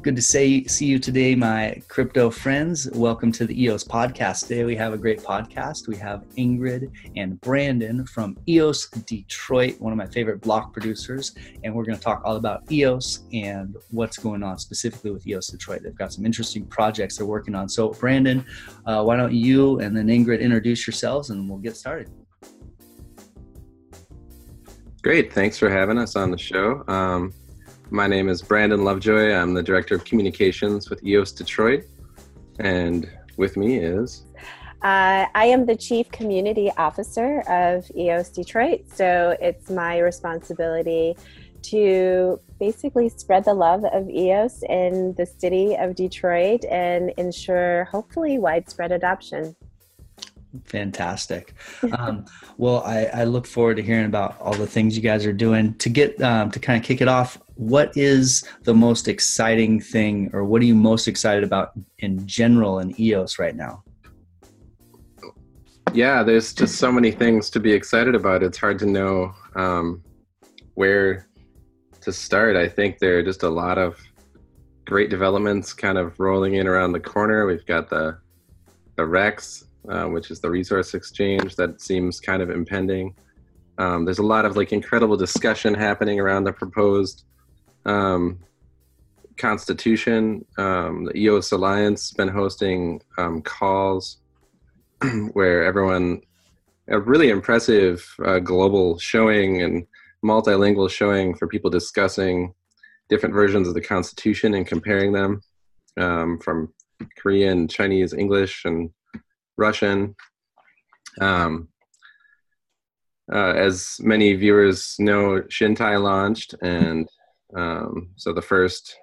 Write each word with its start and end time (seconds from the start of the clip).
Good 0.00 0.14
to 0.14 0.22
say, 0.22 0.62
see 0.64 0.86
you 0.86 1.00
today, 1.00 1.34
my 1.34 1.82
crypto 1.88 2.30
friends. 2.30 2.88
Welcome 2.92 3.32
to 3.32 3.44
the 3.44 3.64
EOS 3.64 3.82
podcast. 3.82 4.46
Today 4.46 4.62
we 4.62 4.76
have 4.76 4.92
a 4.92 4.96
great 4.96 5.20
podcast. 5.20 5.88
We 5.88 5.96
have 5.96 6.22
Ingrid 6.36 6.92
and 7.16 7.40
Brandon 7.40 8.06
from 8.06 8.38
EOS 8.48 8.88
Detroit, 8.90 9.80
one 9.80 9.92
of 9.92 9.96
my 9.96 10.06
favorite 10.06 10.40
block 10.40 10.72
producers, 10.72 11.34
and 11.64 11.74
we're 11.74 11.82
going 11.82 11.98
to 11.98 12.02
talk 12.02 12.22
all 12.24 12.36
about 12.36 12.70
EOS 12.70 13.24
and 13.32 13.76
what's 13.90 14.18
going 14.18 14.44
on 14.44 14.58
specifically 14.58 15.10
with 15.10 15.26
EOS 15.26 15.48
Detroit. 15.48 15.82
They've 15.82 15.92
got 15.96 16.12
some 16.12 16.24
interesting 16.24 16.64
projects 16.66 17.16
they're 17.16 17.26
working 17.26 17.56
on. 17.56 17.68
So, 17.68 17.88
Brandon, 17.88 18.46
uh, 18.86 19.02
why 19.02 19.16
don't 19.16 19.32
you 19.32 19.80
and 19.80 19.96
then 19.96 20.06
Ingrid 20.06 20.40
introduce 20.40 20.86
yourselves 20.86 21.30
and 21.30 21.48
we'll 21.50 21.58
get 21.58 21.76
started. 21.76 22.08
Great. 25.02 25.32
Thanks 25.32 25.58
for 25.58 25.68
having 25.68 25.98
us 25.98 26.14
on 26.14 26.30
the 26.30 26.38
show. 26.38 26.84
Um, 26.86 27.32
my 27.90 28.06
name 28.06 28.28
is 28.28 28.42
Brandon 28.42 28.84
Lovejoy. 28.84 29.32
I'm 29.32 29.54
the 29.54 29.62
Director 29.62 29.94
of 29.94 30.04
Communications 30.04 30.90
with 30.90 31.02
EOS 31.04 31.32
Detroit. 31.32 31.84
And 32.58 33.08
with 33.36 33.56
me 33.56 33.78
is. 33.78 34.24
Uh, 34.82 35.26
I 35.34 35.46
am 35.46 35.66
the 35.66 35.76
Chief 35.76 36.10
Community 36.10 36.70
Officer 36.76 37.40
of 37.48 37.90
EOS 37.96 38.30
Detroit. 38.30 38.84
So 38.92 39.36
it's 39.40 39.70
my 39.70 39.98
responsibility 39.98 41.16
to 41.62 42.40
basically 42.60 43.08
spread 43.08 43.44
the 43.44 43.54
love 43.54 43.84
of 43.84 44.08
EOS 44.08 44.62
in 44.68 45.14
the 45.14 45.26
city 45.26 45.74
of 45.74 45.94
Detroit 45.94 46.64
and 46.66 47.10
ensure 47.16 47.84
hopefully 47.84 48.38
widespread 48.38 48.92
adoption. 48.92 49.56
Fantastic. 50.64 51.54
Um, 51.98 52.24
well, 52.56 52.82
I, 52.82 53.04
I, 53.04 53.24
look 53.24 53.46
forward 53.46 53.76
to 53.76 53.82
hearing 53.82 54.06
about 54.06 54.40
all 54.40 54.54
the 54.54 54.66
things 54.66 54.96
you 54.96 55.02
guys 55.02 55.26
are 55.26 55.32
doing. 55.32 55.74
To 55.74 55.90
get 55.90 56.20
um, 56.22 56.50
to 56.50 56.58
kind 56.58 56.80
of 56.80 56.86
kick 56.86 57.02
it 57.02 57.08
off, 57.08 57.38
what 57.56 57.94
is 57.96 58.48
the 58.62 58.72
most 58.72 59.08
exciting 59.08 59.78
thing, 59.78 60.30
or 60.32 60.44
what 60.44 60.62
are 60.62 60.64
you 60.64 60.74
most 60.74 61.06
excited 61.06 61.44
about 61.44 61.72
in 61.98 62.26
general 62.26 62.78
in 62.78 62.98
EOS 62.98 63.38
right 63.38 63.54
now? 63.54 63.82
Yeah, 65.92 66.22
there's 66.22 66.54
just 66.54 66.76
so 66.76 66.90
many 66.90 67.10
things 67.10 67.50
to 67.50 67.60
be 67.60 67.72
excited 67.72 68.14
about. 68.14 68.42
It's 68.42 68.58
hard 68.58 68.78
to 68.80 68.86
know 68.86 69.34
um, 69.54 70.02
where 70.74 71.28
to 72.00 72.12
start. 72.12 72.56
I 72.56 72.68
think 72.68 72.98
there 72.98 73.18
are 73.18 73.22
just 73.22 73.42
a 73.42 73.48
lot 73.50 73.76
of 73.76 73.98
great 74.86 75.10
developments 75.10 75.74
kind 75.74 75.98
of 75.98 76.18
rolling 76.18 76.54
in 76.54 76.66
around 76.66 76.92
the 76.92 77.00
corner. 77.00 77.46
We've 77.46 77.66
got 77.66 77.90
the 77.90 78.18
the 78.96 79.06
Rex 79.06 79.67
uh, 79.88 80.04
which 80.04 80.30
is 80.30 80.40
the 80.40 80.50
resource 80.50 80.94
exchange 80.94 81.56
that 81.56 81.80
seems 81.80 82.20
kind 82.20 82.42
of 82.42 82.50
impending. 82.50 83.14
Um, 83.78 84.04
there's 84.04 84.18
a 84.18 84.24
lot 84.24 84.44
of 84.44 84.56
like 84.56 84.72
incredible 84.72 85.16
discussion 85.16 85.74
happening 85.74 86.18
around 86.18 86.44
the 86.44 86.52
proposed 86.52 87.24
um, 87.86 88.38
constitution. 89.36 90.44
Um, 90.58 91.04
the 91.04 91.16
EOS 91.16 91.52
Alliance 91.52 92.10
has 92.10 92.16
been 92.16 92.28
hosting 92.28 93.00
um, 93.16 93.40
calls 93.42 94.18
where 95.32 95.64
everyone, 95.64 96.22
a 96.88 96.98
really 96.98 97.30
impressive 97.30 98.04
uh, 98.24 98.40
global 98.40 98.98
showing 98.98 99.62
and 99.62 99.86
multilingual 100.24 100.90
showing 100.90 101.34
for 101.34 101.46
people 101.46 101.70
discussing 101.70 102.52
different 103.08 103.34
versions 103.34 103.68
of 103.68 103.74
the 103.74 103.80
constitution 103.80 104.54
and 104.54 104.66
comparing 104.66 105.12
them 105.12 105.40
um, 105.98 106.38
from 106.40 106.72
Korean, 107.16 107.68
Chinese, 107.68 108.12
English, 108.12 108.64
and 108.64 108.90
Russian. 109.58 110.14
Um, 111.20 111.68
uh, 113.30 113.52
as 113.52 113.98
many 114.00 114.32
viewers 114.34 114.96
know, 114.98 115.42
Chintai 115.42 116.02
launched, 116.02 116.54
and 116.62 117.06
um, 117.54 118.10
so 118.16 118.32
the 118.32 118.40
first 118.40 118.96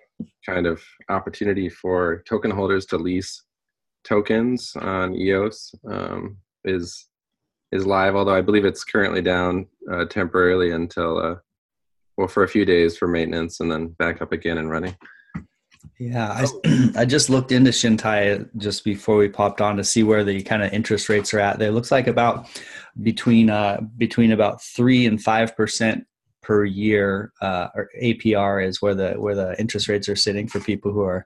kind 0.46 0.66
of 0.66 0.82
opportunity 1.10 1.70
for 1.70 2.24
token 2.28 2.50
holders 2.50 2.86
to 2.88 2.98
lease 2.98 3.44
tokens 4.04 4.76
on 4.78 5.16
EOS 5.16 5.76
um, 5.88 6.38
is 6.64 7.08
is 7.72 7.86
live. 7.86 8.16
Although 8.16 8.36
I 8.36 8.42
believe 8.42 8.66
it's 8.66 8.84
currently 8.84 9.22
down 9.22 9.68
uh, 9.92 10.06
temporarily 10.06 10.72
until 10.72 11.18
uh, 11.18 11.36
well 12.18 12.28
for 12.28 12.44
a 12.44 12.48
few 12.48 12.66
days 12.66 12.98
for 12.98 13.08
maintenance, 13.08 13.60
and 13.60 13.72
then 13.72 13.90
back 13.90 14.22
up 14.24 14.32
again 14.32 14.58
and 14.58 14.72
running. 14.72 14.96
Yeah, 15.98 16.30
I, 16.30 16.46
oh. 16.46 16.90
I 16.96 17.06
just 17.06 17.30
looked 17.30 17.52
into 17.52 17.72
Chintai 17.72 18.50
just 18.58 18.84
before 18.84 19.18
we 19.18 19.30
popped 19.30 19.62
on 19.62 19.78
to 19.78 19.84
see 19.84 20.04
where 20.04 20.24
the 20.24 20.42
kind 20.44 20.64
of 20.64 20.74
interest 20.74 21.10
rates 21.10 21.34
are 21.34 21.40
at. 21.40 21.60
There 21.60 21.72
looks 21.72 21.92
like 21.92 22.08
about 22.08 22.48
between 23.02 23.50
uh, 23.50 23.82
between 23.98 24.32
about 24.32 24.62
three 24.62 25.06
and 25.06 25.22
five 25.22 25.56
percent 25.56 26.06
per 26.42 26.66
year, 26.66 27.32
uh, 27.42 27.70
or 27.76 27.90
APR 28.02 28.66
is 28.66 28.82
where 28.82 28.96
the 28.96 29.14
where 29.14 29.36
the 29.36 29.60
interest 29.60 29.88
rates 29.88 30.10
are 30.10 30.16
sitting 30.16 30.48
for 30.48 30.60
people 30.60 30.92
who 30.92 31.02
are 31.02 31.26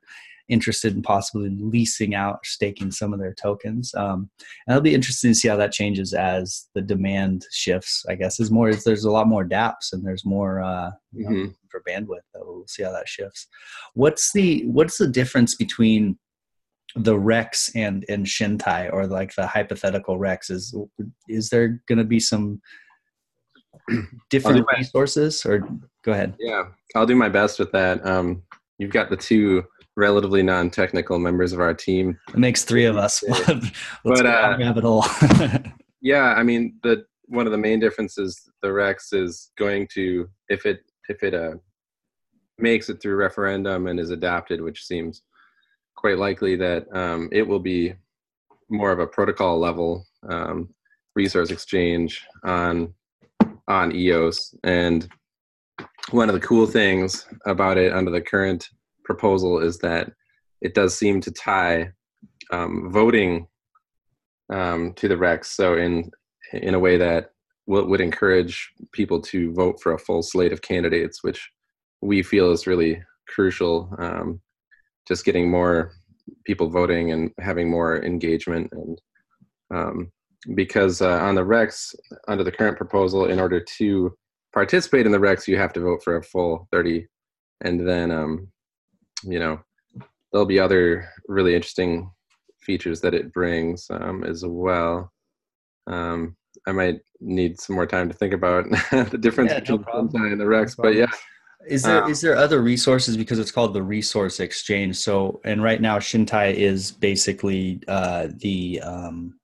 interested 0.50 0.96
in 0.96 1.02
possibly 1.02 1.50
leasing 1.50 2.16
out, 2.16 2.46
staking 2.46 2.92
some 2.92 3.14
of 3.14 3.20
their 3.20 3.34
tokens. 3.34 3.94
Um, 3.96 4.30
and 4.68 4.74
it'll 4.74 4.82
be 4.82 4.96
interesting 4.96 5.32
to 5.32 5.36
see 5.36 5.48
how 5.48 5.56
that 5.58 5.72
changes 5.72 6.14
as 6.14 6.68
the 6.74 6.82
demand 6.82 7.46
shifts. 7.52 8.06
I 8.10 8.16
guess 8.16 8.40
is 8.40 8.52
more 8.52 8.74
there's 8.74 9.06
a 9.06 9.12
lot 9.12 9.28
more 9.28 9.46
DApps 9.46 9.94
and 9.94 10.06
there's 10.06 10.26
more 10.26 10.62
uh, 10.62 10.92
mm-hmm. 11.16 11.44
know, 11.44 11.52
for 11.70 11.84
bandwidth. 11.88 12.22
We'll 12.36 12.68
see 12.68 12.84
how 12.84 12.92
that 12.92 13.08
shifts. 13.08 13.48
What's 13.94 14.32
the 14.34 14.66
what's 14.66 14.98
the 14.98 15.08
difference 15.08 15.56
between 15.56 16.18
the 16.96 17.18
Rex 17.18 17.72
and 17.76 18.04
and 18.10 18.26
Chintai 18.26 18.92
or 18.92 19.08
like 19.08 19.34
the 19.36 19.48
hypothetical 19.48 20.18
Rex? 20.18 20.50
Is 20.50 20.76
is 21.28 21.50
there 21.50 21.82
going 21.88 22.00
to 22.00 22.04
be 22.04 22.20
some 22.20 22.62
different 24.30 24.66
resources 24.78 25.46
or 25.46 25.68
go 26.04 26.12
ahead? 26.12 26.36
Yeah, 26.40 26.66
I'll 26.96 27.06
do 27.06 27.16
my 27.16 27.30
best 27.30 27.60
with 27.60 27.72
that. 27.72 28.06
Um, 28.06 28.44
you've 28.78 28.92
got 28.92 29.10
the 29.10 29.18
two 29.18 29.64
relatively 30.00 30.42
non-technical 30.42 31.20
members 31.20 31.52
of 31.54 31.60
our 31.60 31.74
team. 31.74 32.18
It 32.30 32.38
makes 32.38 32.64
three 32.64 32.86
of 32.86 32.98
us. 32.98 33.24
But 34.04 34.26
uh, 34.26 34.56
rabbit 34.60 34.84
hole. 34.84 35.06
yeah, 36.02 36.34
I 36.36 36.44
mean 36.44 36.80
the 36.84 37.06
one 37.26 37.46
of 37.46 37.52
the 37.52 37.58
main 37.58 37.80
differences 37.80 38.50
the 38.64 38.74
Rex 38.74 39.14
is 39.14 39.52
going 39.58 39.88
to 39.94 40.28
if 40.48 40.66
it 40.66 40.80
if 41.10 41.22
it 41.24 41.34
uh, 41.34 41.56
makes 42.58 42.90
it 42.90 43.02
through 43.02 43.16
referendum 43.16 43.88
and 43.88 44.00
is 44.00 44.10
adopted, 44.10 44.62
which 44.62 44.86
seems 44.86 45.22
quite 45.96 46.18
likely 46.18 46.56
that 46.56 46.86
um, 46.96 47.30
it 47.32 47.48
will 47.48 47.60
be 47.60 47.94
more 48.70 48.92
of 48.92 49.00
a 49.00 49.08
protocol 49.08 49.60
level 49.60 50.06
um, 50.30 50.70
resource 51.16 51.52
exchange 51.52 52.26
on 52.44 52.94
on 53.68 53.96
EOS. 53.96 54.56
And 54.64 55.08
one 56.12 56.30
of 56.30 56.36
the 56.36 56.48
cool 56.48 56.66
things 56.66 57.26
about 57.46 57.78
it 57.78 57.94
under 57.94 58.12
the 58.12 58.22
current 58.22 58.68
proposal 59.10 59.60
is 59.60 59.80
that 59.80 60.12
it 60.62 60.76
does 60.76 60.96
seem 60.96 61.20
to 61.22 61.32
tie 61.32 61.92
um, 62.52 62.92
voting 62.92 63.48
um, 64.54 64.94
to 64.94 65.08
the 65.08 65.18
Rex. 65.18 65.52
So 65.52 65.76
in 65.76 66.12
in 66.54 66.74
a 66.74 66.80
way 66.80 66.96
that 66.98 67.32
would 67.68 68.02
encourage 68.02 68.72
people 68.92 69.22
to 69.22 69.54
vote 69.54 69.80
for 69.82 69.94
a 69.94 70.00
full 70.00 70.24
slate 70.24 70.54
of 70.54 70.62
candidates, 70.62 71.24
which 71.24 71.52
we 72.02 72.24
feel 72.24 72.52
is 72.52 72.66
really 72.66 73.04
crucial. 73.28 73.76
Um, 74.00 74.42
just 75.08 75.26
getting 75.26 75.50
more 75.50 75.92
people 76.46 76.70
voting 76.70 77.12
and 77.12 77.32
having 77.40 77.70
more 77.70 78.04
engagement 78.04 78.72
and 78.72 79.02
um, 79.72 80.12
because 80.56 81.02
uh, 81.02 81.20
on 81.28 81.36
the 81.36 81.44
Rex, 81.44 81.96
under 82.28 82.44
the 82.44 82.52
current 82.52 82.78
proposal, 82.78 83.26
in 83.26 83.40
order 83.40 83.60
to 83.78 84.16
participate 84.54 85.06
in 85.06 85.12
the 85.12 85.20
Rex, 85.20 85.48
you 85.48 85.58
have 85.58 85.74
to 85.74 85.82
vote 85.82 86.04
for 86.04 86.18
a 86.18 86.24
full 86.24 86.68
30. 86.72 87.08
And 87.62 87.88
then 87.88 88.10
um, 88.12 88.48
you 89.24 89.40
know, 89.40 89.60
there'll 90.32 90.46
be 90.46 90.60
other 90.60 91.10
really 91.28 91.56
interesting 91.56 92.12
features 92.62 93.02
that 93.02 93.14
it 93.14 93.34
brings 93.34 93.88
um, 93.90 94.24
as 94.24 94.44
well. 94.46 95.12
Um, 95.88 96.36
I 96.68 96.72
might 96.72 97.00
need 97.20 97.60
some 97.60 97.76
more 97.76 97.88
time 97.88 98.10
to 98.10 98.16
think 98.16 98.34
about 98.34 98.66
the 98.92 99.18
difference 99.20 99.52
yeah, 99.52 99.60
between 99.60 99.82
no 99.82 100.04
Chintai 100.04 100.32
and 100.32 100.40
the 100.40 100.48
Rex, 100.48 100.78
no 100.78 100.84
but 100.84 100.96
yeah. 100.96 101.08
Is 101.68 101.84
there 101.84 102.04
um, 102.04 102.10
is 102.10 102.22
there 102.22 102.36
other 102.36 102.62
resources 102.62 103.18
because 103.18 103.38
it's 103.38 103.52
called 103.52 103.74
the 103.74 103.84
resource 103.84 104.40
exchange? 104.40 104.96
So 104.96 105.42
and 105.44 105.62
right 105.62 105.82
now 105.82 106.00
Chintai 106.00 106.54
is 106.54 106.92
basically 106.92 107.82
uh, 107.88 108.30
the 108.38 108.80
um, 108.82 109.40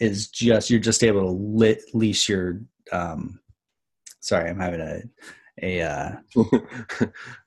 is 0.00 0.28
just 0.28 0.70
you're 0.70 0.80
just 0.80 1.04
able 1.04 1.22
to 1.22 1.30
lit, 1.30 1.82
lease 1.94 2.28
your 2.28 2.60
um, 2.90 3.38
sorry 4.20 4.50
I'm 4.50 4.58
having 4.58 4.80
a 4.80 5.02
a 5.62 5.82
uh, 5.82 6.10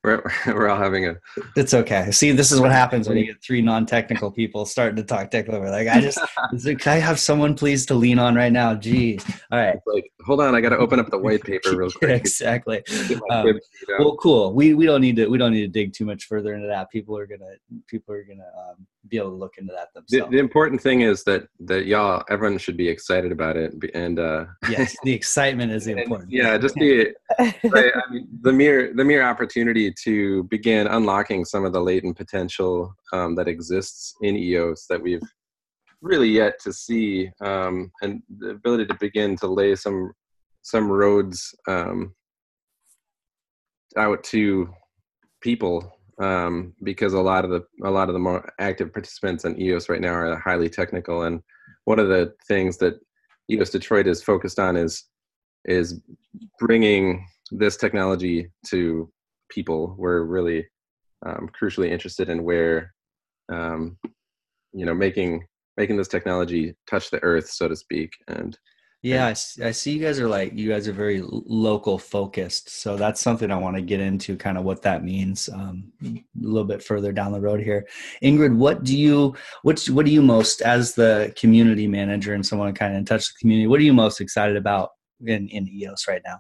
we're, 0.03 0.23
we're 0.47 0.69
all 0.69 0.77
having 0.77 1.07
a 1.07 1.15
it's 1.55 1.73
okay. 1.73 2.11
See 2.11 2.31
this 2.31 2.51
is 2.51 2.59
what 2.59 2.71
happens 2.71 3.07
when 3.07 3.17
you 3.17 3.25
get 3.25 3.43
three 3.43 3.61
non-technical 3.61 4.31
people 4.31 4.65
starting 4.65 4.95
to 4.97 5.03
talk 5.03 5.31
technical 5.31 5.61
like 5.69 5.87
i 5.87 6.01
just 6.01 6.19
can 6.79 6.79
i 6.85 6.95
have 6.95 7.19
someone 7.19 7.55
please 7.55 7.85
to 7.87 7.95
lean 7.95 8.19
on 8.19 8.35
right 8.35 8.51
now? 8.51 8.73
Geez 8.75 9.25
all 9.51 9.59
right. 9.59 9.77
Like 9.85 10.11
hold 10.25 10.41
on 10.41 10.55
i 10.55 10.61
gotta 10.61 10.77
open 10.77 10.99
up 10.99 11.09
the 11.09 11.17
white 11.17 11.43
paper 11.43 11.75
real 11.75 11.91
quick. 11.99 12.11
Exactly. 12.11 12.83
Um, 13.29 13.59
well 13.99 14.15
cool. 14.17 14.53
We 14.53 14.73
we 14.73 14.85
don't 14.85 15.01
need 15.01 15.15
to 15.17 15.27
we 15.27 15.37
don't 15.37 15.51
need 15.51 15.61
to 15.61 15.67
dig 15.67 15.93
too 15.93 16.05
much 16.05 16.25
further 16.25 16.53
into 16.53 16.67
that. 16.67 16.89
People 16.91 17.17
are 17.17 17.27
gonna 17.27 17.55
people 17.87 18.13
are 18.13 18.23
gonna 18.23 18.49
um, 18.57 18.87
be 19.09 19.17
able 19.17 19.31
to 19.31 19.35
look 19.35 19.57
into 19.57 19.73
that 19.73 19.89
The, 19.93 20.01
themselves. 20.01 20.31
the 20.31 20.39
important 20.39 20.81
thing 20.81 21.01
is 21.01 21.23
that 21.25 21.47
that 21.61 21.85
y'all, 21.85 22.23
everyone 22.29 22.57
should 22.57 22.77
be 22.77 22.87
excited 22.87 23.31
about 23.31 23.57
it, 23.57 23.73
and 23.93 24.19
uh, 24.19 24.45
yes, 24.69 24.95
the 25.03 25.13
excitement 25.13 25.71
is 25.71 25.85
the 25.85 25.91
and, 25.91 26.01
important. 26.01 26.31
yeah, 26.31 26.57
just 26.57 26.75
the 26.75 27.13
I, 27.39 27.53
I 27.73 28.11
mean, 28.11 28.27
the 28.41 28.53
mere 28.53 28.93
the 28.93 29.03
mere 29.03 29.23
opportunity 29.23 29.93
to 30.03 30.43
begin 30.43 30.87
unlocking 30.87 31.43
some 31.45 31.65
of 31.65 31.73
the 31.73 31.81
latent 31.81 32.17
potential 32.17 32.95
um, 33.11 33.35
that 33.35 33.47
exists 33.47 34.15
in 34.21 34.37
EOS 34.37 34.85
that 34.89 35.01
we've 35.01 35.21
really 36.01 36.29
yet 36.29 36.59
to 36.61 36.71
see, 36.71 37.29
um, 37.41 37.91
and 38.01 38.21
the 38.39 38.51
ability 38.51 38.85
to 38.85 38.97
begin 38.99 39.35
to 39.37 39.47
lay 39.47 39.75
some 39.75 40.13
some 40.61 40.89
roads 40.89 41.53
um, 41.67 42.13
out 43.97 44.23
to 44.23 44.69
people 45.41 45.91
um, 46.19 46.73
because 46.83 47.13
a 47.13 47.19
lot 47.19 47.45
of 47.45 47.51
the 47.51 47.63
a 47.83 47.89
lot 47.89 48.09
of 48.09 48.13
the 48.13 48.19
more 48.19 48.51
active 48.59 48.93
participants 48.93 49.45
in 49.45 49.59
EOS 49.59 49.89
right 49.89 50.01
now 50.01 50.13
are 50.13 50.35
highly 50.37 50.69
technical, 50.69 51.23
and 51.23 51.41
one 51.85 51.99
of 51.99 52.07
the 52.07 52.33
things 52.47 52.77
that 52.77 52.99
EOS 53.49 53.69
Detroit 53.69 54.07
is 54.07 54.23
focused 54.23 54.59
on 54.59 54.75
is 54.77 55.05
is 55.65 56.01
bringing 56.59 57.25
this 57.51 57.77
technology 57.77 58.49
to 58.67 59.11
people. 59.49 59.95
We're 59.97 60.23
really 60.23 60.67
um, 61.25 61.49
crucially 61.59 61.89
interested 61.89 62.29
in 62.29 62.43
where 62.43 62.93
um, 63.51 63.97
you 64.73 64.85
know 64.85 64.93
making 64.93 65.45
making 65.77 65.97
this 65.97 66.07
technology 66.07 66.75
touch 66.87 67.09
the 67.09 67.23
earth, 67.23 67.49
so 67.49 67.67
to 67.67 67.75
speak, 67.75 68.11
and 68.27 68.57
Yeah, 69.03 69.27
I 69.27 69.33
see 69.33 69.91
you 69.91 69.99
guys 69.99 70.17
are 70.21 70.29
like 70.29 70.53
you 70.53 70.69
guys 70.69 70.87
are 70.87 70.93
very 70.93 71.21
local 71.21 71.97
focused, 71.97 72.69
so 72.69 72.95
that's 72.95 73.19
something 73.19 73.51
I 73.51 73.57
want 73.57 73.75
to 73.75 73.81
get 73.81 73.99
into, 73.99 74.37
kind 74.37 74.57
of 74.57 74.63
what 74.63 74.81
that 74.83 75.03
means 75.03 75.49
um, 75.49 75.91
a 76.05 76.23
little 76.39 76.63
bit 76.63 76.81
further 76.81 77.11
down 77.11 77.33
the 77.33 77.41
road 77.41 77.59
here. 77.59 77.85
Ingrid, 78.23 78.55
what 78.55 78.85
do 78.85 78.97
you 78.97 79.35
what's 79.63 79.89
what 79.89 80.05
do 80.05 80.11
you 80.13 80.21
most 80.21 80.61
as 80.61 80.95
the 80.95 81.33
community 81.37 81.85
manager 81.85 82.33
and 82.33 82.45
someone 82.45 82.73
kind 82.73 82.93
of 82.93 82.99
in 82.99 83.03
touch 83.03 83.27
with 83.27 83.33
the 83.35 83.39
community? 83.41 83.67
What 83.67 83.81
are 83.81 83.83
you 83.83 83.93
most 83.93 84.21
excited 84.21 84.55
about 84.55 84.91
in 85.25 85.49
in 85.49 85.67
EOS 85.67 86.07
right 86.07 86.21
now? 86.25 86.37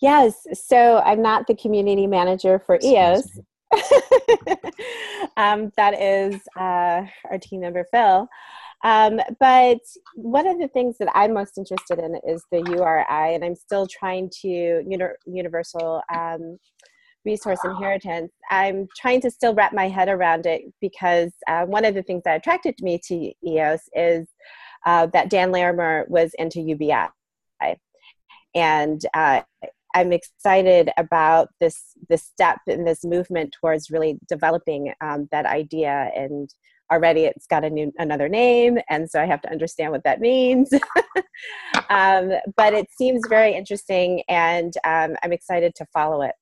Yes, 0.00 0.48
so 0.52 0.98
I'm 1.04 1.22
not 1.22 1.46
the 1.46 1.54
community 1.54 2.08
manager 2.08 2.58
for 2.58 2.76
EOS. 2.82 3.38
Um, 5.38 5.70
that 5.76 6.02
is 6.02 6.34
uh, 6.56 7.06
our 7.30 7.38
team 7.40 7.60
member 7.60 7.86
Phil. 7.92 8.28
Um, 8.84 9.20
but 9.40 9.80
one 10.14 10.46
of 10.46 10.58
the 10.58 10.68
things 10.68 10.96
that 10.98 11.08
I'm 11.14 11.34
most 11.34 11.58
interested 11.58 11.98
in 11.98 12.18
is 12.26 12.44
the 12.52 12.58
URI, 12.58 13.34
and 13.34 13.44
I'm 13.44 13.56
still 13.56 13.86
trying 13.86 14.30
to 14.42 14.48
uni- 14.48 15.04
universal 15.26 16.02
um, 16.14 16.58
resource 17.24 17.58
inheritance. 17.64 18.32
I'm 18.50 18.86
trying 18.96 19.20
to 19.22 19.30
still 19.30 19.54
wrap 19.54 19.74
my 19.74 19.88
head 19.88 20.08
around 20.08 20.46
it 20.46 20.62
because 20.80 21.32
uh, 21.48 21.64
one 21.66 21.84
of 21.84 21.94
the 21.94 22.02
things 22.02 22.22
that 22.24 22.36
attracted 22.36 22.76
me 22.80 23.00
to 23.06 23.32
EOS 23.46 23.82
is 23.94 24.28
uh, 24.86 25.06
that 25.06 25.28
Dan 25.28 25.50
Larimer 25.50 26.06
was 26.08 26.32
into 26.38 26.60
UBI, 26.60 27.08
and 28.54 29.00
uh, 29.14 29.42
I'm 29.94 30.12
excited 30.12 30.90
about 30.96 31.48
this 31.60 31.94
this 32.08 32.22
step 32.22 32.58
in 32.66 32.84
this 32.84 33.04
movement 33.04 33.54
towards 33.60 33.90
really 33.90 34.18
developing 34.28 34.92
um, 35.00 35.28
that 35.32 35.46
idea. 35.46 36.10
And 36.14 36.48
already 36.90 37.24
it's 37.24 37.46
got 37.46 37.64
a 37.64 37.70
new 37.70 37.92
another 37.98 38.28
name, 38.28 38.78
and 38.88 39.10
so 39.10 39.20
I 39.20 39.26
have 39.26 39.40
to 39.42 39.50
understand 39.50 39.92
what 39.92 40.04
that 40.04 40.20
means. 40.20 40.72
um, 41.90 42.32
but 42.56 42.74
it 42.74 42.88
seems 42.96 43.22
very 43.28 43.54
interesting, 43.54 44.22
and 44.28 44.72
um, 44.84 45.16
I'm 45.22 45.32
excited 45.32 45.74
to 45.76 45.86
follow 45.92 46.22
it. 46.22 46.34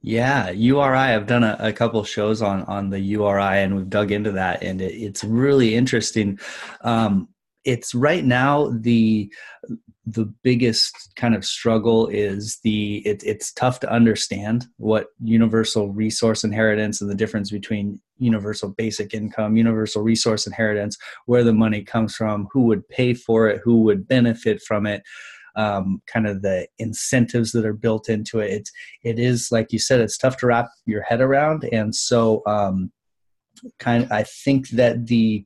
Yeah, 0.00 0.50
URI. 0.50 0.96
I've 0.96 1.26
done 1.26 1.44
a, 1.44 1.56
a 1.60 1.72
couple 1.72 2.02
shows 2.04 2.42
on 2.42 2.62
on 2.64 2.90
the 2.90 3.00
URI, 3.00 3.62
and 3.62 3.76
we've 3.76 3.90
dug 3.90 4.10
into 4.10 4.32
that, 4.32 4.62
and 4.62 4.80
it, 4.80 4.94
it's 4.94 5.24
really 5.24 5.74
interesting. 5.74 6.38
Um, 6.82 7.28
it's 7.64 7.94
right 7.94 8.24
now 8.24 8.70
the 8.80 9.32
the 10.04 10.24
biggest 10.42 11.12
kind 11.14 11.34
of 11.34 11.44
struggle 11.44 12.08
is 12.08 12.58
the 12.64 12.98
it, 13.06 13.22
it's 13.24 13.52
tough 13.52 13.78
to 13.80 13.92
understand 13.92 14.66
what 14.78 15.06
universal 15.22 15.90
resource 15.90 16.42
inheritance 16.42 17.00
and 17.00 17.08
the 17.08 17.14
difference 17.14 17.50
between 17.50 18.00
universal 18.18 18.70
basic 18.70 19.14
income 19.14 19.56
universal 19.56 20.02
resource 20.02 20.46
inheritance 20.46 20.96
where 21.26 21.44
the 21.44 21.52
money 21.52 21.82
comes 21.82 22.16
from 22.16 22.48
who 22.52 22.62
would 22.62 22.86
pay 22.88 23.14
for 23.14 23.48
it 23.48 23.60
who 23.62 23.82
would 23.82 24.08
benefit 24.08 24.60
from 24.62 24.86
it 24.86 25.02
um, 25.54 26.00
kind 26.06 26.26
of 26.26 26.40
the 26.40 26.66
incentives 26.78 27.52
that 27.52 27.66
are 27.66 27.74
built 27.74 28.08
into 28.08 28.38
it. 28.38 28.50
It's 28.50 28.72
it 29.04 29.18
is 29.18 29.52
like 29.52 29.70
you 29.70 29.78
said 29.78 30.00
it's 30.00 30.16
tough 30.16 30.38
to 30.38 30.46
wrap 30.46 30.70
your 30.86 31.02
head 31.02 31.20
around. 31.20 31.68
And 31.70 31.94
so 31.94 32.40
um, 32.46 32.90
kind 33.78 34.04
of 34.04 34.12
i 34.12 34.22
think 34.22 34.68
that 34.70 35.06
the 35.06 35.44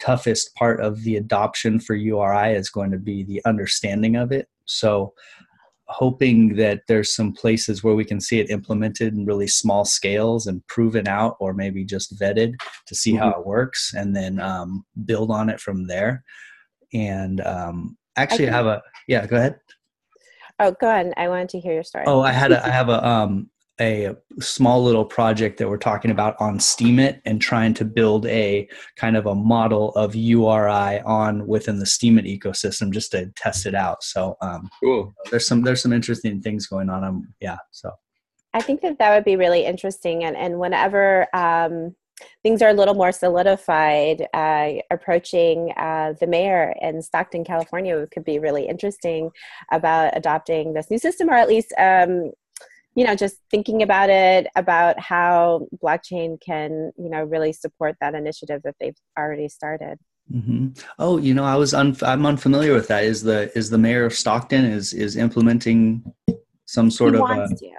toughest 0.00 0.54
part 0.54 0.80
of 0.80 1.02
the 1.02 1.16
adoption 1.16 1.78
for 1.78 1.94
URI 1.94 2.54
is 2.54 2.70
going 2.70 2.90
to 2.90 2.98
be 2.98 3.22
the 3.22 3.42
understanding 3.44 4.16
of 4.16 4.32
it. 4.32 4.48
So, 4.64 5.14
hoping 5.86 6.54
that 6.54 6.82
there's 6.86 7.14
some 7.14 7.32
places 7.32 7.82
where 7.82 7.96
we 7.96 8.04
can 8.04 8.20
see 8.20 8.38
it 8.38 8.48
implemented 8.48 9.12
in 9.12 9.26
really 9.26 9.48
small 9.48 9.84
scales 9.84 10.46
and 10.46 10.64
proven 10.68 11.08
out, 11.08 11.36
or 11.40 11.52
maybe 11.52 11.84
just 11.84 12.16
vetted 12.18 12.54
to 12.86 12.94
see 12.94 13.14
how 13.14 13.30
it 13.30 13.44
works, 13.44 13.92
and 13.94 14.14
then 14.14 14.40
um, 14.40 14.84
build 15.04 15.30
on 15.30 15.50
it 15.50 15.60
from 15.60 15.86
there. 15.86 16.22
And 16.94 17.40
um, 17.40 17.96
actually, 18.16 18.44
I 18.44 18.48
can- 18.48 18.54
have 18.54 18.66
a 18.66 18.82
yeah. 19.08 19.26
Go 19.26 19.36
ahead. 19.36 19.58
Oh, 20.60 20.74
go 20.78 20.88
on. 20.88 21.12
I 21.16 21.28
wanted 21.28 21.48
to 21.50 21.60
hear 21.60 21.72
your 21.72 21.82
story. 21.82 22.04
Oh, 22.06 22.20
I 22.20 22.32
had 22.32 22.52
a, 22.52 22.64
I 22.64 22.70
have 22.70 22.88
a 22.88 23.04
um 23.04 23.49
a 23.80 24.14
small 24.40 24.82
little 24.82 25.04
project 25.04 25.58
that 25.58 25.68
we're 25.68 25.78
talking 25.78 26.10
about 26.10 26.36
on 26.38 26.58
Steemit 26.58 27.20
and 27.24 27.40
trying 27.40 27.74
to 27.74 27.84
build 27.84 28.26
a 28.26 28.68
kind 28.96 29.16
of 29.16 29.26
a 29.26 29.34
model 29.34 29.90
of 29.92 30.14
URI 30.14 31.00
on 31.00 31.46
within 31.46 31.78
the 31.78 31.86
Steemit 31.86 32.26
ecosystem 32.38 32.90
just 32.90 33.12
to 33.12 33.30
test 33.36 33.66
it 33.66 33.74
out. 33.74 34.02
So 34.02 34.36
um, 34.42 34.68
cool. 34.82 35.12
there's 35.30 35.46
some 35.46 35.62
there's 35.62 35.82
some 35.82 35.92
interesting 35.92 36.40
things 36.40 36.66
going 36.66 36.90
on. 36.90 37.04
Um, 37.04 37.34
yeah. 37.40 37.58
So 37.70 37.90
I 38.52 38.60
think 38.60 38.80
that 38.82 38.98
that 38.98 39.14
would 39.14 39.24
be 39.24 39.36
really 39.36 39.64
interesting. 39.64 40.24
And, 40.24 40.36
and 40.36 40.58
whenever 40.58 41.26
um, 41.34 41.94
things 42.42 42.62
are 42.62 42.70
a 42.70 42.74
little 42.74 42.94
more 42.94 43.12
solidified, 43.12 44.26
uh, 44.34 44.72
approaching 44.90 45.72
uh, 45.76 46.14
the 46.18 46.26
mayor 46.26 46.74
in 46.80 47.02
Stockton, 47.02 47.44
California, 47.44 48.06
could 48.12 48.24
be 48.24 48.38
really 48.38 48.66
interesting 48.66 49.30
about 49.72 50.16
adopting 50.16 50.72
this 50.72 50.90
new 50.90 50.98
system, 50.98 51.30
or 51.30 51.34
at 51.34 51.48
least, 51.48 51.72
um, 51.78 52.32
you 53.00 53.06
know, 53.06 53.14
just 53.14 53.36
thinking 53.50 53.82
about 53.82 54.10
it, 54.10 54.46
about 54.56 55.00
how 55.00 55.66
blockchain 55.82 56.38
can, 56.38 56.92
you 56.98 57.08
know, 57.08 57.22
really 57.22 57.50
support 57.50 57.96
that 58.02 58.14
initiative 58.14 58.60
that 58.62 58.74
they've 58.78 58.98
already 59.18 59.48
started. 59.48 59.98
hmm 60.30 60.68
oh, 60.98 61.16
you 61.16 61.32
know, 61.32 61.44
I 61.44 61.56
was 61.56 61.72
un- 61.72 61.96
I'm 62.02 62.26
unfamiliar 62.26 62.74
with 62.74 62.88
that. 62.88 63.04
Is 63.04 63.22
the 63.22 63.50
is 63.56 63.70
the 63.70 63.78
mayor 63.78 64.04
of 64.04 64.12
Stockton 64.12 64.66
is 64.66 64.92
is 64.92 65.16
implementing 65.16 66.04
some 66.66 66.90
sort 66.90 67.14
he 67.14 67.20
of 67.20 67.22
wants 67.22 67.52
a, 67.52 67.56
to. 67.56 67.70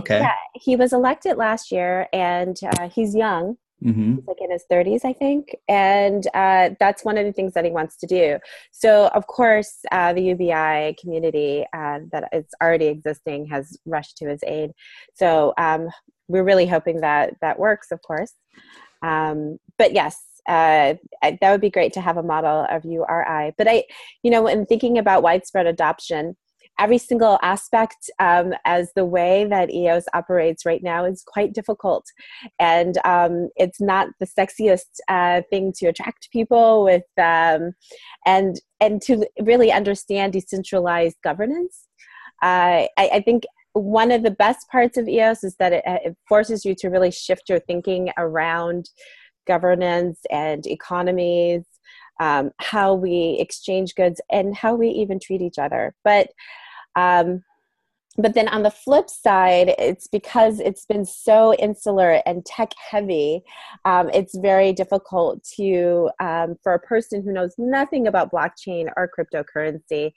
okay. 0.00 0.20
Yeah, 0.20 0.40
he 0.52 0.76
was 0.76 0.92
elected 0.92 1.38
last 1.38 1.72
year, 1.72 2.06
and 2.12 2.54
uh, 2.62 2.90
he's 2.90 3.14
young. 3.14 3.56
Hmm 3.82 4.14
he's 4.16 4.26
like 4.26 4.40
in 4.40 4.50
his 4.50 4.64
30s 4.70 5.04
i 5.04 5.12
think 5.12 5.54
and 5.68 6.26
uh, 6.34 6.70
that's 6.80 7.04
one 7.04 7.18
of 7.18 7.26
the 7.26 7.32
things 7.32 7.52
that 7.54 7.64
he 7.64 7.70
wants 7.70 7.96
to 7.96 8.06
do. 8.06 8.38
So 8.70 9.08
of 9.08 9.26
course 9.26 9.78
uh, 9.92 10.12
the 10.12 10.22
ubi 10.22 10.96
community 11.00 11.66
uh, 11.72 12.00
that 12.12 12.28
is 12.32 12.46
already 12.62 12.86
existing 12.86 13.46
has 13.46 13.78
rushed 13.84 14.16
to 14.18 14.28
his 14.28 14.42
aid. 14.44 14.70
So 15.14 15.52
um, 15.58 15.88
we're 16.28 16.44
really 16.44 16.66
hoping 16.66 17.00
that 17.00 17.34
that 17.40 17.58
works 17.58 17.90
of 17.92 18.00
course. 18.02 18.32
Um, 19.02 19.58
but 19.78 19.92
yes 19.92 20.22
uh, 20.48 20.94
that 21.22 21.50
would 21.50 21.60
be 21.60 21.70
great 21.70 21.92
to 21.94 22.00
have 22.00 22.16
a 22.16 22.22
model 22.22 22.66
of 22.70 22.84
uri 22.84 23.52
but 23.58 23.66
i 23.68 23.82
you 24.22 24.30
know 24.30 24.42
when 24.42 24.64
thinking 24.64 24.96
about 24.98 25.22
widespread 25.22 25.66
adoption 25.66 26.36
every 26.78 26.98
single 26.98 27.38
aspect 27.42 28.10
um, 28.18 28.52
as 28.64 28.92
the 28.94 29.04
way 29.04 29.44
that 29.44 29.72
eos 29.72 30.04
operates 30.14 30.66
right 30.66 30.82
now 30.82 31.04
is 31.04 31.24
quite 31.26 31.52
difficult. 31.52 32.04
And 32.58 32.98
um, 33.04 33.48
it's 33.56 33.80
not 33.80 34.08
the 34.20 34.26
sexiest 34.26 35.00
uh, 35.08 35.42
thing 35.50 35.72
to 35.78 35.86
attract 35.86 36.30
people 36.30 36.84
with 36.84 37.04
um, 37.18 37.72
and 38.26 38.60
and 38.80 39.00
to 39.02 39.26
really 39.40 39.72
understand 39.72 40.34
decentralized 40.34 41.16
governance. 41.24 41.84
Uh, 42.42 42.84
I, 42.98 43.10
I 43.14 43.20
think 43.20 43.44
one 43.72 44.10
of 44.10 44.22
the 44.22 44.30
best 44.30 44.68
parts 44.70 44.96
of 44.96 45.08
eos 45.08 45.44
is 45.44 45.56
that 45.56 45.72
it, 45.72 45.82
it 45.86 46.16
forces 46.28 46.64
you 46.64 46.74
to 46.76 46.88
really 46.88 47.10
shift 47.10 47.48
your 47.48 47.60
thinking 47.60 48.10
around 48.16 48.90
governance 49.46 50.20
and 50.30 50.66
economies 50.66 51.64
um, 52.20 52.50
how 52.58 52.94
we 52.94 53.36
exchange 53.40 53.94
goods 53.94 54.20
and 54.30 54.56
how 54.56 54.74
we 54.74 54.88
even 54.88 55.20
treat 55.20 55.42
each 55.42 55.58
other. 55.58 55.94
But 56.04 56.30
um, 56.96 57.42
but 58.18 58.34
then 58.34 58.48
on 58.48 58.62
the 58.62 58.70
flip 58.70 59.10
side, 59.10 59.74
it's 59.78 60.06
because 60.06 60.58
it's 60.58 60.86
been 60.86 61.04
so 61.04 61.52
insular 61.54 62.22
and 62.24 62.44
tech 62.46 62.72
heavy, 62.90 63.42
um, 63.84 64.08
it's 64.10 64.36
very 64.38 64.72
difficult 64.72 65.44
to, 65.56 66.08
um, 66.18 66.56
for 66.62 66.72
a 66.72 66.78
person 66.78 67.22
who 67.22 67.32
knows 67.32 67.54
nothing 67.58 68.06
about 68.06 68.32
blockchain 68.32 68.88
or 68.96 69.10
cryptocurrency, 69.16 70.12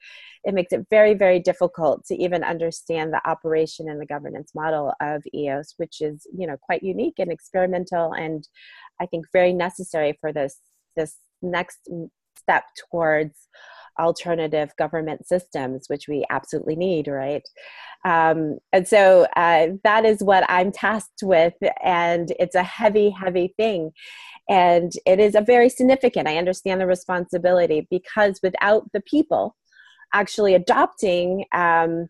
it 0.45 0.53
makes 0.53 0.71
it 0.71 0.87
very, 0.89 1.13
very 1.13 1.39
difficult 1.39 2.05
to 2.05 2.15
even 2.15 2.43
understand 2.43 3.11
the 3.11 3.27
operation 3.29 3.89
and 3.89 3.99
the 3.99 4.05
governance 4.05 4.51
model 4.55 4.93
of 5.01 5.21
EOS, 5.33 5.73
which 5.75 5.99
is, 5.99 6.25
you 6.33 6.47
know, 6.47 6.55
quite 6.61 6.83
unique 6.83 7.19
and 7.19 7.31
experimental 7.31 8.13
and 8.13 8.47
I 9.01 9.05
think 9.05 9.25
very 9.33 9.53
necessary 9.53 10.17
for 10.19 10.31
this, 10.31 10.57
this 10.95 11.17
next 11.41 11.89
step 12.39 12.63
towards 12.89 13.35
alternative 13.99 14.71
government 14.77 15.27
systems, 15.27 15.85
which 15.87 16.07
we 16.07 16.25
absolutely 16.29 16.75
need, 16.75 17.07
right? 17.07 17.47
Um, 18.05 18.59
and 18.71 18.87
so 18.87 19.27
uh, 19.35 19.67
that 19.83 20.05
is 20.05 20.23
what 20.23 20.45
I'm 20.49 20.71
tasked 20.71 21.21
with, 21.21 21.53
and 21.83 22.31
it's 22.39 22.55
a 22.55 22.63
heavy, 22.63 23.09
heavy 23.09 23.53
thing. 23.57 23.91
And 24.47 24.91
it 25.05 25.19
is 25.19 25.35
a 25.35 25.41
very 25.41 25.69
significant, 25.69 26.27
I 26.27 26.37
understand 26.37 26.81
the 26.81 26.87
responsibility 26.87 27.87
because 27.91 28.39
without 28.41 28.89
the 28.93 29.01
people 29.01 29.55
actually 30.13 30.55
adopting 30.55 31.45
um, 31.53 32.07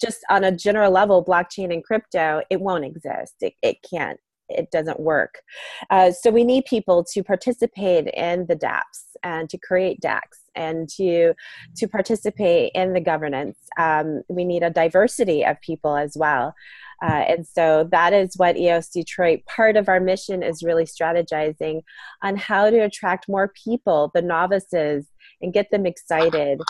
just 0.00 0.20
on 0.30 0.44
a 0.44 0.56
general 0.56 0.92
level 0.92 1.24
blockchain 1.24 1.72
and 1.72 1.84
crypto, 1.84 2.42
it 2.48 2.60
won't 2.60 2.84
exist. 2.84 3.34
It, 3.40 3.54
it 3.62 3.78
can't 3.88 4.18
it 4.48 4.70
doesn't 4.70 5.00
work. 5.00 5.42
Uh, 5.90 6.10
so 6.10 6.30
we 6.30 6.44
need 6.44 6.64
people 6.64 7.04
to 7.12 7.22
participate 7.22 8.08
in 8.08 8.46
the 8.46 8.56
dApps 8.56 9.16
and 9.22 9.50
to 9.50 9.58
create 9.58 10.00
DACs 10.00 10.38
and 10.54 10.88
to 10.88 11.34
to 11.76 11.88
participate 11.88 12.72
in 12.74 12.92
the 12.92 13.00
governance. 13.00 13.58
Um, 13.78 14.22
we 14.28 14.44
need 14.44 14.62
a 14.62 14.70
diversity 14.70 15.44
of 15.44 15.60
people 15.60 15.96
as 15.96 16.16
well. 16.16 16.54
Uh, 17.00 17.24
and 17.28 17.46
so 17.46 17.88
that 17.92 18.12
is 18.12 18.36
what 18.36 18.56
EOS 18.56 18.88
Detroit, 18.88 19.44
part 19.46 19.76
of 19.76 19.88
our 19.88 20.00
mission 20.00 20.42
is 20.42 20.64
really 20.64 20.84
strategizing 20.84 21.82
on 22.22 22.36
how 22.36 22.70
to 22.70 22.78
attract 22.78 23.28
more 23.28 23.52
people, 23.64 24.10
the 24.14 24.22
novices, 24.22 25.06
and 25.40 25.52
get 25.52 25.70
them 25.70 25.86
excited. 25.86 26.60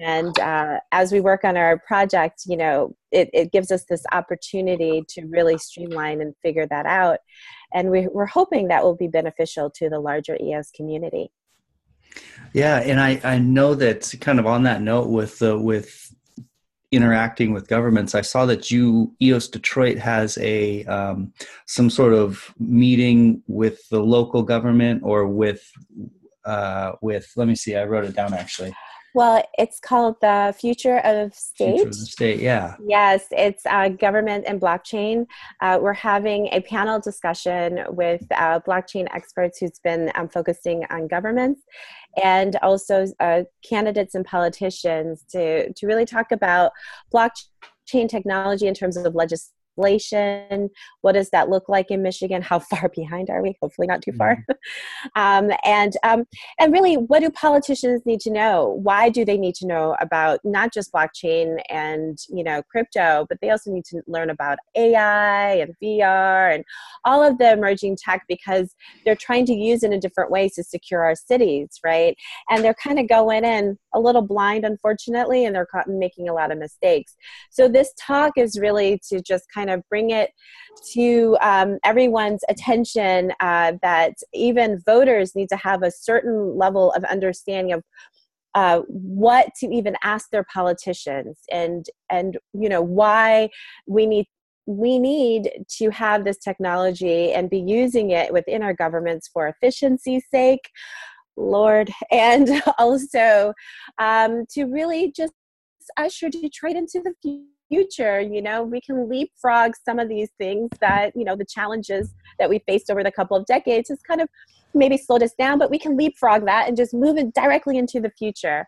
And 0.00 0.38
uh, 0.38 0.80
as 0.90 1.12
we 1.12 1.20
work 1.20 1.44
on 1.44 1.56
our 1.56 1.78
project, 1.86 2.42
you 2.46 2.56
know, 2.56 2.96
it, 3.10 3.28
it 3.32 3.52
gives 3.52 3.70
us 3.70 3.84
this 3.84 4.04
opportunity 4.12 5.04
to 5.10 5.26
really 5.26 5.58
streamline 5.58 6.20
and 6.20 6.34
figure 6.42 6.66
that 6.68 6.86
out. 6.86 7.18
And 7.74 7.90
we, 7.90 8.08
we're 8.08 8.26
hoping 8.26 8.68
that 8.68 8.82
will 8.82 8.96
be 8.96 9.08
beneficial 9.08 9.70
to 9.76 9.90
the 9.90 10.00
larger 10.00 10.36
EOS 10.40 10.70
community. 10.70 11.30
Yeah, 12.52 12.78
and 12.78 13.00
I, 13.00 13.20
I 13.24 13.38
know 13.38 13.74
that 13.74 14.12
kind 14.20 14.38
of 14.38 14.46
on 14.46 14.64
that 14.64 14.82
note 14.82 15.08
with 15.08 15.40
with 15.40 16.12
interacting 16.92 17.54
with 17.54 17.68
governments, 17.68 18.14
I 18.14 18.20
saw 18.20 18.44
that 18.46 18.70
you 18.70 19.14
EOS 19.20 19.48
Detroit 19.48 19.96
has 19.98 20.36
a 20.38 20.84
um, 20.84 21.32
some 21.66 21.88
sort 21.88 22.12
of 22.12 22.54
meeting 22.58 23.42
with 23.46 23.88
the 23.88 24.00
local 24.00 24.42
government 24.42 25.02
or 25.02 25.26
with 25.26 25.68
uh, 26.44 26.92
with 27.00 27.30
let 27.36 27.48
me 27.48 27.54
see, 27.54 27.76
I 27.76 27.84
wrote 27.84 28.04
it 28.04 28.14
down 28.14 28.34
actually. 28.34 28.74
Well, 29.14 29.44
it's 29.58 29.78
called 29.78 30.16
the 30.22 30.54
Future 30.58 30.98
of 30.98 31.34
State. 31.34 31.74
Future 31.74 31.88
of 31.88 31.94
State, 31.94 32.40
yeah. 32.40 32.76
Yes, 32.82 33.26
it's 33.30 33.66
uh, 33.66 33.90
government 33.90 34.44
and 34.46 34.58
blockchain. 34.58 35.26
Uh, 35.60 35.78
we're 35.82 35.92
having 35.92 36.48
a 36.52 36.62
panel 36.62 36.98
discussion 36.98 37.84
with 37.90 38.22
uh, 38.30 38.60
blockchain 38.60 39.06
experts 39.12 39.58
who's 39.58 39.78
been 39.84 40.10
um, 40.14 40.30
focusing 40.30 40.86
on 40.88 41.08
governments 41.08 41.60
and 42.22 42.56
also 42.62 43.06
uh, 43.20 43.42
candidates 43.68 44.14
and 44.14 44.24
politicians 44.24 45.24
to, 45.30 45.70
to 45.74 45.86
really 45.86 46.06
talk 46.06 46.32
about 46.32 46.72
blockchain 47.12 48.08
technology 48.08 48.66
in 48.66 48.72
terms 48.72 48.96
of 48.96 49.14
legislation 49.14 49.52
What 49.76 51.12
does 51.12 51.30
that 51.30 51.48
look 51.48 51.68
like 51.68 51.90
in 51.90 52.02
Michigan? 52.02 52.42
How 52.42 52.58
far 52.58 52.88
behind 52.94 53.30
are 53.30 53.42
we? 53.42 53.56
Hopefully, 53.60 53.86
not 53.86 54.02
too 54.02 54.12
far. 54.12 54.36
Mm-hmm. 54.36 54.52
um, 55.50 55.56
and 55.64 55.92
um, 56.02 56.24
and 56.58 56.72
really, 56.72 56.96
what 56.96 57.20
do 57.20 57.30
politicians 57.30 58.02
need 58.04 58.20
to 58.20 58.30
know? 58.30 58.78
Why 58.82 59.08
do 59.08 59.24
they 59.24 59.38
need 59.38 59.54
to 59.56 59.66
know 59.66 59.96
about 60.00 60.40
not 60.44 60.72
just 60.72 60.92
blockchain 60.92 61.60
and 61.68 62.18
you 62.28 62.44
know 62.44 62.62
crypto, 62.70 63.26
but 63.28 63.38
they 63.40 63.50
also 63.50 63.70
need 63.70 63.84
to 63.86 64.02
learn 64.06 64.30
about 64.30 64.58
AI 64.76 65.54
and 65.54 65.74
VR 65.82 66.54
and 66.54 66.64
all 67.04 67.22
of 67.22 67.38
the 67.38 67.52
emerging 67.52 67.96
tech 67.96 68.24
because 68.28 68.74
they're 69.04 69.16
trying 69.16 69.46
to 69.46 69.54
use 69.54 69.82
it 69.82 69.92
in 69.92 70.00
different 70.00 70.30
ways 70.30 70.54
to 70.54 70.64
secure 70.64 71.02
our 71.04 71.14
cities, 71.14 71.68
right? 71.84 72.16
And 72.50 72.64
they're 72.64 72.74
kind 72.74 72.98
of 72.98 73.08
going 73.08 73.44
in 73.44 73.78
a 73.94 74.00
little 74.00 74.22
blind, 74.22 74.64
unfortunately, 74.64 75.44
and 75.44 75.54
they're 75.54 75.68
making 75.86 76.28
a 76.28 76.34
lot 76.34 76.52
of 76.52 76.58
mistakes. 76.58 77.14
So 77.50 77.68
this 77.68 77.92
talk 78.00 78.32
is 78.36 78.58
really 78.58 79.00
to 79.08 79.20
just 79.20 79.44
kind 79.52 79.61
of 79.70 79.82
bring 79.88 80.10
it 80.10 80.30
to 80.92 81.36
um, 81.40 81.78
everyone's 81.84 82.42
attention 82.48 83.32
uh, 83.40 83.72
that 83.82 84.14
even 84.32 84.80
voters 84.86 85.34
need 85.34 85.48
to 85.48 85.56
have 85.56 85.82
a 85.82 85.90
certain 85.90 86.56
level 86.56 86.92
of 86.92 87.04
understanding 87.04 87.72
of 87.72 87.82
uh, 88.54 88.80
what 88.88 89.48
to 89.58 89.66
even 89.66 89.96
ask 90.02 90.28
their 90.30 90.44
politicians 90.52 91.38
and 91.50 91.86
and 92.10 92.36
you 92.52 92.68
know 92.68 92.82
why 92.82 93.48
we 93.86 94.04
need 94.04 94.26
we 94.66 94.98
need 94.98 95.50
to 95.68 95.88
have 95.90 96.24
this 96.24 96.36
technology 96.36 97.32
and 97.32 97.48
be 97.48 97.58
using 97.58 98.10
it 98.10 98.30
within 98.30 98.62
our 98.62 98.74
governments 98.74 99.28
for 99.32 99.48
efficiency's 99.48 100.24
sake 100.30 100.68
Lord, 101.36 101.90
and 102.10 102.62
also 102.78 103.52
um, 103.98 104.44
to 104.50 104.64
really 104.64 105.12
just 105.12 105.32
usher 105.96 106.28
Detroit 106.28 106.76
into 106.76 107.00
the 107.02 107.14
future. 107.20 107.46
Future, 107.72 108.20
you 108.20 108.42
know, 108.42 108.62
we 108.62 108.82
can 108.82 109.08
leapfrog 109.08 109.72
some 109.82 109.98
of 109.98 110.06
these 110.06 110.28
things 110.36 110.68
that, 110.82 111.16
you 111.16 111.24
know, 111.24 111.34
the 111.34 111.46
challenges 111.46 112.12
that 112.38 112.50
we 112.50 112.58
faced 112.68 112.90
over 112.90 113.02
the 113.02 113.10
couple 113.10 113.34
of 113.34 113.46
decades 113.46 113.88
has 113.88 113.98
kind 114.02 114.20
of 114.20 114.28
maybe 114.74 114.98
slowed 114.98 115.22
us 115.22 115.32
down, 115.38 115.58
but 115.58 115.70
we 115.70 115.78
can 115.78 115.96
leapfrog 115.96 116.44
that 116.44 116.68
and 116.68 116.76
just 116.76 116.92
move 116.92 117.16
it 117.16 117.32
directly 117.32 117.78
into 117.78 117.98
the 117.98 118.10
future. 118.10 118.66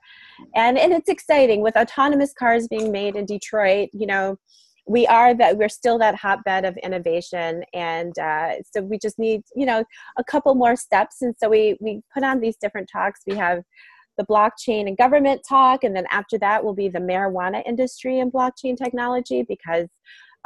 And, 0.55 0.79
and 0.79 0.91
it's 0.91 1.11
exciting 1.11 1.61
with 1.61 1.77
autonomous 1.77 2.33
cars 2.33 2.67
being 2.67 2.91
made 2.91 3.15
in 3.15 3.27
Detroit, 3.27 3.91
you 3.93 4.07
know, 4.07 4.39
we 4.87 5.07
are 5.07 5.35
that 5.35 5.57
we're 5.57 5.69
still 5.69 5.99
that 5.99 6.15
hotbed 6.15 6.65
of 6.65 6.77
innovation 6.79 7.63
and 7.73 8.19
uh, 8.19 8.53
so 8.71 8.83
we 8.83 8.99
just 8.99 9.19
need 9.19 9.43
you 9.57 9.65
know 9.65 9.83
a 10.19 10.25
couple 10.25 10.55
more 10.55 10.77
steps 10.77 11.23
and 11.23 11.35
so 11.39 11.49
we 11.49 11.77
we 11.81 12.03
put 12.13 12.23
on 12.23 12.39
these 12.39 12.57
different 12.57 12.89
talks 12.93 13.23
we 13.27 13.35
have 13.35 13.63
the 14.17 14.25
blockchain 14.25 14.87
and 14.87 14.97
government 14.97 15.43
talk 15.49 15.85
and 15.85 15.95
then 15.95 16.07
after 16.11 16.39
that 16.39 16.65
will 16.65 16.75
be 16.75 16.89
the 16.89 16.99
marijuana 16.99 17.63
industry 17.67 18.21
and 18.21 18.33
blockchain 18.33 18.77
technology 18.77 19.45
because 19.49 19.89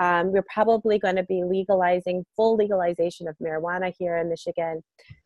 um, 0.00 0.30
we're 0.30 0.44
probably 0.52 0.98
going 0.98 1.16
to 1.16 1.24
be 1.24 1.42
legalizing 1.44 2.24
full 2.36 2.56
legalization 2.56 3.26
of 3.26 3.36
marijuana 3.42 3.92
here 3.98 4.16
in 4.16 4.28
michigan. 4.28 4.82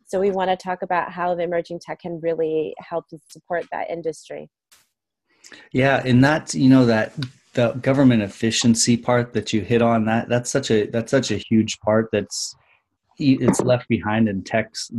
So 0.07 0.19
we 0.21 0.31
want 0.31 0.51
to 0.51 0.57
talk 0.57 0.83
about 0.83 1.13
how 1.13 1.35
the 1.35 1.43
emerging 1.43 1.81
tech 1.81 2.01
can 2.01 2.21
really 2.21 2.75
help 2.79 3.09
to 3.09 3.19
support 3.29 3.67
that 3.71 3.91
industry. 3.91 4.51
Yeah 5.73 6.03
and 6.05 6.23
that 6.25 6.55
you 6.55 6.69
know 6.69 6.87
that 6.87 7.13
the 7.55 7.73
government 7.73 8.23
efficiency 8.23 8.97
part 8.97 9.35
that 9.35 9.53
you 9.53 9.61
hit 9.61 9.83
on 9.83 10.07
that 10.07 10.29
that's 10.29 10.51
such 10.51 10.71
a 10.71 10.87
that's 10.87 11.11
such 11.11 11.31
a 11.31 11.37
huge 11.37 11.79
part 11.81 12.09
that's 12.13 12.55
it's 13.19 13.61
left 13.61 13.89
behind 13.89 14.29
in 14.29 14.43
techs 14.43 14.91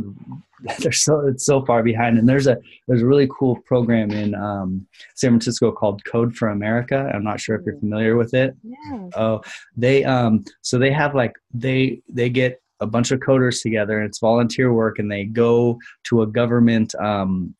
they're 0.78 0.92
so 0.92 1.20
it's 1.26 1.44
so 1.44 1.64
far 1.64 1.82
behind. 1.82 2.18
And 2.18 2.28
there's 2.28 2.46
a 2.46 2.56
there's 2.88 3.02
a 3.02 3.06
really 3.06 3.28
cool 3.30 3.56
program 3.66 4.10
in 4.10 4.34
um, 4.34 4.86
san 5.14 5.30
francisco 5.30 5.70
called 5.72 6.04
code 6.04 6.34
for 6.34 6.48
america. 6.48 7.10
I'm 7.12 7.24
not 7.24 7.40
sure 7.40 7.56
if 7.56 7.66
you're 7.66 7.78
familiar 7.78 8.16
with 8.16 8.34
it. 8.34 8.54
Yeah. 8.62 9.08
oh 9.16 9.40
they 9.76 10.04
um 10.04 10.44
so 10.62 10.78
they 10.78 10.90
have 10.92 11.14
like 11.14 11.32
they 11.52 12.00
they 12.08 12.30
get 12.30 12.60
a 12.80 12.86
bunch 12.86 13.10
of 13.10 13.20
coders 13.20 13.62
together 13.62 13.98
and 13.98 14.08
it's 14.08 14.18
volunteer 14.18 14.72
work 14.72 14.98
and 14.98 15.10
they 15.10 15.24
go 15.24 15.78
to 16.04 16.22
a 16.22 16.26
government 16.26 16.94
um, 16.96 17.54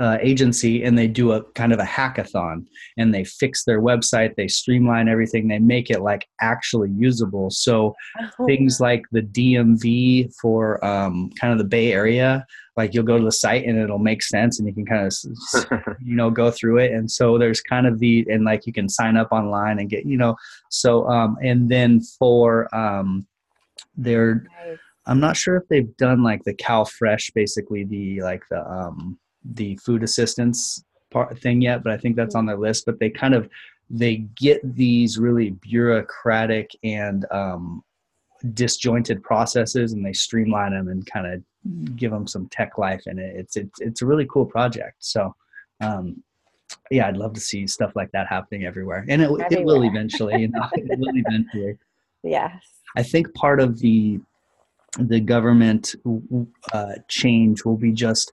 uh, 0.00 0.18
agency 0.20 0.82
and 0.82 0.96
they 0.96 1.06
do 1.06 1.32
a 1.32 1.42
kind 1.52 1.72
of 1.72 1.78
a 1.78 1.84
hackathon 1.84 2.66
and 2.96 3.14
they 3.14 3.22
fix 3.22 3.64
their 3.64 3.82
website 3.82 4.34
they 4.34 4.48
streamline 4.48 5.08
everything 5.08 5.46
they 5.46 5.58
make 5.58 5.90
it 5.90 6.00
like 6.00 6.26
actually 6.40 6.90
usable. 6.90 7.50
So 7.50 7.94
oh. 8.18 8.46
things 8.46 8.80
like 8.80 9.04
the 9.12 9.22
dmv 9.22 10.32
for 10.40 10.84
um, 10.84 11.30
kind 11.38 11.52
of 11.52 11.58
the 11.58 11.64
bay 11.64 11.92
area 11.92 12.46
like 12.76 12.94
you'll 12.94 13.04
go 13.04 13.18
to 13.18 13.24
the 13.24 13.32
site 13.32 13.66
and 13.66 13.78
it'll 13.78 13.98
make 13.98 14.22
sense 14.22 14.58
and 14.58 14.66
you 14.66 14.74
can 14.74 14.86
kind 14.86 15.06
of 15.06 15.96
you 16.00 16.16
know 16.16 16.30
go 16.30 16.50
through 16.50 16.78
it. 16.78 16.92
And 16.92 17.10
so 17.10 17.36
there's 17.36 17.60
kind 17.60 17.86
of 17.86 17.98
the 17.98 18.26
and 18.30 18.44
like 18.44 18.66
you 18.66 18.72
can 18.72 18.88
sign 18.88 19.16
up 19.16 19.32
online 19.32 19.78
and 19.78 19.90
get 19.90 20.06
you 20.06 20.16
know 20.16 20.36
so 20.70 21.06
um 21.08 21.36
and 21.42 21.68
then 21.68 22.00
for 22.18 22.74
um 22.74 23.26
they're 23.96 24.46
i'm 25.06 25.20
not 25.20 25.36
sure 25.36 25.56
if 25.56 25.68
they've 25.68 25.96
done 25.96 26.22
like 26.22 26.42
the 26.44 26.54
CalFresh 26.54 27.32
basically 27.34 27.84
the 27.84 28.22
like 28.22 28.42
the 28.50 28.60
um 28.70 29.18
the 29.44 29.76
food 29.76 30.02
assistance 30.02 30.84
part 31.10 31.38
thing 31.40 31.60
yet, 31.60 31.82
but 31.82 31.92
I 31.92 31.96
think 31.96 32.16
that's 32.16 32.34
on 32.34 32.46
their 32.46 32.56
list. 32.56 32.86
But 32.86 32.98
they 33.00 33.10
kind 33.10 33.34
of 33.34 33.48
they 33.88 34.16
get 34.36 34.60
these 34.76 35.18
really 35.18 35.50
bureaucratic 35.50 36.70
and 36.84 37.26
um, 37.30 37.82
disjointed 38.54 39.22
processes, 39.22 39.92
and 39.92 40.04
they 40.04 40.12
streamline 40.12 40.72
them 40.72 40.88
and 40.88 41.04
kind 41.06 41.26
of 41.26 41.96
give 41.96 42.10
them 42.10 42.26
some 42.26 42.48
tech 42.48 42.78
life 42.78 43.06
in 43.06 43.18
it. 43.18 43.36
It's 43.36 43.56
it's 43.56 43.80
it's 43.80 44.02
a 44.02 44.06
really 44.06 44.26
cool 44.26 44.46
project. 44.46 44.96
So. 45.00 45.34
Um, 45.82 46.22
yeah, 46.90 47.08
I'd 47.08 47.16
love 47.16 47.32
to 47.32 47.40
see 47.40 47.66
stuff 47.66 47.96
like 47.96 48.12
that 48.12 48.28
happening 48.28 48.64
everywhere, 48.64 49.04
and 49.08 49.20
it, 49.22 49.30
it 49.50 49.64
will 49.64 49.82
eventually. 49.82 50.42
You 50.42 50.48
know, 50.48 50.68
it 50.74 50.98
will 50.98 51.10
eventually. 51.14 51.76
Yes. 52.22 52.52
I 52.96 53.02
think 53.02 53.32
part 53.34 53.60
of 53.60 53.78
the 53.78 54.20
the 54.98 55.20
government 55.20 55.94
uh, 56.72 56.94
change 57.08 57.64
will 57.64 57.76
be 57.76 57.92
just 57.92 58.32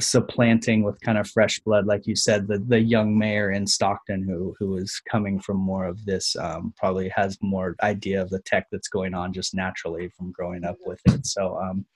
supplanting 0.00 0.82
with 0.82 1.00
kind 1.00 1.18
of 1.18 1.28
fresh 1.28 1.60
blood, 1.60 1.86
like 1.86 2.06
you 2.06 2.16
said, 2.16 2.46
the 2.46 2.58
the 2.58 2.80
young 2.80 3.16
mayor 3.16 3.50
in 3.50 3.66
Stockton 3.66 4.22
who 4.22 4.54
who 4.58 4.76
is 4.76 5.00
coming 5.10 5.40
from 5.40 5.56
more 5.56 5.86
of 5.86 6.04
this 6.04 6.36
um, 6.36 6.72
probably 6.76 7.08
has 7.10 7.38
more 7.40 7.76
idea 7.82 8.20
of 8.20 8.30
the 8.30 8.40
tech 8.40 8.66
that's 8.70 8.88
going 8.88 9.14
on 9.14 9.32
just 9.32 9.54
naturally 9.54 10.08
from 10.16 10.32
growing 10.32 10.64
up 10.64 10.76
with 10.84 11.00
it. 11.06 11.26
So 11.26 11.58
um, 11.58 11.86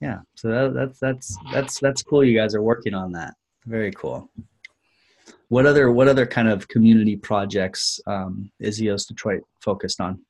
yeah, 0.00 0.18
so 0.36 0.48
that, 0.48 0.74
that's 0.74 0.98
that's 1.00 1.38
that's 1.52 1.80
that's 1.80 2.02
cool. 2.02 2.24
You 2.24 2.38
guys 2.38 2.54
are 2.54 2.62
working 2.62 2.94
on 2.94 3.12
that. 3.12 3.34
Very 3.66 3.90
cool. 3.92 4.30
What 5.48 5.66
other 5.66 5.90
what 5.90 6.08
other 6.08 6.26
kind 6.26 6.48
of 6.48 6.68
community 6.68 7.16
projects 7.16 8.00
um, 8.06 8.50
is 8.60 8.82
EOS 8.82 9.06
Detroit 9.06 9.42
focused 9.60 10.00
on? 10.00 10.20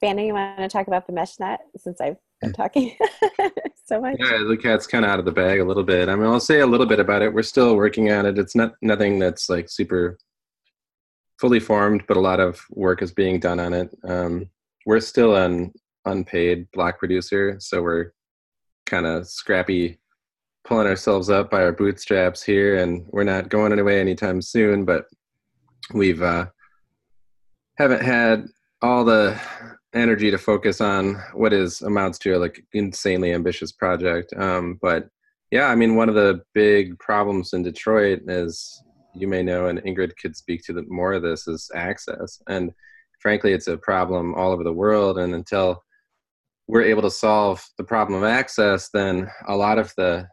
Fanny, 0.00 0.26
you 0.26 0.34
want 0.34 0.58
to 0.58 0.68
talk 0.68 0.86
about 0.86 1.06
the 1.06 1.12
mesh 1.12 1.38
net 1.38 1.60
since 1.76 2.00
I've 2.00 2.16
been 2.40 2.52
talking 2.52 2.96
so 3.84 4.00
much? 4.00 4.16
Yeah, 4.18 4.44
the 4.48 4.58
cat's 4.60 4.86
kind 4.86 5.04
of 5.04 5.10
out 5.10 5.18
of 5.18 5.24
the 5.24 5.32
bag 5.32 5.60
a 5.60 5.64
little 5.64 5.82
bit. 5.82 6.08
I 6.08 6.16
mean, 6.16 6.26
I'll 6.26 6.40
say 6.40 6.60
a 6.60 6.66
little 6.66 6.86
bit 6.86 7.00
about 7.00 7.22
it. 7.22 7.32
We're 7.32 7.42
still 7.42 7.76
working 7.76 8.10
on 8.10 8.26
it. 8.26 8.38
It's 8.38 8.56
not 8.56 8.74
nothing 8.82 9.18
that's 9.18 9.48
like 9.48 9.68
super 9.68 10.18
fully 11.40 11.60
formed, 11.60 12.04
but 12.06 12.16
a 12.16 12.20
lot 12.20 12.40
of 12.40 12.60
work 12.70 13.02
is 13.02 13.12
being 13.12 13.40
done 13.40 13.60
on 13.60 13.72
it. 13.72 13.90
Um, 14.04 14.50
we're 14.86 15.00
still 15.00 15.36
an 15.36 15.72
unpaid 16.04 16.70
block 16.72 16.98
producer, 16.98 17.56
so 17.60 17.82
we're 17.82 18.12
kind 18.86 19.06
of 19.06 19.26
scrappy 19.26 19.98
pulling 20.64 20.86
ourselves 20.86 21.30
up 21.30 21.50
by 21.50 21.62
our 21.62 21.72
bootstraps 21.72 22.42
here, 22.42 22.78
and 22.78 23.06
we're 23.08 23.24
not 23.24 23.48
going 23.48 23.72
anyway 23.72 24.00
anytime 24.00 24.42
soon. 24.42 24.84
But 24.84 25.06
we've 25.94 26.22
uh, 26.22 26.46
haven't 27.78 28.02
had 28.02 28.46
all 28.82 29.04
the 29.04 29.40
energy 29.94 30.30
to 30.30 30.38
focus 30.38 30.80
on 30.80 31.20
what 31.34 31.52
is 31.52 31.82
amounts 31.82 32.18
to 32.18 32.32
a 32.32 32.38
like 32.38 32.64
insanely 32.72 33.32
ambitious 33.32 33.72
project. 33.72 34.32
Um, 34.36 34.78
but 34.80 35.08
yeah, 35.50 35.66
I 35.66 35.74
mean, 35.74 35.96
one 35.96 36.08
of 36.08 36.14
the 36.14 36.42
big 36.54 36.98
problems 36.98 37.52
in 37.52 37.62
Detroit 37.62 38.20
is 38.28 38.82
you 39.14 39.28
may 39.28 39.42
know, 39.42 39.66
and 39.66 39.82
Ingrid 39.82 40.16
could 40.20 40.36
speak 40.36 40.62
to 40.64 40.72
the, 40.72 40.82
more 40.88 41.12
of 41.12 41.22
this 41.22 41.48
is 41.48 41.70
access. 41.74 42.40
And 42.48 42.72
frankly, 43.20 43.52
it's 43.52 43.68
a 43.68 43.76
problem 43.76 44.34
all 44.34 44.52
over 44.52 44.64
the 44.64 44.72
world. 44.72 45.18
And 45.18 45.34
until 45.34 45.82
we're 46.66 46.82
able 46.82 47.02
to 47.02 47.10
solve 47.10 47.64
the 47.76 47.84
problem 47.84 48.22
of 48.22 48.28
access, 48.28 48.90
then 48.90 49.28
a 49.48 49.56
lot 49.56 49.78
of 49.78 49.92
the 49.96 50.28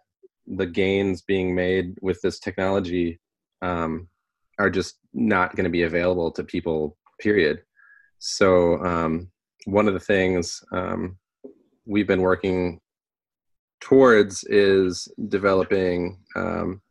the 0.50 0.66
gains 0.66 1.22
being 1.24 1.54
made 1.54 1.98
with 2.02 2.22
this 2.22 2.40
technology 2.40 3.20
um, 3.62 4.08
are 4.60 4.70
just 4.70 4.96
not 5.14 5.54
going 5.58 5.66
to 5.66 5.70
be 5.70 5.84
available 5.84 6.32
to 6.32 6.44
people. 6.44 6.96
Period. 7.20 7.64
So 8.20 8.78
um, 8.86 9.30
one 9.68 9.90
of 9.90 9.94
the 9.94 10.00
things 10.00 10.64
um, 10.72 11.18
we've 11.86 12.08
been 12.08 12.22
working 12.22 12.80
towards 13.82 14.46
is 14.46 15.10
developing 15.28 16.18
um, 16.38 16.82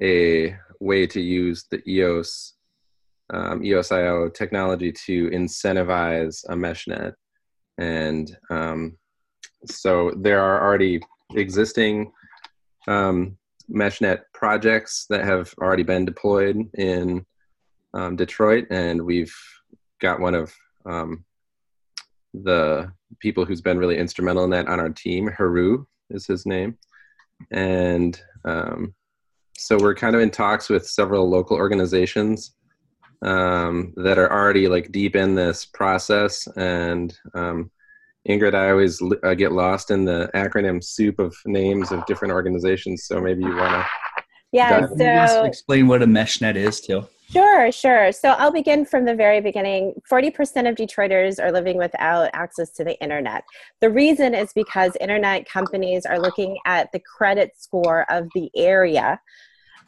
a 0.00 0.56
way 0.80 1.06
to 1.06 1.20
use 1.20 1.66
the 1.70 1.86
EOS 1.86 2.54
um, 3.34 3.60
EOSIO 3.60 4.32
technology 4.32 4.90
to 4.90 5.28
incentivize 5.30 6.42
a 6.48 6.54
meshnet. 6.54 7.12
And 7.76 8.34
um, 8.48 8.96
so 9.66 10.12
there 10.16 10.40
are 10.40 10.66
already 10.66 10.98
existing 11.34 12.10
um, 12.88 13.36
MeshNet 13.70 14.22
projects 14.32 15.04
that 15.10 15.26
have 15.26 15.52
already 15.60 15.82
been 15.82 16.06
deployed 16.06 16.56
in 16.72 17.26
um, 17.92 18.16
Detroit, 18.16 18.66
and 18.70 19.02
we've 19.02 19.36
got 20.00 20.20
one 20.20 20.34
of 20.34 20.54
um, 20.86 21.26
the 22.34 22.92
people 23.20 23.44
who's 23.44 23.60
been 23.60 23.78
really 23.78 23.98
instrumental 23.98 24.44
in 24.44 24.50
that 24.50 24.68
on 24.68 24.80
our 24.80 24.90
team. 24.90 25.28
Haru 25.28 25.84
is 26.10 26.26
his 26.26 26.46
name, 26.46 26.78
and 27.50 28.20
um, 28.44 28.94
so 29.56 29.76
we're 29.78 29.94
kind 29.94 30.14
of 30.14 30.22
in 30.22 30.30
talks 30.30 30.68
with 30.68 30.86
several 30.86 31.28
local 31.28 31.56
organizations 31.56 32.54
um, 33.22 33.92
that 33.96 34.18
are 34.18 34.32
already 34.32 34.68
like 34.68 34.92
deep 34.92 35.16
in 35.16 35.34
this 35.34 35.64
process, 35.64 36.46
and 36.56 37.16
um, 37.34 37.70
Ingrid, 38.28 38.54
I 38.54 38.70
always 38.70 39.00
get 39.36 39.52
lost 39.52 39.90
in 39.90 40.04
the 40.04 40.30
acronym 40.34 40.82
soup 40.82 41.18
of 41.18 41.34
names 41.44 41.90
of 41.90 42.06
different 42.06 42.32
organizations. 42.32 43.04
So 43.06 43.20
maybe 43.20 43.42
you 43.42 43.56
want 43.56 43.72
to. 43.72 43.86
Yeah. 44.52 44.86
So 45.26 45.44
explain 45.44 45.88
what 45.88 46.02
a 46.02 46.06
mesh 46.06 46.40
net 46.40 46.56
is, 46.56 46.80
too. 46.80 47.06
Sure, 47.30 47.72
sure. 47.72 48.12
So 48.12 48.30
I'll 48.30 48.52
begin 48.52 48.84
from 48.84 49.06
the 49.06 49.14
very 49.14 49.40
beginning. 49.40 49.94
40% 50.10 50.68
of 50.68 50.76
Detroiters 50.76 51.42
are 51.42 51.50
living 51.50 51.78
without 51.78 52.28
access 52.34 52.70
to 52.72 52.84
the 52.84 53.00
internet. 53.02 53.44
The 53.80 53.88
reason 53.88 54.34
is 54.34 54.52
because 54.52 54.94
internet 55.00 55.48
companies 55.48 56.04
are 56.04 56.20
looking 56.20 56.58
at 56.66 56.92
the 56.92 57.00
credit 57.00 57.52
score 57.56 58.04
of 58.10 58.28
the 58.34 58.50
area 58.54 59.18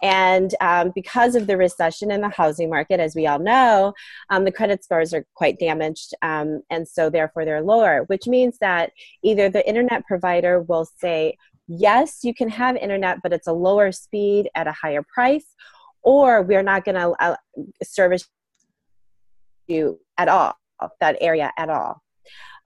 and 0.04 0.54
um, 0.60 0.92
because 0.94 1.34
of 1.34 1.46
the 1.46 1.56
recession 1.56 2.10
in 2.10 2.20
the 2.20 2.28
housing 2.28 2.68
market, 2.68 3.00
as 3.00 3.14
we 3.14 3.26
all 3.26 3.38
know, 3.38 3.94
um, 4.28 4.44
the 4.44 4.52
credit 4.52 4.84
scores 4.84 5.14
are 5.14 5.24
quite 5.34 5.58
damaged, 5.58 6.14
um, 6.20 6.62
and 6.68 6.86
so 6.86 7.08
therefore 7.08 7.46
they're 7.46 7.62
lower, 7.62 8.04
which 8.08 8.26
means 8.26 8.58
that 8.58 8.92
either 9.22 9.48
the 9.48 9.66
internet 9.66 10.04
provider 10.04 10.60
will 10.60 10.86
say, 10.98 11.38
yes, 11.66 12.20
you 12.22 12.34
can 12.34 12.48
have 12.48 12.76
internet, 12.76 13.18
but 13.22 13.32
it's 13.32 13.46
a 13.46 13.52
lower 13.52 13.92
speed 13.92 14.48
at 14.54 14.66
a 14.66 14.72
higher 14.72 15.02
price, 15.02 15.46
or 16.02 16.42
we're 16.42 16.62
not 16.62 16.84
going 16.84 16.96
to 16.96 17.36
service 17.82 18.28
you 19.66 19.98
at 20.18 20.28
all, 20.28 20.54
that 21.00 21.16
area 21.20 21.52
at 21.56 21.70
all. 21.70 22.02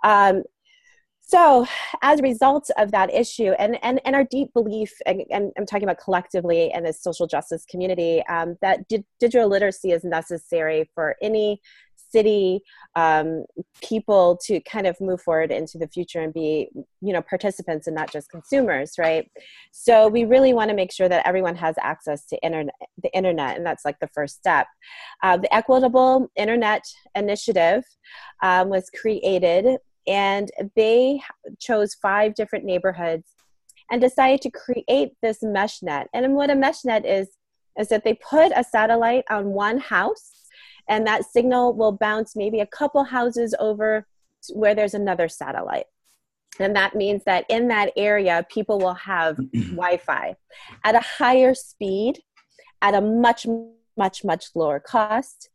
Um, 0.04 0.42
so, 1.20 1.66
as 2.00 2.20
a 2.20 2.22
result 2.22 2.70
of 2.78 2.90
that 2.92 3.12
issue, 3.12 3.52
and, 3.58 3.78
and, 3.84 4.00
and 4.06 4.16
our 4.16 4.24
deep 4.24 4.48
belief, 4.54 4.94
and, 5.04 5.22
and 5.30 5.52
I'm 5.58 5.66
talking 5.66 5.82
about 5.82 5.98
collectively 5.98 6.72
in 6.72 6.84
the 6.84 6.92
social 6.94 7.26
justice 7.26 7.66
community, 7.66 8.24
um, 8.30 8.56
that 8.62 8.88
di- 8.88 9.04
digital 9.20 9.46
literacy 9.46 9.92
is 9.92 10.04
necessary 10.04 10.88
for 10.94 11.16
any 11.20 11.60
city 12.10 12.60
um, 12.96 13.44
people 13.82 14.38
to 14.44 14.60
kind 14.60 14.86
of 14.86 15.00
move 15.00 15.20
forward 15.20 15.50
into 15.50 15.78
the 15.78 15.88
future 15.88 16.20
and 16.20 16.32
be, 16.32 16.68
you 17.00 17.12
know, 17.12 17.22
participants 17.22 17.86
and 17.86 17.96
not 17.96 18.10
just 18.10 18.30
consumers, 18.30 18.92
right? 18.98 19.30
So 19.72 20.08
we 20.08 20.24
really 20.24 20.52
want 20.52 20.70
to 20.70 20.76
make 20.76 20.92
sure 20.92 21.08
that 21.08 21.26
everyone 21.26 21.56
has 21.56 21.76
access 21.80 22.24
to 22.26 22.42
internet, 22.42 22.74
the 23.02 23.12
internet, 23.14 23.56
and 23.56 23.64
that's 23.64 23.84
like 23.84 23.98
the 24.00 24.08
first 24.08 24.36
step. 24.36 24.66
Uh, 25.22 25.36
the 25.36 25.54
Equitable 25.54 26.30
Internet 26.36 26.82
Initiative 27.14 27.84
um, 28.42 28.68
was 28.68 28.90
created 28.90 29.78
and 30.06 30.50
they 30.74 31.20
chose 31.60 31.94
five 31.94 32.34
different 32.34 32.64
neighborhoods 32.64 33.28
and 33.90 34.00
decided 34.00 34.40
to 34.42 34.50
create 34.50 35.12
this 35.22 35.38
mesh 35.42 35.82
net. 35.82 36.08
And 36.12 36.34
what 36.34 36.50
a 36.50 36.54
mesh 36.54 36.84
net 36.84 37.06
is, 37.06 37.28
is 37.78 37.88
that 37.88 38.04
they 38.04 38.14
put 38.14 38.52
a 38.56 38.64
satellite 38.64 39.24
on 39.30 39.46
one 39.46 39.78
house 39.78 40.37
and 40.88 41.06
that 41.06 41.24
signal 41.24 41.74
will 41.74 41.92
bounce 41.92 42.34
maybe 42.34 42.60
a 42.60 42.66
couple 42.66 43.04
houses 43.04 43.54
over 43.58 44.06
where 44.52 44.74
there's 44.74 44.94
another 44.94 45.28
satellite. 45.28 45.86
And 46.58 46.74
that 46.74 46.94
means 46.94 47.22
that 47.24 47.44
in 47.48 47.68
that 47.68 47.92
area, 47.96 48.46
people 48.50 48.78
will 48.78 48.94
have 48.94 49.36
Wi 49.52 49.98
Fi 49.98 50.34
at 50.84 50.94
a 50.94 51.00
higher 51.00 51.54
speed, 51.54 52.20
at 52.82 52.94
a 52.94 53.00
much, 53.00 53.46
much, 53.96 54.24
much 54.24 54.46
lower 54.54 54.80
cost. 54.80 55.50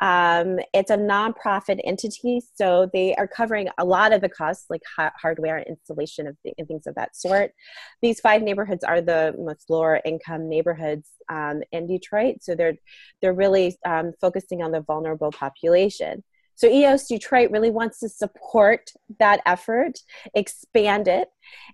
Um, 0.00 0.58
it's 0.72 0.90
a 0.90 0.96
nonprofit 0.96 1.80
entity, 1.84 2.40
so 2.54 2.88
they 2.92 3.14
are 3.16 3.28
covering 3.28 3.68
a 3.78 3.84
lot 3.84 4.12
of 4.12 4.20
the 4.20 4.28
costs, 4.28 4.66
like 4.70 4.82
ha- 4.96 5.12
hardware 5.20 5.58
installation 5.58 6.26
of 6.26 6.36
th- 6.42 6.54
and 6.56 6.66
things 6.66 6.86
of 6.86 6.94
that 6.94 7.14
sort. 7.14 7.52
These 8.00 8.20
five 8.20 8.42
neighborhoods 8.42 8.82
are 8.82 9.02
the 9.02 9.34
most 9.38 9.68
lower 9.68 10.00
income 10.04 10.48
neighborhoods 10.48 11.08
um, 11.28 11.62
in 11.72 11.86
Detroit, 11.86 12.36
so 12.40 12.54
they're 12.54 12.76
they're 13.20 13.34
really 13.34 13.76
um, 13.84 14.12
focusing 14.20 14.62
on 14.62 14.72
the 14.72 14.80
vulnerable 14.80 15.30
population. 15.30 16.24
So 16.54 16.66
EOS 16.66 17.06
Detroit 17.06 17.50
really 17.50 17.70
wants 17.70 18.00
to 18.00 18.08
support 18.08 18.90
that 19.18 19.40
effort, 19.46 19.98
expand 20.34 21.08
it, 21.08 21.28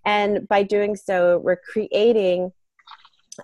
and 0.04 0.46
by 0.48 0.62
doing 0.62 0.96
so, 0.96 1.38
we're 1.38 1.56
creating 1.56 2.52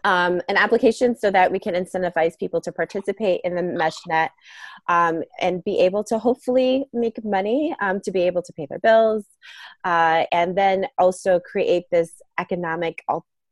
um, 0.05 0.41
an 0.49 0.57
application 0.57 1.17
so 1.17 1.31
that 1.31 1.51
we 1.51 1.59
can 1.59 1.75
incentivize 1.75 2.39
people 2.39 2.61
to 2.61 2.73
participate 2.73 3.41
in 3.45 3.55
the 3.55 3.63
MeshNet 3.63 4.31
um, 4.89 5.23
and 5.41 5.63
be 5.65 5.79
able 5.81 6.05
to 6.05 6.19
hopefully 6.19 6.85
make 6.93 7.25
money 7.25 7.75
um, 7.81 8.01
to 8.01 8.11
be 8.11 8.23
able 8.23 8.43
to 8.43 8.53
pay 8.53 8.67
their 8.67 8.79
bills, 8.79 9.25
uh, 9.85 10.25
and 10.33 10.57
then 10.57 10.87
also 10.99 11.41
create 11.41 11.85
this 11.91 12.23
economic, 12.39 13.05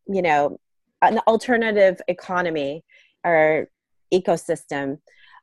you 0.06 0.22
know, 0.22 0.58
an 1.02 1.18
alternative 1.26 2.00
economy 2.08 2.84
or 3.24 3.68
ecosystem 4.12 4.98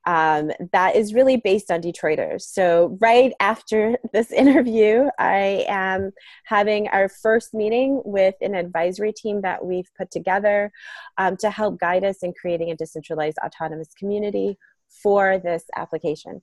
um, 0.08 0.52
that 0.72 0.96
is 0.96 1.14
really 1.14 1.36
based 1.36 1.70
on 1.70 1.82
Detroiters. 1.82 2.44
So, 2.44 2.98
right 3.02 3.34
after 3.42 3.98
this 4.14 4.32
interview, 4.32 5.10
I 5.20 5.66
am 5.68 6.12
having 6.46 6.88
our 6.88 7.10
first 7.10 7.54
meeting 7.54 8.02
with 8.06 8.36
an 8.42 8.56
advisory 8.56 9.12
team 9.12 9.42
that 9.42 9.64
we've 9.64 9.90
put 9.98 10.10
together 10.10 10.72
um, 11.18 11.36
to 11.38 11.52
help 11.52 11.80
guide 11.80 12.06
us 12.06 12.24
in 12.24 12.34
creating 12.34 12.72
a 12.72 12.76
decentralized 12.76 13.38
autonomous 13.46 13.90
community 14.00 14.58
for 15.04 15.40
this 15.40 15.66
application. 15.76 16.42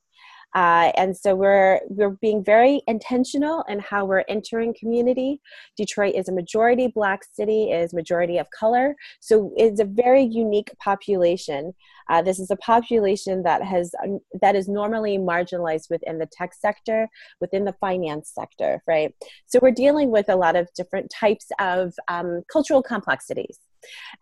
Uh, 0.55 0.93
and 0.97 1.17
so 1.17 1.35
we're 1.35 1.81
we're 1.89 2.11
being 2.11 2.43
very 2.45 2.83
intentional 2.87 3.65
in 3.69 3.79
how 3.81 4.05
we're 4.05 4.25
entering 4.29 4.75
community. 4.79 5.41
Detroit 5.77 6.15
is 6.15 6.29
a 6.29 6.33
majority 6.33 6.89
black 6.89 7.23
city, 7.33 7.71
is 7.71 7.93
majority 7.93 8.39
of 8.39 8.49
color, 8.51 8.95
so 9.21 9.53
it's 9.57 9.81
a 9.81 9.85
very 9.85 10.23
unique 10.23 10.71
population. 10.83 11.75
Uh, 12.11 12.23
this 12.23 12.39
is 12.39 12.51
a 12.51 12.57
population 12.57 13.43
that 13.43 13.63
has 13.63 13.93
that 14.41 14.55
is 14.55 14.69
normally 14.69 15.19
marginalized 15.19 15.91
within 15.91 16.19
the 16.19 16.27
tech 16.27 16.55
sector, 16.55 17.09
within 17.41 17.65
the 17.65 17.75
finance 17.81 18.31
sector, 18.35 18.83
right? 18.87 19.15
So 19.47 19.59
we're 19.61 19.71
dealing 19.71 20.11
with 20.11 20.29
a 20.29 20.37
lot 20.37 20.57
of 20.57 20.69
different 20.77 21.11
types 21.11 21.47
of 21.59 21.95
um, 22.09 22.43
cultural 22.53 22.83
complexities 22.83 23.59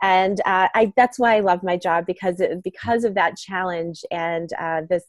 and 0.02 0.40
uh, 0.40 0.68
I, 0.74 0.92
that's 0.96 1.18
why 1.18 1.36
I 1.36 1.40
love 1.40 1.62
my 1.62 1.76
job 1.76 2.06
because 2.06 2.40
because 2.62 3.04
of 3.04 3.14
that 3.14 3.36
challenge 3.36 4.04
and 4.10 4.50
uh, 4.58 4.82
this 4.88 5.04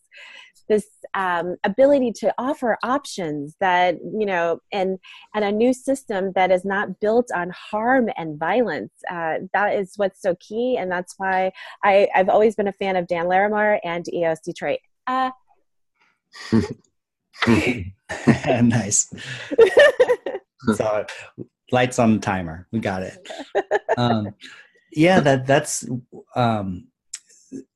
this 0.69 0.87
um, 1.13 1.55
ability 1.63 2.11
to 2.11 2.33
offer 2.37 2.77
options 2.83 3.55
that 3.59 3.95
you 4.17 4.25
know 4.25 4.59
and 4.71 4.97
and 5.35 5.45
a 5.45 5.51
new 5.51 5.73
system 5.73 6.31
that 6.35 6.51
is 6.51 6.65
not 6.65 6.99
built 6.99 7.29
on 7.35 7.51
harm 7.51 8.09
and 8.17 8.39
violence. 8.39 8.93
Uh, 9.09 9.39
that 9.53 9.75
is 9.75 9.93
what's 9.97 10.21
so 10.21 10.35
key 10.39 10.77
and 10.77 10.91
that's 10.91 11.15
why 11.17 11.51
I, 11.83 12.07
i've 12.15 12.29
always 12.29 12.55
been 12.55 12.67
a 12.67 12.73
fan 12.73 12.95
of 12.95 13.07
dan 13.07 13.27
larimer 13.27 13.79
and 13.83 14.07
eos 14.13 14.39
detroit. 14.39 14.79
Uh, 15.07 15.31
nice. 17.47 19.13
So 20.75 21.05
lights 21.73 21.99
on 21.99 22.13
the 22.13 22.19
timer. 22.21 22.69
We 22.71 22.79
got 22.79 23.03
it. 23.03 23.27
Um, 23.97 24.33
yeah 24.93 25.19
that 25.19 25.45
that's 25.45 25.85
um, 26.35 26.87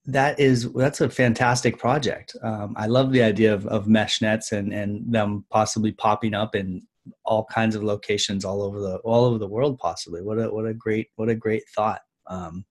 that 0.05 0.39
is 0.39 0.71
that's 0.73 1.01
a 1.01 1.09
fantastic 1.09 1.77
project. 1.77 2.35
Um, 2.41 2.73
I 2.77 2.87
love 2.87 3.11
the 3.11 3.23
idea 3.23 3.53
of, 3.53 3.65
of 3.67 3.87
mesh 3.87 4.21
nets 4.21 4.51
and 4.51 4.73
and 4.73 5.11
them 5.11 5.45
possibly 5.49 5.91
popping 5.91 6.33
up 6.33 6.55
in 6.55 6.81
all 7.25 7.45
kinds 7.45 7.75
of 7.75 7.83
locations 7.83 8.45
all 8.45 8.61
over 8.61 8.79
the 8.79 8.97
all 8.97 9.25
over 9.25 9.37
the 9.37 9.47
world. 9.47 9.77
Possibly, 9.79 10.21
what 10.21 10.39
a 10.39 10.49
what 10.49 10.65
a 10.65 10.73
great 10.73 11.07
what 11.15 11.29
a 11.29 11.35
great 11.35 11.63
thought. 11.75 12.01
Um, 12.27 12.65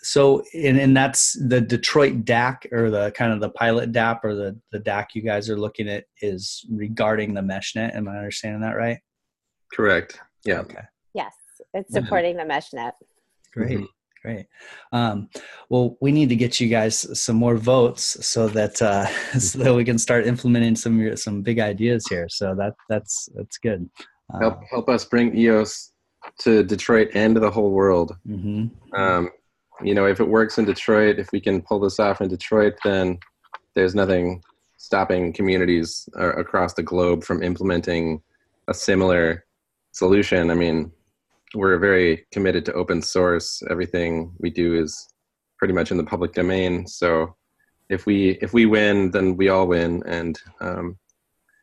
so 0.00 0.42
and, 0.54 0.78
and 0.78 0.96
that's 0.96 1.32
the 1.48 1.60
Detroit 1.60 2.24
DAC 2.24 2.72
or 2.72 2.90
the 2.90 3.10
kind 3.12 3.32
of 3.32 3.40
the 3.40 3.50
pilot 3.50 3.92
DAP 3.92 4.24
or 4.24 4.34
the 4.34 4.58
the 4.72 4.80
DAC 4.80 5.08
you 5.14 5.22
guys 5.22 5.50
are 5.50 5.58
looking 5.58 5.88
at 5.88 6.04
is 6.22 6.64
regarding 6.70 7.34
the 7.34 7.42
mesh 7.42 7.74
net. 7.74 7.94
Am 7.94 8.08
I 8.08 8.16
understanding 8.16 8.60
that 8.62 8.76
right? 8.76 8.98
Correct. 9.72 10.20
Yeah. 10.44 10.60
Okay. 10.60 10.82
Yes, 11.14 11.34
it's 11.74 11.92
supporting 11.92 12.32
mm-hmm. 12.32 12.40
the 12.40 12.54
mesh 12.54 12.72
net. 12.72 12.94
Great. 13.52 13.78
Mm-hmm. 13.78 13.84
Great. 14.22 14.46
Um, 14.92 15.28
well, 15.68 15.96
we 16.00 16.10
need 16.10 16.28
to 16.28 16.36
get 16.36 16.60
you 16.60 16.68
guys 16.68 17.20
some 17.20 17.36
more 17.36 17.56
votes 17.56 18.26
so 18.26 18.48
that 18.48 18.80
uh, 18.82 19.06
so 19.38 19.58
that 19.60 19.74
we 19.74 19.84
can 19.84 19.98
start 19.98 20.26
implementing 20.26 20.76
some 20.76 21.16
some 21.16 21.42
big 21.42 21.60
ideas 21.60 22.04
here. 22.08 22.28
So 22.28 22.54
that 22.56 22.74
that's 22.88 23.28
that's 23.34 23.58
good. 23.58 23.88
Uh, 24.32 24.40
help 24.40 24.60
help 24.70 24.88
us 24.88 25.04
bring 25.04 25.36
EOS 25.36 25.92
to 26.40 26.62
Detroit 26.62 27.10
and 27.14 27.34
to 27.34 27.40
the 27.40 27.50
whole 27.50 27.70
world. 27.70 28.16
Mm-hmm. 28.26 28.94
Um, 29.00 29.30
you 29.82 29.94
know, 29.94 30.06
if 30.06 30.20
it 30.20 30.28
works 30.28 30.58
in 30.58 30.64
Detroit, 30.64 31.18
if 31.18 31.30
we 31.32 31.40
can 31.40 31.62
pull 31.62 31.78
this 31.78 32.00
off 32.00 32.20
in 32.20 32.28
Detroit, 32.28 32.74
then 32.84 33.18
there's 33.74 33.94
nothing 33.94 34.42
stopping 34.76 35.32
communities 35.32 36.08
across 36.16 36.74
the 36.74 36.82
globe 36.82 37.22
from 37.22 37.42
implementing 37.42 38.22
a 38.68 38.74
similar 38.74 39.44
solution. 39.92 40.50
I 40.50 40.54
mean, 40.54 40.92
we're 41.54 41.78
very 41.78 42.26
committed 42.32 42.64
to 42.66 42.72
open 42.74 43.02
source. 43.02 43.62
Everything 43.70 44.32
we 44.38 44.50
do 44.50 44.74
is 44.74 45.08
pretty 45.58 45.74
much 45.74 45.90
in 45.90 45.96
the 45.96 46.04
public 46.04 46.32
domain. 46.32 46.86
So 46.86 47.34
if 47.88 48.06
we 48.06 48.38
if 48.42 48.52
we 48.52 48.66
win, 48.66 49.10
then 49.10 49.36
we 49.36 49.48
all 49.48 49.66
win, 49.66 50.02
and 50.06 50.38
um, 50.60 50.98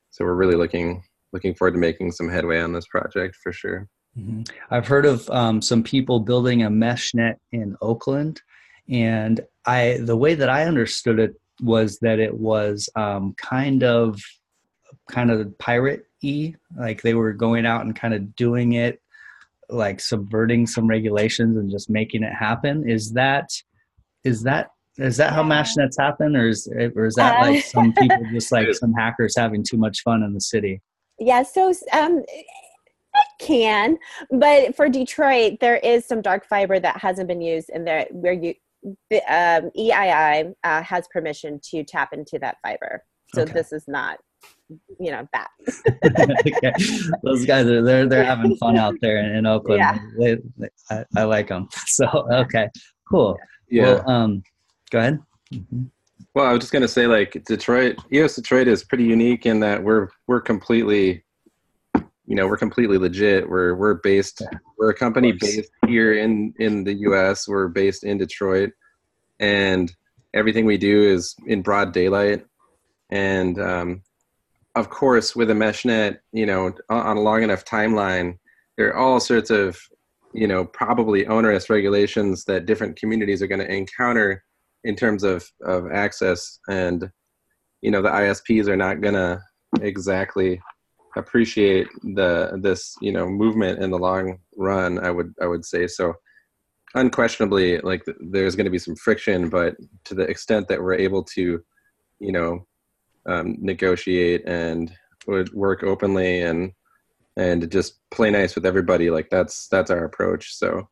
so 0.09 0.25
we're 0.25 0.35
really 0.35 0.55
looking 0.55 1.03
looking 1.33 1.53
forward 1.53 1.73
to 1.73 1.77
making 1.77 2.11
some 2.11 2.29
headway 2.29 2.59
on 2.61 2.73
this 2.73 2.87
project 2.87 3.35
for 3.43 3.51
sure. 3.51 3.87
Mm-hmm. 4.17 4.43
I've 4.71 4.87
heard 4.87 5.05
of 5.05 5.29
um, 5.29 5.61
some 5.61 5.83
people 5.83 6.19
building 6.19 6.63
a 6.63 6.69
mesh 6.69 7.13
net 7.13 7.39
in 7.51 7.75
Oakland, 7.81 8.41
and 8.89 9.41
I 9.65 9.99
the 10.01 10.17
way 10.17 10.35
that 10.35 10.49
I 10.49 10.65
understood 10.65 11.19
it 11.19 11.39
was 11.61 11.99
that 11.99 12.19
it 12.19 12.33
was 12.33 12.89
um, 12.95 13.33
kind 13.37 13.83
of 13.83 14.19
kind 15.11 15.29
of 15.29 15.55
pirate 15.59 16.05
y, 16.23 16.55
like 16.75 17.01
they 17.01 17.13
were 17.13 17.33
going 17.33 17.65
out 17.65 17.85
and 17.85 17.95
kind 17.95 18.13
of 18.13 18.35
doing 18.35 18.73
it 18.73 18.99
like 19.69 19.99
subverting 19.99 20.67
some 20.67 20.87
regulations 20.87 21.57
and 21.57 21.69
just 21.69 21.89
making 21.89 22.23
it 22.23 22.33
happen 22.33 22.87
is 22.87 23.11
that 23.13 23.49
is 24.23 24.43
that 24.43 24.69
is 24.97 25.17
that 25.17 25.33
how 25.33 25.43
meshnets 25.43 25.99
happen 25.99 26.35
or 26.35 26.47
is 26.47 26.67
or 26.95 27.05
is 27.05 27.15
that 27.15 27.41
like 27.41 27.59
uh, 27.59 27.67
some 27.67 27.93
people 27.99 28.17
just 28.31 28.51
like 28.51 28.73
some 28.73 28.93
hackers 28.93 29.35
having 29.37 29.63
too 29.63 29.77
much 29.77 30.01
fun 30.01 30.23
in 30.23 30.33
the 30.33 30.41
city? 30.41 30.81
Yeah 31.19 31.43
so 31.43 31.73
um 31.93 32.23
it 32.27 32.45
can 33.39 33.97
but 34.29 34.75
for 34.75 34.89
detroit 34.89 35.53
there 35.61 35.77
is 35.77 36.05
some 36.05 36.21
dark 36.21 36.45
fiber 36.45 36.79
that 36.79 36.97
hasn't 36.99 37.29
been 37.29 37.41
used 37.41 37.69
and 37.73 37.87
there 37.87 38.05
where 38.11 38.33
you 38.33 38.53
the 39.09 39.17
um, 39.33 39.71
eii 39.77 40.53
uh, 40.63 40.83
has 40.83 41.07
permission 41.11 41.59
to 41.71 41.83
tap 41.83 42.13
into 42.13 42.39
that 42.39 42.57
fiber. 42.61 43.03
So 43.33 43.41
okay. 43.41 43.53
this 43.53 43.73
is 43.73 43.85
not 43.87 44.19
you 44.99 45.11
know 45.11 45.27
that. 45.33 45.49
okay. 46.47 46.73
Those 47.23 47.45
guys 47.45 47.65
are 47.67 47.83
they're 47.83 48.07
they're 48.07 48.23
having 48.23 48.55
fun 48.57 48.77
out 48.77 48.95
there 49.01 49.17
in, 49.17 49.35
in 49.35 49.45
Oakland. 49.45 49.79
Yeah. 49.79 49.99
They, 50.17 50.37
they, 50.57 50.69
I, 50.89 51.05
I, 51.17 51.23
like 51.23 51.49
them. 51.49 51.67
So 51.87 52.07
okay, 52.31 52.69
cool. 53.09 53.37
Yeah. 53.69 53.83
Well, 53.83 54.09
um, 54.09 54.43
go 54.89 54.99
ahead. 54.99 55.19
Mm-hmm. 55.53 55.83
Well, 56.33 56.45
I 56.45 56.51
was 56.51 56.59
just 56.59 56.73
gonna 56.73 56.87
say 56.87 57.07
like 57.07 57.43
Detroit, 57.45 57.97
EOS 58.11 58.35
Detroit 58.35 58.67
is 58.67 58.83
pretty 58.83 59.05
unique 59.05 59.45
in 59.45 59.59
that 59.61 59.83
we're 59.83 60.09
we're 60.27 60.41
completely, 60.41 61.23
you 61.93 62.35
know, 62.35 62.47
we're 62.47 62.57
completely 62.57 62.97
legit. 62.97 63.47
We're 63.47 63.75
we're 63.75 63.95
based. 63.95 64.41
Yeah. 64.41 64.57
We're 64.77 64.89
a 64.89 64.95
company 64.95 65.31
based 65.31 65.71
here 65.87 66.13
in 66.13 66.53
in 66.59 66.83
the 66.83 66.93
U.S. 66.93 67.47
We're 67.47 67.67
based 67.67 68.03
in 68.03 68.17
Detroit, 68.17 68.71
and 69.39 69.93
everything 70.33 70.65
we 70.65 70.77
do 70.77 71.03
is 71.03 71.35
in 71.47 71.61
broad 71.61 71.93
daylight. 71.93 72.45
And 73.11 73.59
um, 73.61 74.01
of 74.75 74.89
course, 74.89 75.35
with 75.35 75.49
a 75.49 75.55
mesh 75.55 75.85
net, 75.85 76.21
you 76.31 76.45
know, 76.45 76.73
on 76.89 77.17
a 77.17 77.21
long 77.21 77.43
enough 77.43 77.63
timeline, 77.65 78.37
there 78.77 78.89
are 78.89 78.97
all 78.97 79.19
sorts 79.19 79.49
of, 79.49 79.77
you 80.33 80.47
know, 80.47 80.65
probably 80.65 81.25
onerous 81.27 81.69
regulations 81.69 82.43
that 82.45 82.65
different 82.65 82.97
communities 82.97 83.41
are 83.41 83.47
going 83.47 83.65
to 83.65 83.73
encounter 83.73 84.43
in 84.83 84.95
terms 84.95 85.23
of, 85.23 85.49
of 85.63 85.89
access. 85.91 86.59
And, 86.67 87.09
you 87.81 87.89
know, 87.89 88.01
the 88.01 88.09
ISPs 88.09 88.67
are 88.67 88.75
not 88.75 89.01
going 89.01 89.13
to 89.13 89.41
exactly 89.81 90.61
appreciate 91.15 91.87
the 92.15 92.59
this 92.61 92.95
you 93.01 93.11
know 93.11 93.27
movement 93.27 93.81
in 93.81 93.89
the 93.89 93.97
long 93.97 94.37
run 94.57 94.99
i 94.99 95.09
would 95.09 95.33
i 95.41 95.47
would 95.47 95.63
say 95.63 95.87
so 95.87 96.13
unquestionably 96.95 97.79
like 97.79 98.03
there's 98.31 98.55
going 98.55 98.65
to 98.65 98.71
be 98.71 98.79
some 98.79 98.95
friction 98.95 99.49
but 99.49 99.75
to 100.03 100.13
the 100.13 100.23
extent 100.23 100.67
that 100.67 100.81
we're 100.81 100.93
able 100.93 101.23
to 101.23 101.61
you 102.19 102.31
know 102.31 102.65
um, 103.25 103.57
negotiate 103.59 104.43
and 104.47 104.95
would 105.27 105.53
work 105.53 105.83
openly 105.83 106.41
and 106.41 106.71
and 107.37 107.69
just 107.69 107.99
play 108.11 108.31
nice 108.31 108.55
with 108.55 108.65
everybody. 108.65 109.09
Like 109.09 109.29
that's 109.29 109.67
that's 109.67 109.91
our 109.91 110.05
approach. 110.05 110.55
So 110.55 110.87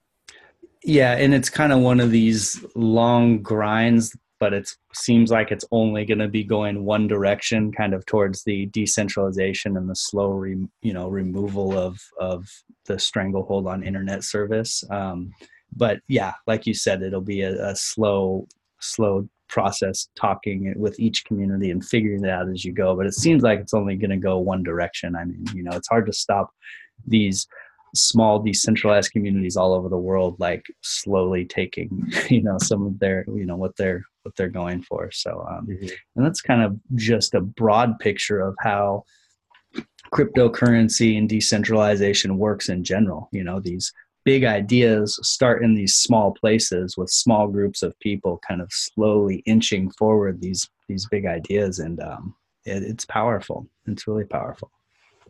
yeah 0.84 1.13
and 1.13 1.34
it's 1.34 1.50
kind 1.50 1.72
of 1.72 1.80
one 1.80 2.00
of 2.00 2.12
these 2.12 2.63
long 2.76 3.41
grinds 3.41 4.15
but 4.39 4.54
it 4.54 4.69
seems 4.93 5.32
like 5.32 5.52
it's 5.52 5.63
only 5.72 6.04
going 6.04 6.19
to 6.19 6.28
be 6.28 6.43
going 6.43 6.84
one 6.84 7.08
direction 7.08 7.72
kind 7.72 7.93
of 7.93 8.06
towards 8.06 8.43
the 8.43 8.65
decentralization 8.67 9.78
and 9.78 9.89
the 9.89 9.96
slow 9.96 10.32
re, 10.32 10.58
you 10.82 10.91
know 10.93 11.08
removal 11.08 11.78
of 11.78 11.98
of 12.19 12.46
the 12.86 13.00
stranglehold 13.00 13.67
on 13.67 13.84
internet 13.84 14.22
service. 14.24 14.84
Um, 14.89 15.32
but 15.76 16.02
yeah 16.10 16.34
like 16.46 16.67
you 16.67 16.74
said 16.74 17.02
it'll 17.02 17.22
be 17.22 17.41
a, 17.41 17.69
a 17.69 17.76
slow 17.76 18.48
slow 18.82 19.30
process 19.54 20.10
talking 20.16 20.74
with 20.76 21.00
each 21.00 21.24
community 21.26 21.70
and 21.70 21.86
figuring 21.86 22.26
it 22.26 22.30
out 22.30 22.50
as 22.50 22.66
you 22.66 22.74
go 22.74 22.96
but 22.96 23.06
it 23.06 23.13
seems 23.13 23.44
like 23.44 23.60
it's 23.60 23.76
only 23.76 23.96
going 23.96 24.10
to 24.10 24.18
go 24.18 24.39
one 24.39 24.63
direction 24.63 25.16
i 25.16 25.24
mean 25.24 25.46
you 25.54 25.62
know 25.62 25.72
it's 25.74 25.88
hard 25.88 26.08
to 26.08 26.12
stop 26.12 26.50
these 27.06 27.48
small 27.94 28.39
decentralized 28.39 29.12
communities 29.12 29.56
all 29.56 29.76
over 29.76 29.89
the 29.89 29.98
world 29.98 30.36
like 30.39 30.66
slowly 30.82 31.46
taking 31.46 32.12
you 32.30 32.42
know 32.42 32.58
some 32.58 32.84
of 32.88 32.98
their 32.98 33.24
you 33.28 33.46
know 33.46 33.56
what 33.56 33.78
they're 33.78 34.04
what 34.24 34.36
they're 34.36 34.50
going 34.50 34.82
for 34.82 35.12
so 35.12 35.46
um, 35.48 35.68
mm-hmm. 35.68 35.88
and 36.16 36.26
that's 36.26 36.42
kind 36.42 36.63
of 36.63 36.76
just 36.96 37.36
a 37.36 37.42
broad 37.42 38.00
picture 38.00 38.39
of 38.39 38.56
how 38.60 39.04
cryptocurrency 40.12 41.16
and 41.16 41.30
decentralization 41.30 42.39
works 42.39 42.70
in 42.70 42.84
general 42.84 43.30
you 43.32 43.44
know 43.44 43.60
these 43.60 43.94
big 44.25 44.43
ideas 44.43 45.19
start 45.21 45.63
in 45.63 45.75
these 45.75 45.95
small 45.95 46.31
places 46.31 46.97
with 46.97 47.09
small 47.09 47.47
groups 47.47 47.83
of 47.83 47.97
people 47.99 48.39
kind 48.47 48.62
of 48.62 48.71
slowly 48.71 49.43
inching 49.45 49.89
forward 49.91 50.41
these 50.41 50.69
these 50.88 51.07
big 51.09 51.25
ideas 51.25 51.79
and 51.79 52.01
um, 52.01 52.36
it, 52.65 52.83
it's 52.83 53.05
powerful. 53.05 53.67
It's 53.86 54.07
really 54.07 54.25
powerful. 54.25 54.71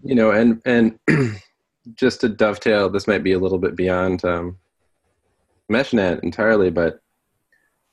You 0.03 0.15
know 0.15 0.31
and 0.31 0.61
and 0.65 0.99
just 1.95 2.21
to 2.21 2.29
dovetail 2.29 2.89
this 2.89 3.07
might 3.07 3.23
be 3.23 3.33
a 3.33 3.39
little 3.39 3.57
bit 3.57 3.75
beyond 3.75 4.23
um, 4.25 4.57
meshnet 5.71 6.21
entirely 6.23 6.69
but 6.69 6.99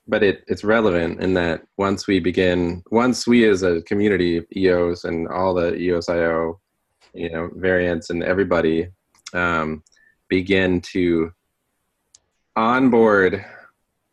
but 0.08 0.24
it, 0.24 0.42
it's 0.48 0.64
relevant 0.64 1.20
in 1.20 1.34
that 1.34 1.62
once 1.76 2.08
we 2.08 2.18
begin 2.18 2.82
once 2.90 3.26
we 3.26 3.48
as 3.48 3.62
a 3.62 3.82
community 3.82 4.42
eos 4.56 5.04
and 5.04 5.28
all 5.28 5.54
the 5.54 5.72
eosio 5.72 6.58
you 7.14 7.30
know 7.30 7.48
variants 7.54 8.10
and 8.10 8.22
everybody 8.24 8.88
um, 9.34 9.82
begin 10.30 10.80
to 10.80 11.30
onboard 12.56 13.44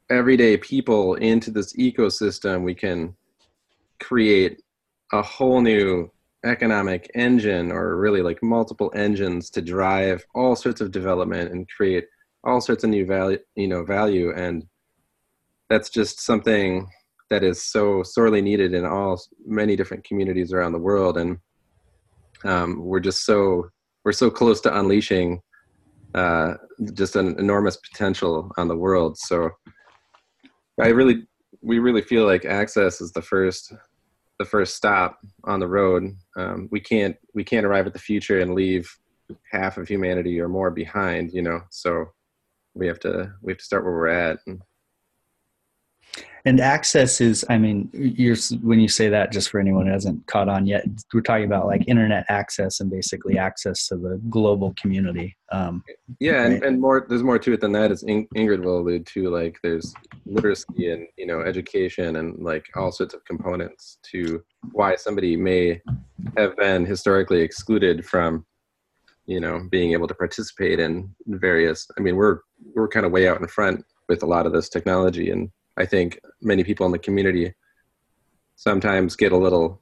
everyday 0.09 0.57
people 0.57 1.15
into 1.15 1.51
this 1.51 1.73
ecosystem 1.77 2.63
we 2.63 2.75
can 2.75 3.15
create 3.99 4.61
a 5.13 5.21
whole 5.21 5.61
new 5.61 6.11
economic 6.45 7.09
engine 7.15 7.71
or 7.71 7.97
really 7.97 8.21
like 8.21 8.41
multiple 8.43 8.91
engines 8.95 9.49
to 9.49 9.61
drive 9.61 10.25
all 10.35 10.55
sorts 10.55 10.81
of 10.81 10.91
development 10.91 11.51
and 11.51 11.67
create 11.69 12.05
all 12.43 12.61
sorts 12.61 12.83
of 12.83 12.89
new 12.89 13.05
value 13.05 13.39
you 13.55 13.67
know 13.67 13.83
value. 13.83 14.33
And 14.35 14.65
that's 15.69 15.89
just 15.89 16.21
something 16.21 16.87
that 17.29 17.43
is 17.43 17.61
so 17.61 18.03
sorely 18.03 18.41
needed 18.41 18.73
in 18.73 18.85
all 18.85 19.21
many 19.45 19.75
different 19.75 20.05
communities 20.05 20.53
around 20.53 20.71
the 20.71 20.79
world. 20.79 21.17
And 21.17 21.37
um, 22.45 22.83
we're 22.83 23.01
just 23.01 23.25
so 23.25 23.69
we're 24.05 24.13
so 24.13 24.29
close 24.29 24.61
to 24.61 24.79
unleashing 24.79 25.41
uh, 26.15 26.53
just 26.93 27.15
an 27.15 27.37
enormous 27.39 27.77
potential 27.77 28.51
on 28.57 28.67
the 28.67 28.75
world. 28.75 29.17
So 29.17 29.49
i 30.79 30.87
really 30.89 31.23
we 31.63 31.79
really 31.79 32.03
feel 32.03 32.25
like 32.25 32.45
access 32.45 33.01
is 33.01 33.11
the 33.11 33.21
first 33.21 33.73
the 34.39 34.45
first 34.45 34.75
stop 34.75 35.17
on 35.45 35.59
the 35.59 35.67
road. 35.67 36.15
Um, 36.35 36.69
we 36.71 36.79
can't 36.79 37.15
we 37.33 37.43
can't 37.43 37.65
arrive 37.65 37.87
at 37.87 37.93
the 37.93 37.99
future 37.99 38.39
and 38.39 38.53
leave 38.53 38.87
half 39.51 39.77
of 39.77 39.87
humanity 39.87 40.39
or 40.39 40.47
more 40.47 40.71
behind 40.71 41.33
you 41.33 41.41
know? 41.41 41.61
So 41.71 42.05
we 42.75 42.87
have 42.87 42.99
to 43.01 43.33
we 43.41 43.51
have 43.51 43.57
to 43.57 43.65
start 43.65 43.83
where 43.83 43.93
we're 43.93 44.07
at 44.07 44.39
and 44.45 44.61
and 46.47 46.61
access 46.61 47.19
is 47.19 47.43
i 47.49 47.57
mean 47.57 47.89
you're 47.93 48.37
when 48.61 48.79
you 48.79 48.87
say 48.87 49.09
that 49.09 49.31
just 49.33 49.49
for 49.49 49.59
anyone 49.59 49.85
who 49.85 49.91
hasn't 49.91 50.25
caught 50.27 50.47
on 50.47 50.65
yet 50.65 50.85
we're 51.13 51.21
talking 51.21 51.45
about 51.45 51.67
like 51.67 51.83
internet 51.87 52.25
access 52.29 52.79
and 52.79 52.89
basically 52.89 53.37
access 53.37 53.87
to 53.87 53.97
the 53.97 54.19
global 54.29 54.73
community 54.79 55.35
um, 55.51 55.83
yeah 56.19 56.43
right? 56.43 56.53
and, 56.53 56.63
and 56.63 56.81
more 56.81 57.05
there's 57.09 57.23
more 57.23 57.37
to 57.37 57.51
it 57.51 57.59
than 57.59 57.73
that 57.73 57.91
as 57.91 58.03
In- 58.03 58.27
ingrid 58.35 58.63
will 58.63 58.79
allude 58.79 59.05
to 59.07 59.29
like 59.29 59.59
there's 59.61 59.93
literacy 60.25 60.89
and 60.91 61.05
you 61.17 61.25
know 61.25 61.41
education 61.41 62.15
and 62.15 62.39
like 62.39 62.65
all 62.75 62.91
sorts 62.93 63.13
of 63.13 63.25
components 63.25 63.97
to 64.11 64.41
why 64.71 64.95
somebody 64.95 65.35
may 65.35 65.81
have 66.37 66.55
been 66.55 66.85
historically 66.85 67.41
excluded 67.41 68.05
from 68.05 68.45
you 69.25 69.41
know 69.41 69.67
being 69.69 69.91
able 69.91 70.07
to 70.07 70.15
participate 70.15 70.79
in 70.79 71.13
various 71.27 71.87
i 71.97 72.01
mean 72.01 72.15
we're 72.15 72.39
we're 72.73 72.87
kind 72.87 73.05
of 73.05 73.11
way 73.11 73.27
out 73.27 73.41
in 73.41 73.47
front 73.47 73.83
with 74.07 74.23
a 74.23 74.25
lot 74.25 74.45
of 74.45 74.53
this 74.53 74.69
technology 74.69 75.31
and 75.31 75.51
I 75.77 75.85
think 75.85 76.19
many 76.41 76.63
people 76.63 76.85
in 76.85 76.91
the 76.91 76.99
community 76.99 77.53
sometimes 78.55 79.15
get 79.15 79.31
a 79.31 79.37
little 79.37 79.81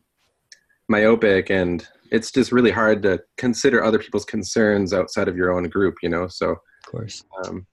myopic 0.87 1.49
and 1.49 1.87
it's 2.11 2.31
just 2.31 2.51
really 2.51 2.71
hard 2.71 3.01
to 3.03 3.21
consider 3.37 3.83
other 3.83 3.97
people's 3.97 4.25
concerns 4.25 4.93
outside 4.93 5.27
of 5.27 5.35
your 5.35 5.51
own 5.51 5.69
group, 5.69 5.95
you 6.03 6.09
know? 6.09 6.27
So, 6.27 6.51
of 6.51 6.91
course. 6.91 7.23
Um, 7.43 7.65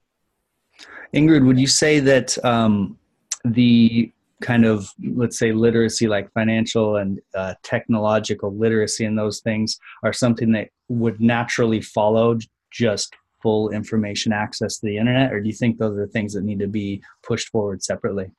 Ingrid, 1.13 1.45
would 1.45 1.59
you 1.59 1.67
say 1.67 1.99
that 1.99 2.43
um, 2.43 2.97
the 3.45 4.11
kind 4.41 4.65
of, 4.65 4.89
let's 5.15 5.37
say, 5.37 5.51
literacy, 5.51 6.07
like 6.07 6.31
financial 6.33 6.97
and 6.97 7.19
uh, 7.35 7.53
technological 7.63 8.53
literacy 8.55 9.05
and 9.05 9.17
those 9.17 9.39
things, 9.39 9.77
are 10.03 10.13
something 10.13 10.51
that 10.53 10.69
would 10.89 11.21
naturally 11.21 11.81
follow 11.81 12.37
just 12.71 13.15
full 13.43 13.69
information 13.69 14.33
access 14.33 14.79
to 14.79 14.87
the 14.87 14.97
internet, 14.97 15.31
or 15.31 15.41
do 15.41 15.47
you 15.47 15.53
think 15.53 15.77
those 15.77 15.97
are 15.99 16.07
things 16.07 16.33
that 16.33 16.43
need 16.43 16.59
to 16.59 16.67
be 16.67 17.03
pushed 17.21 17.49
forward 17.49 17.83
separately? 17.83 18.31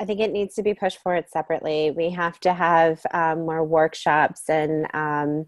I 0.00 0.04
think 0.04 0.20
it 0.20 0.32
needs 0.32 0.54
to 0.54 0.62
be 0.62 0.72
pushed 0.72 1.02
forward 1.02 1.26
separately. 1.28 1.90
We 1.90 2.10
have 2.10 2.38
to 2.40 2.54
have 2.54 3.00
um, 3.12 3.40
more 3.40 3.64
workshops 3.64 4.48
and, 4.48 4.86
um, 4.94 5.46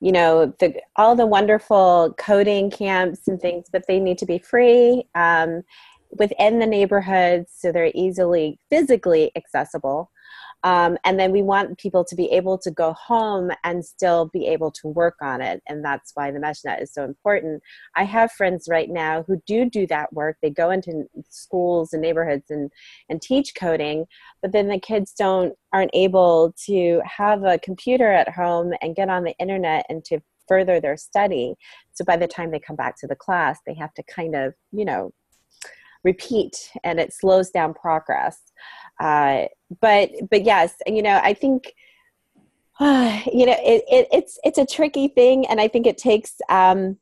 you 0.00 0.12
know, 0.12 0.52
the, 0.58 0.74
all 0.96 1.14
the 1.16 1.26
wonderful 1.26 2.14
coding 2.18 2.70
camps 2.70 3.28
and 3.28 3.40
things, 3.40 3.66
but 3.72 3.84
they 3.86 4.00
need 4.00 4.18
to 4.18 4.26
be 4.26 4.38
free 4.38 5.04
um, 5.14 5.62
within 6.18 6.58
the 6.58 6.66
neighborhoods 6.66 7.52
so 7.56 7.72
they're 7.72 7.92
easily 7.94 8.58
physically 8.68 9.30
accessible. 9.36 10.10
Um, 10.64 10.96
and 11.04 11.18
then 11.18 11.32
we 11.32 11.42
want 11.42 11.78
people 11.78 12.04
to 12.04 12.14
be 12.14 12.26
able 12.30 12.56
to 12.58 12.70
go 12.70 12.92
home 12.92 13.50
and 13.64 13.84
still 13.84 14.30
be 14.32 14.46
able 14.46 14.70
to 14.72 14.88
work 14.88 15.16
on 15.20 15.40
it. 15.40 15.62
And 15.68 15.84
that's 15.84 16.12
why 16.14 16.30
the 16.30 16.38
MeshNet 16.38 16.82
is 16.82 16.92
so 16.92 17.04
important. 17.04 17.62
I 17.96 18.04
have 18.04 18.32
friends 18.32 18.68
right 18.70 18.88
now 18.88 19.24
who 19.26 19.42
do 19.46 19.68
do 19.68 19.86
that 19.88 20.12
work. 20.12 20.36
They 20.40 20.50
go 20.50 20.70
into 20.70 21.04
schools 21.28 21.92
and 21.92 22.02
neighborhoods 22.02 22.50
and, 22.50 22.70
and 23.08 23.20
teach 23.20 23.54
coding, 23.58 24.06
but 24.40 24.52
then 24.52 24.68
the 24.68 24.78
kids 24.78 25.12
don't 25.12 25.54
aren't 25.72 25.90
able 25.94 26.54
to 26.66 27.00
have 27.04 27.44
a 27.44 27.58
computer 27.58 28.12
at 28.12 28.28
home 28.28 28.72
and 28.82 28.94
get 28.94 29.08
on 29.08 29.24
the 29.24 29.34
internet 29.38 29.86
and 29.88 30.04
to 30.04 30.20
further 30.46 30.80
their 30.80 30.96
study. 30.96 31.54
So 31.94 32.04
by 32.04 32.16
the 32.16 32.28
time 32.28 32.50
they 32.50 32.58
come 32.58 32.76
back 32.76 32.98
to 32.98 33.06
the 33.06 33.16
class, 33.16 33.58
they 33.66 33.74
have 33.74 33.94
to 33.94 34.02
kind 34.02 34.34
of, 34.34 34.52
you 34.70 34.84
know, 34.84 35.12
repeat 36.04 36.70
and 36.84 36.98
it 36.98 37.12
slows 37.12 37.50
down 37.50 37.74
progress. 37.74 38.38
Uh, 39.02 39.46
but 39.80 40.10
but 40.30 40.44
yes, 40.44 40.74
you 40.86 41.02
know, 41.02 41.20
I 41.22 41.34
think 41.34 41.74
uh, 42.78 43.20
you 43.32 43.46
know 43.46 43.56
it, 43.58 43.84
it, 43.90 44.08
it's 44.12 44.38
it's 44.44 44.58
a 44.58 44.66
tricky 44.66 45.08
thing, 45.08 45.46
and 45.46 45.60
I 45.60 45.68
think 45.68 45.86
it 45.86 45.98
takes. 45.98 46.34
Um, 46.48 46.98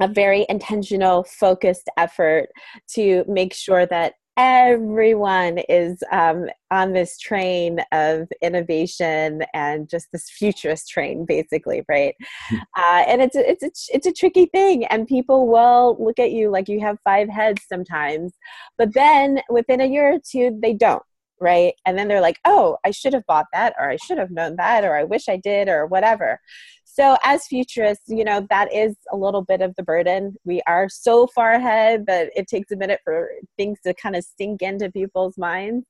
a 0.00 0.08
very 0.08 0.44
intentional 0.48 1.22
focused 1.22 1.88
effort 1.96 2.48
to 2.88 3.24
make 3.28 3.54
sure 3.54 3.86
that 3.86 4.14
everyone 4.36 5.58
is 5.68 6.02
um, 6.10 6.46
on 6.72 6.92
this 6.92 7.18
train 7.18 7.78
of 7.92 8.26
innovation 8.42 9.44
and 9.54 9.88
just 9.88 10.08
this 10.10 10.28
futurist 10.28 10.88
train 10.88 11.24
basically 11.24 11.84
right 11.88 12.16
hmm. 12.48 12.56
uh, 12.76 13.04
and 13.06 13.22
it's 13.22 13.36
a, 13.36 13.48
it's 13.48 13.62
a, 13.62 13.94
it's 13.94 14.06
a 14.06 14.12
tricky 14.12 14.46
thing 14.46 14.84
and 14.86 15.06
people 15.06 15.46
will 15.46 15.96
look 16.00 16.18
at 16.18 16.32
you 16.32 16.50
like 16.50 16.68
you 16.68 16.80
have 16.80 16.98
five 17.04 17.28
heads 17.28 17.62
sometimes 17.68 18.32
but 18.76 18.92
then 18.94 19.40
within 19.48 19.80
a 19.80 19.86
year 19.86 20.14
or 20.14 20.18
two 20.18 20.58
they 20.60 20.72
don't 20.72 21.02
right? 21.40 21.74
And 21.86 21.98
then 21.98 22.08
they're 22.08 22.20
like, 22.20 22.40
oh, 22.44 22.78
I 22.84 22.90
should 22.90 23.12
have 23.12 23.26
bought 23.26 23.46
that, 23.52 23.74
or 23.78 23.90
I 23.90 23.96
should 23.96 24.18
have 24.18 24.30
known 24.30 24.56
that, 24.56 24.84
or 24.84 24.96
I 24.96 25.04
wish 25.04 25.28
I 25.28 25.36
did, 25.36 25.68
or 25.68 25.86
whatever. 25.86 26.40
So, 26.84 27.16
as 27.24 27.46
futurists, 27.46 28.04
you 28.08 28.22
know, 28.22 28.46
that 28.50 28.72
is 28.72 28.94
a 29.12 29.16
little 29.16 29.42
bit 29.42 29.60
of 29.60 29.74
the 29.76 29.82
burden. 29.82 30.36
We 30.44 30.62
are 30.68 30.88
so 30.88 31.26
far 31.26 31.52
ahead 31.52 32.06
that 32.06 32.30
it 32.36 32.46
takes 32.46 32.70
a 32.70 32.76
minute 32.76 33.00
for 33.02 33.30
things 33.56 33.80
to 33.84 33.94
kind 33.94 34.14
of 34.14 34.24
sink 34.38 34.62
into 34.62 34.92
people's 34.92 35.36
minds. 35.36 35.86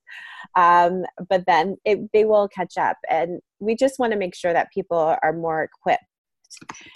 Um, 0.57 1.04
but 1.28 1.44
then 1.46 1.76
it, 1.85 1.98
they 2.14 2.24
will 2.24 2.48
catch 2.48 2.78
up. 2.78 2.96
And 3.11 3.40
we 3.61 3.76
just 3.76 3.98
want 3.98 4.12
to 4.12 4.18
make 4.18 4.35
sure 4.35 4.54
that 4.54 4.72
people 4.72 5.14
are 5.22 5.33
more 5.33 5.64
equipped 5.64 6.04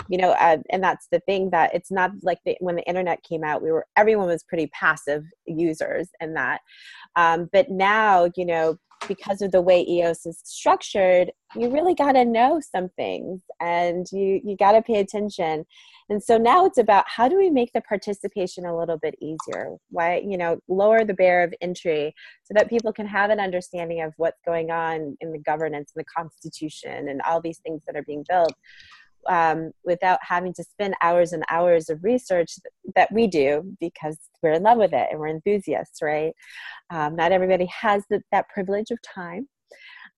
you 0.09 0.19
know 0.19 0.31
uh, 0.33 0.57
and 0.71 0.83
that's 0.83 1.09
the 1.11 1.21
thing 1.21 1.51
that 1.51 1.75
it's 1.75 1.91
not 1.91 2.11
like 2.23 2.39
the, 2.45 2.57
when 2.61 2.77
the 2.77 2.87
internet 2.89 3.23
came 3.23 3.45
out 3.45 3.63
we 3.63 3.71
were 3.71 3.87
everyone 3.97 4.27
was 4.27 4.43
pretty 4.45 4.67
passive 4.69 5.25
users 5.47 6.09
in 6.21 6.35
that 6.35 6.61
um, 7.19 7.49
but 7.53 7.69
now, 7.71 8.31
you 8.37 8.47
know, 8.47 8.77
because 9.07 9.43
of 9.43 9.53
the 9.53 9.63
way 9.63 9.85
EOS 9.89 10.27
is 10.27 10.41
structured, 10.45 11.31
you 11.57 11.71
really 11.71 11.95
got 11.95 12.13
to 12.13 12.25
know 12.25 12.61
some 12.61 12.89
things 12.91 13.43
and 13.61 14.07
you, 14.13 14.41
you 14.45 14.57
got 14.57 14.73
to 14.73 14.83
pay 14.83 15.01
attention. 15.01 15.65
And 16.11 16.23
so 16.23 16.37
now 16.37 16.65
it's 16.65 16.79
about 16.79 17.05
how 17.07 17.29
do 17.29 17.37
we 17.37 17.51
make 17.51 17.73
the 17.73 17.81
participation 17.83 18.67
a 18.67 18.77
little 18.77 18.99
bit 18.99 19.15
easier? 19.21 19.77
Why, 19.91 20.23
you 20.25 20.37
know, 20.37 20.59
lower 20.69 21.05
the 21.05 21.15
barrier 21.15 21.45
of 21.45 21.55
entry 21.61 22.13
so 22.45 22.55
that 22.55 22.71
people 22.71 22.93
can 22.93 23.07
have 23.07 23.31
an 23.31 23.41
understanding 23.41 24.03
of 24.03 24.15
what's 24.17 24.41
going 24.45 24.71
on 24.71 25.17
in 25.21 25.33
the 25.33 25.39
governance 25.39 25.93
and 25.95 26.05
the 26.05 26.13
constitution 26.17 27.09
and 27.09 27.21
all 27.23 27.41
these 27.41 27.59
things 27.59 27.83
that 27.87 27.97
are 27.97 28.05
being 28.05 28.25
built 28.29 28.55
um, 29.29 29.73
without 29.85 30.19
having 30.23 30.53
to 30.55 30.65
spend 30.65 30.95
hours 31.01 31.33
and 31.33 31.45
hours 31.51 31.89
of 31.91 32.03
research 32.03 32.55
that 32.97 33.13
we 33.13 33.27
do 33.27 33.63
because 33.81 34.19
we're 34.43 34.53
in 34.53 34.63
love 34.63 34.79
with 34.79 34.93
it 34.93 35.09
and 35.11 35.21
we're 35.21 35.29
enthusiasts, 35.29 36.03
right? 36.03 36.33
Um, 36.91 37.17
not 37.17 37.33
everybody 37.33 37.67
has 37.67 38.05
the, 38.11 38.23
that 38.33 38.49
privilege 38.49 38.91
of 38.91 38.99
time. 39.03 39.49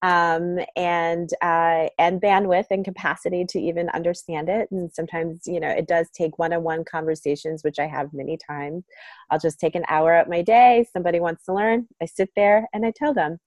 Um, 0.03 0.57
and 0.75 1.29
uh, 1.43 1.87
and 1.99 2.19
bandwidth 2.19 2.65
and 2.71 2.83
capacity 2.83 3.45
to 3.49 3.59
even 3.59 3.87
understand 3.89 4.49
it. 4.49 4.67
And 4.71 4.91
sometimes, 4.91 5.41
you 5.45 5.59
know, 5.59 5.69
it 5.69 5.87
does 5.87 6.09
take 6.09 6.39
one-on-one 6.39 6.85
conversations, 6.85 7.63
which 7.63 7.77
I 7.77 7.85
have 7.85 8.11
many 8.11 8.35
times. 8.35 8.83
I'll 9.29 9.37
just 9.37 9.59
take 9.59 9.75
an 9.75 9.85
hour 9.87 10.15
out 10.15 10.27
my 10.27 10.41
day. 10.41 10.87
Somebody 10.91 11.19
wants 11.19 11.45
to 11.45 11.53
learn, 11.53 11.87
I 12.01 12.07
sit 12.07 12.31
there 12.35 12.67
and 12.73 12.83
I 12.83 12.91
tell 12.95 13.13
them. 13.13 13.37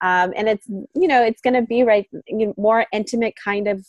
Um, 0.00 0.32
and 0.36 0.48
it's 0.48 0.66
you 0.68 1.06
know 1.06 1.22
it's 1.22 1.40
going 1.40 1.54
to 1.54 1.62
be 1.62 1.84
right 1.84 2.08
you 2.26 2.46
know, 2.46 2.54
more 2.56 2.84
intimate 2.92 3.34
kind 3.42 3.68
of 3.68 3.86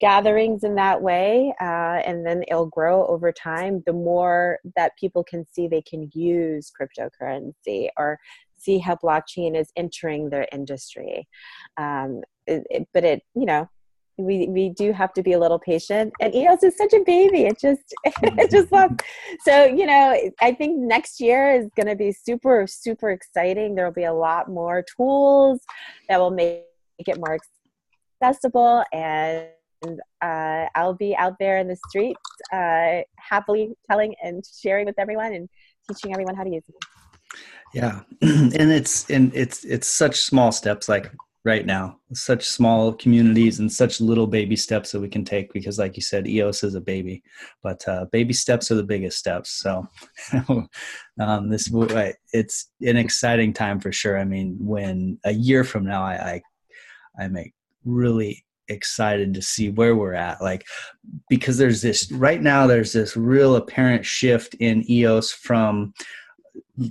gatherings 0.00 0.62
in 0.62 0.74
that 0.76 1.00
way 1.02 1.52
uh, 1.60 2.00
and 2.04 2.24
then 2.24 2.42
it'll 2.48 2.66
grow 2.66 3.06
over 3.06 3.32
time 3.32 3.82
the 3.86 3.92
more 3.92 4.58
that 4.76 4.92
people 4.98 5.24
can 5.24 5.44
see 5.52 5.66
they 5.66 5.82
can 5.82 6.08
use 6.14 6.70
cryptocurrency 6.70 7.88
or 7.96 8.18
see 8.58 8.78
how 8.78 8.96
blockchain 8.96 9.56
is 9.56 9.70
entering 9.76 10.30
their 10.30 10.46
industry. 10.52 11.26
Um, 11.76 12.22
it, 12.46 12.64
it, 12.70 12.88
but 12.92 13.04
it 13.04 13.22
you 13.34 13.46
know 13.46 13.68
we 14.16 14.48
we 14.48 14.70
do 14.70 14.92
have 14.92 15.12
to 15.14 15.22
be 15.22 15.32
a 15.32 15.38
little 15.38 15.58
patient. 15.58 16.12
And 16.20 16.34
eos 16.34 16.62
is 16.62 16.76
such 16.76 16.92
a 16.92 17.00
baby. 17.04 17.44
It 17.44 17.58
just 17.60 17.94
it 18.04 18.50
just 18.50 18.72
loves. 18.72 18.96
So 19.40 19.64
you 19.64 19.86
know 19.86 20.30
i 20.40 20.52
think 20.52 20.78
next 20.78 21.20
year 21.20 21.54
is 21.54 21.68
going 21.76 21.86
to 21.86 21.96
be 21.96 22.12
super 22.12 22.66
super 22.68 23.10
exciting. 23.10 23.74
There 23.74 23.84
will 23.84 23.92
be 23.92 24.04
a 24.04 24.14
lot 24.14 24.50
more 24.50 24.84
tools 24.96 25.60
that 26.08 26.18
will 26.18 26.30
make 26.30 26.64
it 26.98 27.18
more 27.18 27.38
accessible 28.22 28.84
and 28.92 29.46
uh, 29.84 30.66
I'll 30.74 30.94
be 30.94 31.16
out 31.16 31.34
there 31.38 31.58
in 31.58 31.68
the 31.68 31.76
streets, 31.88 32.20
uh, 32.52 33.02
happily 33.16 33.74
telling 33.90 34.14
and 34.22 34.44
sharing 34.60 34.86
with 34.86 34.98
everyone 34.98 35.32
and 35.32 35.48
teaching 35.88 36.12
everyone 36.12 36.34
how 36.34 36.44
to 36.44 36.50
use 36.50 36.64
it. 36.68 36.74
Yeah, 37.74 38.00
and 38.22 38.72
it's 38.72 39.08
and 39.10 39.34
it's 39.34 39.64
it's 39.64 39.86
such 39.86 40.20
small 40.20 40.52
steps 40.52 40.88
like 40.88 41.10
right 41.44 41.64
now, 41.64 41.98
such 42.12 42.44
small 42.44 42.92
communities 42.92 43.58
and 43.58 43.70
such 43.70 44.00
little 44.00 44.26
baby 44.26 44.56
steps 44.56 44.92
that 44.92 45.00
we 45.00 45.08
can 45.08 45.24
take 45.24 45.52
because, 45.52 45.78
like 45.78 45.96
you 45.96 46.02
said, 46.02 46.26
EOS 46.26 46.62
is 46.62 46.74
a 46.74 46.80
baby, 46.80 47.22
but 47.62 47.86
uh, 47.88 48.06
baby 48.10 48.32
steps 48.32 48.70
are 48.70 48.74
the 48.74 48.82
biggest 48.82 49.18
steps. 49.18 49.50
So 49.50 49.86
um, 51.20 51.48
this 51.48 51.70
it's 52.32 52.70
an 52.82 52.96
exciting 52.96 53.52
time 53.52 53.80
for 53.80 53.92
sure. 53.92 54.18
I 54.18 54.24
mean, 54.24 54.56
when 54.60 55.18
a 55.24 55.32
year 55.32 55.64
from 55.64 55.84
now, 55.84 56.02
I 56.02 56.42
I, 57.18 57.24
I 57.24 57.28
make 57.28 57.52
really 57.84 58.44
excited 58.68 59.34
to 59.34 59.42
see 59.42 59.70
where 59.70 59.96
we're 59.96 60.14
at 60.14 60.40
like 60.40 60.66
because 61.28 61.56
there's 61.58 61.80
this 61.80 62.10
right 62.12 62.42
now 62.42 62.66
there's 62.66 62.92
this 62.92 63.16
real 63.16 63.56
apparent 63.56 64.04
shift 64.04 64.54
in 64.60 64.88
eos 64.90 65.32
from 65.32 65.92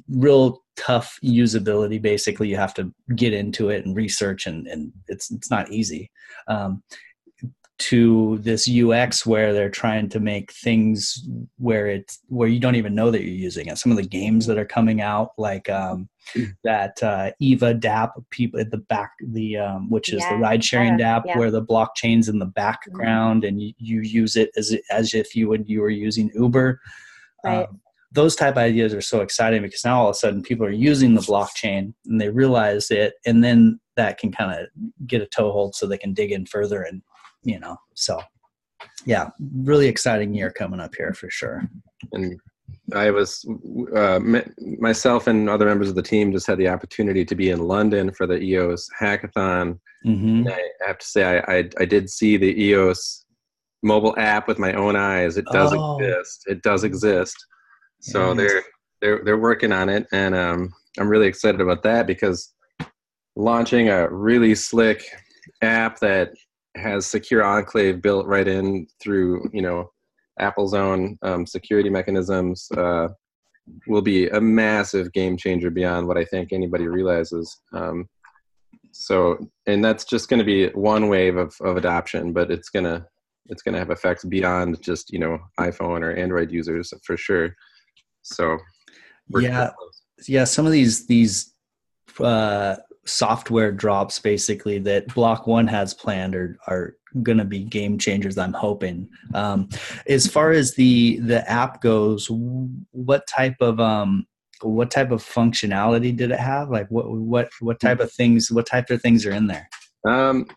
real 0.10 0.64
tough 0.78 1.20
usability 1.24 2.02
basically 2.02 2.48
you 2.48 2.56
have 2.56 2.74
to 2.74 2.94
get 3.16 3.34
into 3.34 3.70
it 3.70 3.86
and 3.86 3.96
research 3.96 4.46
and, 4.46 4.68
and 4.68 4.94
it's 5.08 5.32
it's 5.32 5.50
not 5.50 5.70
easy. 5.72 6.10
Um, 6.48 6.84
to 7.80 8.40
this 8.40 8.68
UX 8.68 9.26
where 9.26 9.54
they're 9.54 9.70
trying 9.70 10.10
to 10.10 10.20
make 10.20 10.52
things 10.52 11.28
where 11.58 11.88
it's 11.88 12.20
where 12.28 12.48
you 12.48 12.60
don't 12.60 12.76
even 12.76 12.96
know 12.96 13.12
that 13.12 13.24
you're 13.24 13.34
using 13.34 13.68
it. 13.68 13.78
Some 13.78 13.92
of 13.92 13.98
the 13.98 14.08
games 14.08 14.48
that 14.48 14.58
are 14.58 14.66
coming 14.66 15.00
out, 15.00 15.34
like 15.38 15.70
um, 15.70 16.10
that 16.64 17.02
uh, 17.04 17.32
Eva 17.40 17.76
DApp, 17.76 18.12
people 18.32 18.60
at 18.60 18.72
the 18.72 18.78
back, 18.78 19.12
the 19.22 19.58
um, 19.58 19.90
which 19.90 20.10
is 20.10 20.22
yeah. 20.22 20.34
the 20.34 20.38
ride 20.38 20.64
sharing 20.64 20.98
DApp, 20.98 21.24
yeah. 21.26 21.38
where 21.38 21.52
the 21.52 21.64
blockchain's 21.64 22.30
in 22.30 22.40
the 22.40 22.46
background 22.46 23.44
mm-hmm. 23.44 23.50
and 23.50 23.62
you, 23.62 23.74
you 23.78 24.02
use 24.02 24.36
it 24.36 24.50
as 24.58 24.76
as 24.90 25.14
if 25.14 25.36
you 25.36 25.48
would 25.48 25.70
you 25.70 25.82
were 25.82 25.90
using 25.90 26.32
Uber. 26.34 26.80
Right. 27.44 27.68
Um, 27.68 27.80
those 28.14 28.36
type 28.36 28.54
of 28.54 28.60
ideas 28.60 28.94
are 28.94 29.02
so 29.02 29.22
exciting 29.22 29.62
because 29.62 29.86
now 29.86 30.00
all 30.00 30.10
of 30.10 30.16
a 30.16 30.18
sudden 30.18 30.42
people 30.42 30.66
are 30.66 30.72
using 30.72 31.14
the 31.14 31.22
blockchain 31.22 31.94
and 32.06 32.20
they 32.20 32.30
realize 32.30 32.90
it, 32.90 33.14
and 33.26 33.44
then 33.44 33.80
that 33.98 34.18
can 34.18 34.32
kind 34.32 34.60
of 34.60 34.68
get 35.06 35.22
a 35.22 35.28
toehold 35.28 35.76
so 35.76 35.86
they 35.86 35.98
can 35.98 36.14
dig 36.14 36.32
in 36.32 36.46
further 36.46 36.82
and 36.82 37.02
you 37.44 37.60
know, 37.60 37.78
so 37.94 38.20
yeah, 39.06 39.30
really 39.56 39.88
exciting 39.88 40.34
year 40.34 40.52
coming 40.52 40.80
up 40.80 40.94
here 40.96 41.14
for 41.14 41.30
sure. 41.30 41.64
And 42.12 42.40
I 42.94 43.12
was 43.12 43.46
uh, 43.96 44.20
myself 44.80 45.28
and 45.28 45.50
other 45.50 45.66
members 45.66 45.90
of 45.90 45.96
the 45.96 46.04
team 46.04 46.32
just 46.32 46.48
had 46.48 46.58
the 46.58 46.70
opportunity 46.70 47.26
to 47.26 47.36
be 47.36 47.50
in 47.50 47.60
London 47.60 48.12
for 48.12 48.28
the 48.28 48.40
EOS 48.40 48.90
hackathon. 49.00 49.80
Mm-hmm. 50.06 50.48
I 50.48 50.86
have 50.86 50.98
to 50.98 51.06
say, 51.06 51.24
I, 51.24 51.58
I, 51.58 51.70
I 51.80 51.86
did 51.86 52.10
see 52.10 52.38
the 52.38 52.62
EOS 52.64 53.26
mobile 53.84 54.16
app 54.18 54.48
with 54.48 54.60
my 54.60 54.74
own 54.74 54.96
eyes. 54.96 55.38
It 55.38 55.46
does 55.52 55.74
oh. 55.74 55.98
exist. 55.98 56.44
It 56.48 56.62
does 56.64 56.84
exist. 56.84 57.36
So 58.02 58.28
yes. 58.28 58.38
they're 58.38 58.64
they're 59.02 59.22
they're 59.24 59.38
working 59.38 59.72
on 59.72 59.90
it, 59.90 60.08
and 60.12 60.36
um, 60.36 60.74
I'm 61.00 61.10
really 61.10 61.28
excited 61.28 61.62
about 61.62 61.84
that 61.84 62.08
because 62.08 62.54
launching 63.36 63.90
a 63.90 64.10
really 64.10 64.56
slick 64.56 65.04
app 65.62 66.00
that 66.00 66.32
has 66.78 67.06
secure 67.06 67.44
enclave 67.44 68.02
built 68.02 68.26
right 68.26 68.48
in 68.48 68.88
through 69.02 69.50
you 69.54 69.62
know 69.62 69.92
Apple's 70.40 70.74
own 70.74 71.18
um, 71.22 71.46
security 71.46 71.90
mechanisms 71.90 72.68
uh, 72.78 73.08
will 73.88 74.02
be 74.02 74.28
a 74.30 74.40
massive 74.40 75.12
game 75.14 75.38
changer 75.38 75.70
beyond 75.70 76.08
what 76.08 76.18
I 76.18 76.26
think 76.26 76.54
anybody 76.54 76.88
realizes. 76.88 77.60
Um, 77.74 78.08
so, 78.92 79.50
and 79.66 79.84
that's 79.84 80.06
just 80.06 80.30
going 80.30 80.40
to 80.40 80.46
be 80.46 80.70
one 80.70 81.08
wave 81.10 81.38
of, 81.38 81.56
of 81.62 81.78
adoption, 81.78 82.34
but 82.34 82.52
it's 82.52 82.70
gonna 82.70 83.06
it's 83.48 83.62
gonna 83.62 83.78
have 83.78 83.92
effects 83.92 84.26
beyond 84.26 84.82
just 84.82 85.12
you 85.12 85.20
know 85.20 85.40
iPhone 85.60 86.02
or 86.02 86.14
Android 86.14 86.52
users 86.52 86.94
for 87.04 87.18
sure. 87.18 87.56
So, 88.24 88.58
yeah, 89.38 89.72
yeah, 90.28 90.46
some 90.46 90.66
of 90.66 90.72
these 90.72 91.06
these 91.06 91.54
uh, 92.20 92.78
software 93.08 93.72
drops 93.72 94.20
basically 94.20 94.80
that 94.80 95.14
block 95.14 95.48
one 95.48 95.68
has 95.68 95.94
planned 95.94 96.36
are, 96.36 96.58
are 96.68 96.96
going 97.24 97.38
to 97.38 97.46
be 97.46 97.64
game 97.64 97.98
changers 97.98 98.38
i'm 98.38 98.54
hoping. 98.54 99.10
Um, 99.34 99.70
as 100.08 100.28
far 100.28 100.52
as 100.52 100.76
the 100.76 101.20
the 101.20 101.50
app 101.50 101.82
goes 101.82 102.28
what 102.92 103.26
type 103.28 103.56
of 103.62 103.80
um 103.80 104.28
what 104.62 104.90
type 104.90 105.12
of 105.12 105.24
functionality 105.24 106.16
did 106.16 106.32
it 106.32 106.40
have? 106.40 106.70
Like 106.70 106.90
what 106.90 107.10
what 107.10 107.50
what 107.60 107.80
type 107.80 108.00
of 108.00 108.12
things 108.12 108.52
what 108.52 108.66
type 108.66 108.90
of 108.90 109.02
things 109.02 109.26
are 109.26 109.32
in 109.32 109.48
there? 109.48 109.70
Um 110.08 110.48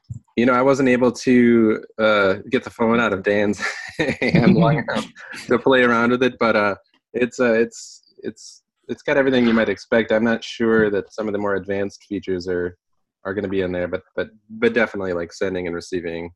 you 0.40 0.46
know 0.46 0.54
i 0.54 0.62
wasn't 0.62 0.88
able 0.88 1.12
to 1.12 1.84
uh 1.98 2.34
get 2.50 2.64
the 2.64 2.70
phone 2.70 2.98
out 2.98 3.12
of 3.12 3.22
dan's 3.22 3.60
hand 4.20 4.54
long 4.54 4.78
enough 4.78 5.06
to 5.46 5.58
play 5.58 5.82
around 5.82 6.10
with 6.10 6.22
it 6.22 6.38
but 6.38 6.56
uh 6.56 6.74
it's 7.12 7.38
uh 7.38 7.52
it's 7.52 8.14
it's 8.22 8.59
it's 8.90 9.02
got 9.02 9.16
everything 9.16 9.46
you 9.46 9.54
might 9.54 9.68
expect. 9.68 10.12
I'm 10.12 10.24
not 10.24 10.42
sure 10.42 10.90
that 10.90 11.12
some 11.12 11.28
of 11.28 11.32
the 11.32 11.38
more 11.38 11.54
advanced 11.54 12.04
features 12.08 12.48
are 12.48 12.76
are 13.24 13.34
going 13.34 13.44
to 13.44 13.48
be 13.48 13.60
in 13.60 13.72
there, 13.72 13.88
but 13.88 14.02
but 14.16 14.28
but 14.50 14.74
definitely 14.74 15.12
like 15.12 15.32
sending 15.32 15.66
and 15.66 15.74
receiving, 15.74 16.30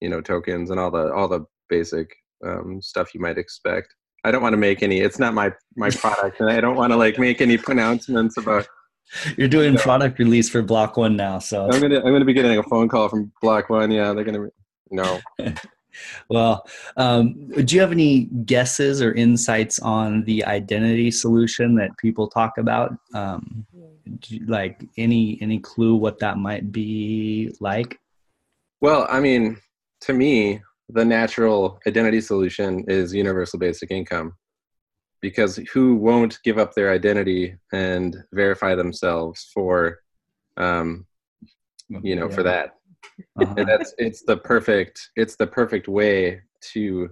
you 0.00 0.08
know, 0.08 0.20
tokens 0.20 0.70
and 0.70 0.78
all 0.78 0.90
the 0.90 1.12
all 1.12 1.28
the 1.28 1.44
basic 1.68 2.14
um, 2.46 2.80
stuff 2.82 3.14
you 3.14 3.20
might 3.20 3.38
expect. 3.38 3.88
I 4.24 4.30
don't 4.30 4.42
want 4.42 4.52
to 4.52 4.58
make 4.58 4.82
any. 4.82 5.00
It's 5.00 5.18
not 5.18 5.34
my 5.34 5.52
my 5.76 5.90
product, 6.02 6.40
and 6.40 6.50
I 6.50 6.60
don't 6.60 6.76
want 6.76 6.92
to 6.92 6.96
like 6.96 7.18
make 7.18 7.40
any 7.40 7.56
pronouncements 7.56 8.36
about. 8.36 8.66
You're 9.36 9.48
doing 9.48 9.76
product 9.76 10.18
release 10.18 10.48
for 10.48 10.62
Block 10.62 10.96
One 10.96 11.16
now, 11.16 11.38
so 11.38 11.70
I'm 11.70 11.80
gonna 11.80 11.98
I'm 11.98 12.12
gonna 12.12 12.24
be 12.24 12.32
getting 12.32 12.58
a 12.58 12.62
phone 12.62 12.88
call 12.88 13.08
from 13.08 13.32
Block 13.40 13.70
One. 13.70 13.90
Yeah, 13.90 14.12
they're 14.12 14.24
gonna. 14.24 14.48
No. 14.90 15.20
well, 16.28 16.66
um, 16.96 17.48
do 17.48 17.74
you 17.74 17.80
have 17.80 17.92
any 17.92 18.24
guesses 18.44 19.00
or 19.00 19.12
insights 19.12 19.78
on 19.80 20.24
the 20.24 20.44
identity 20.44 21.10
solution 21.10 21.74
that 21.76 21.96
people 21.98 22.28
talk 22.28 22.58
about? 22.58 22.96
Um, 23.14 23.66
you, 24.26 24.44
like 24.46 24.84
any 24.98 25.38
any 25.40 25.58
clue 25.58 25.94
what 25.94 26.18
that 26.18 26.36
might 26.36 26.70
be 26.70 27.54
like? 27.60 27.98
Well, 28.80 29.06
I 29.08 29.20
mean, 29.20 29.58
to 30.02 30.12
me, 30.12 30.60
the 30.90 31.04
natural 31.04 31.80
identity 31.86 32.20
solution 32.20 32.84
is 32.88 33.14
universal 33.14 33.58
basic 33.58 33.90
income, 33.90 34.34
because 35.22 35.56
who 35.72 35.94
won't 35.94 36.38
give 36.44 36.58
up 36.58 36.74
their 36.74 36.92
identity 36.92 37.56
and 37.72 38.14
verify 38.34 38.74
themselves 38.74 39.50
for, 39.54 40.00
um, 40.58 41.06
you 41.88 42.14
know, 42.14 42.28
yeah. 42.28 42.34
for 42.34 42.42
that? 42.42 42.74
Uh-huh. 43.40 43.54
and 43.56 43.68
that's 43.68 43.94
it's 43.98 44.22
the 44.22 44.36
perfect 44.36 45.10
it's 45.16 45.36
the 45.36 45.46
perfect 45.46 45.88
way 45.88 46.40
to 46.72 47.10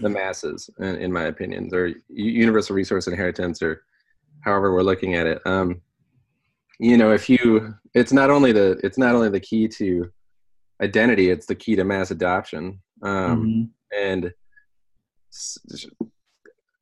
the 0.00 0.08
masses 0.08 0.70
in, 0.78 0.96
in 0.96 1.12
my 1.12 1.24
opinion. 1.24 1.70
Or 1.72 1.90
universal 2.08 2.76
resource 2.76 3.06
inheritance 3.06 3.62
or 3.62 3.82
however 4.40 4.72
we're 4.72 4.82
looking 4.82 5.14
at 5.14 5.26
it. 5.26 5.40
Um 5.46 5.80
you 6.78 6.96
know 6.96 7.12
if 7.12 7.28
you 7.28 7.74
it's 7.94 8.12
not 8.12 8.30
only 8.30 8.52
the 8.52 8.78
it's 8.84 8.98
not 8.98 9.14
only 9.14 9.28
the 9.28 9.40
key 9.40 9.68
to 9.68 10.10
identity 10.82 11.30
it's 11.30 11.46
the 11.46 11.54
key 11.54 11.76
to 11.76 11.84
mass 11.84 12.10
adoption. 12.10 12.80
Um 13.02 13.10
mm-hmm. 13.12 14.12
and 14.12 14.32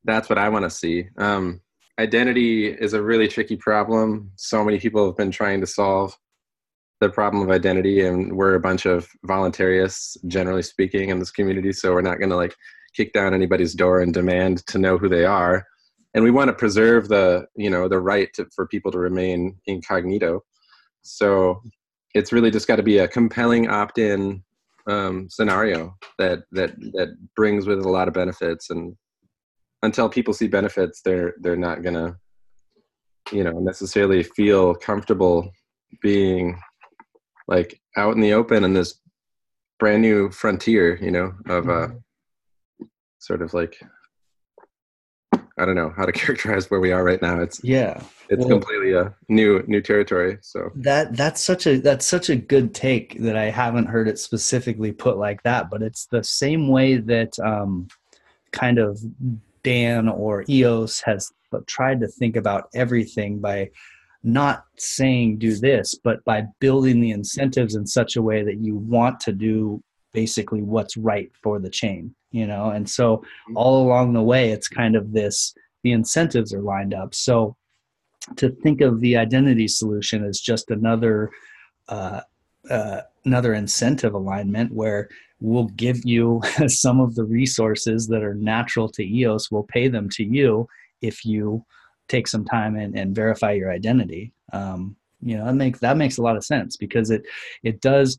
that's 0.05 0.29
what 0.29 0.39
i 0.39 0.49
want 0.49 0.65
to 0.65 0.71
see. 0.71 1.09
Um 1.19 1.61
identity 1.99 2.67
is 2.67 2.93
a 2.93 3.03
really 3.03 3.27
tricky 3.27 3.57
problem 3.57 4.31
so 4.37 4.63
many 4.63 4.79
people 4.79 5.07
have 5.07 5.17
been 5.17 5.31
trying 5.31 5.61
to 5.61 5.67
solve 5.67 6.17
the 7.01 7.11
problem 7.11 7.43
of 7.43 7.51
identity 7.51 8.07
and 8.07 8.33
we're 8.33 8.55
a 8.55 8.61
bunch 8.61 8.87
of 8.87 9.09
voluntarists 9.27 10.17
generally 10.27 10.63
speaking 10.63 11.11
in 11.11 11.19
this 11.19 11.31
community 11.31 11.73
so 11.73 11.93
we're 11.93 12.01
not 12.01 12.19
going 12.19 12.31
to 12.31 12.37
like 12.37 12.55
kick 12.97 13.13
down 13.13 13.35
anybody's 13.35 13.75
door 13.75 14.01
and 14.01 14.15
demand 14.15 14.67
to 14.67 14.79
know 14.79 14.97
who 14.97 15.09
they 15.09 15.25
are. 15.25 15.67
And 16.15 16.25
we 16.25 16.31
want 16.31 16.49
to 16.49 16.55
preserve 16.55 17.09
the 17.09 17.47
you 17.55 17.69
know 17.69 17.89
the 17.89 18.01
right 18.01 18.33
to, 18.35 18.47
for 18.55 18.67
people 18.67 18.91
to 18.93 18.99
remain 18.99 19.57
incognito. 19.67 20.43
So 21.03 21.61
it's 22.15 22.33
really 22.33 22.51
just 22.51 22.67
got 22.67 22.77
to 22.77 22.83
be 22.83 22.99
a 22.99 23.09
compelling 23.09 23.69
opt-in 23.69 24.43
um, 24.89 25.29
scenario 25.29 25.95
that 26.19 26.45
that 26.53 26.75
that 26.95 27.17
brings 27.37 27.67
with 27.67 27.79
it 27.79 27.85
a 27.85 27.91
lot 27.91 28.09
of 28.09 28.15
benefits. 28.15 28.71
And 28.71 28.97
until 29.83 30.09
people 30.09 30.33
see 30.33 30.49
benefits 30.49 31.03
they're 31.03 31.35
they're 31.43 31.57
not 31.57 31.83
gonna 31.83 32.17
you 33.31 33.45
know 33.45 33.59
necessarily 33.59 34.23
feel 34.23 34.75
comfortable 34.75 35.51
being 36.01 36.59
like 37.49 37.81
out 37.97 38.15
in 38.15 38.21
the 38.21 38.33
open 38.33 38.65
in 38.65 38.73
this 38.73 39.01
brand 39.79 40.03
new 40.03 40.31
frontier, 40.31 40.99
you 41.03 41.11
know, 41.11 41.35
of 41.47 41.69
uh, 41.69 41.89
sort 43.19 43.43
of 43.43 43.55
like 43.55 43.81
I 45.59 45.65
don't 45.65 45.75
know 45.75 45.93
how 45.97 46.05
to 46.05 46.13
characterize 46.23 46.71
where 46.71 46.81
we 46.81 46.93
are 46.93 47.05
right 47.05 47.21
now. 47.21 47.41
It's 47.41 47.63
yeah, 47.65 48.03
it's 48.29 48.41
well, 48.41 48.49
completely 48.49 48.95
a 48.95 49.15
new 49.29 49.63
new 49.67 49.81
territory. 49.81 50.39
So 50.43 50.71
that 50.77 51.17
that's 51.17 51.43
such 51.43 51.67
a 51.67 51.79
that's 51.79 52.07
such 52.07 52.29
a 52.29 52.37
good 52.37 52.75
take 52.75 53.21
that 53.21 53.37
I 53.37 53.51
haven't 53.51 53.87
heard 53.87 54.09
it 54.09 54.19
specifically 54.19 54.93
put 54.93 55.17
like 55.17 55.43
that, 55.45 55.71
but 55.71 55.83
it's 55.83 56.07
the 56.07 56.25
same 56.25 56.69
way 56.69 56.97
that 56.97 57.39
um, 57.39 57.89
kind 58.53 58.79
of 58.79 59.01
Dan 59.63 60.09
or 60.09 60.45
EOS 60.49 61.01
has 61.01 61.33
tried 61.67 62.01
to 62.01 62.09
think 62.09 62.37
about 62.37 62.69
everything 62.75 63.39
by 63.39 63.71
not 64.27 64.65
saying 64.77 65.39
do 65.39 65.55
this, 65.57 65.95
but 65.95 66.25
by 66.25 66.45
building 66.61 67.01
the 67.01 67.13
incentives 67.13 67.77
in 67.77 67.87
such 67.87 68.17
a 68.17 68.23
way 68.23 68.43
that 68.43 68.59
you 68.59 68.77
want 68.77 69.21
to 69.21 69.33
do 69.33 69.83
basically 70.13 70.63
what's 70.63 70.97
right 70.97 71.31
for 71.43 71.59
the 71.59 71.71
chain, 71.71 72.15
you 72.33 72.47
know? 72.47 72.71
And 72.71 72.89
so 72.89 73.19
mm-hmm. 73.19 73.57
all 73.57 73.87
along 73.87 74.13
the 74.13 74.23
way, 74.23 74.51
it's 74.51 74.69
kind 74.69 74.97
of 74.97 75.13
this 75.13 75.55
the 75.83 75.93
incentives 75.93 76.53
are 76.53 76.63
lined 76.63 76.93
up. 76.93 77.15
So 77.15 77.55
to 78.37 78.51
think 78.51 78.81
of 78.81 79.01
the 79.01 79.17
identity 79.17 79.69
solution 79.69 80.25
as 80.25 80.41
just 80.41 80.71
another 80.71 81.31
uh, 81.89 82.23
uh, 82.69 83.03
another 83.25 83.55
incentive 83.55 84.15
alignment 84.15 84.73
where 84.73 85.09
we'll 85.41 85.69
give 85.77 86.05
you 86.05 86.41
some 86.67 87.01
of 87.01 87.15
the 87.15 87.25
resources 87.25 88.09
that 88.09 88.23
are 88.23 88.35
natural 88.35 88.89
to 88.89 89.05
EOS. 89.05 89.51
We'll 89.51 89.63
pay 89.63 89.87
them 89.87 90.09
to 90.11 90.25
you 90.25 90.67
if 91.01 91.25
you 91.25 91.65
take 92.09 92.29
some 92.29 92.45
time 92.45 92.77
and, 92.77 92.97
and 92.97 93.15
verify 93.15 93.53
your 93.53 93.71
identity. 93.71 94.33
Um, 94.53 94.97
you 95.21 95.37
know, 95.37 95.47
that 95.47 95.55
makes 95.55 95.81
that 95.81 95.97
makes 95.97 96.19
a 96.19 96.23
lot 96.23 96.37
of 96.37 96.45
sense 96.45 96.77
because 96.77 97.11
it 97.11 97.25
it 97.63 97.81
does. 97.81 98.19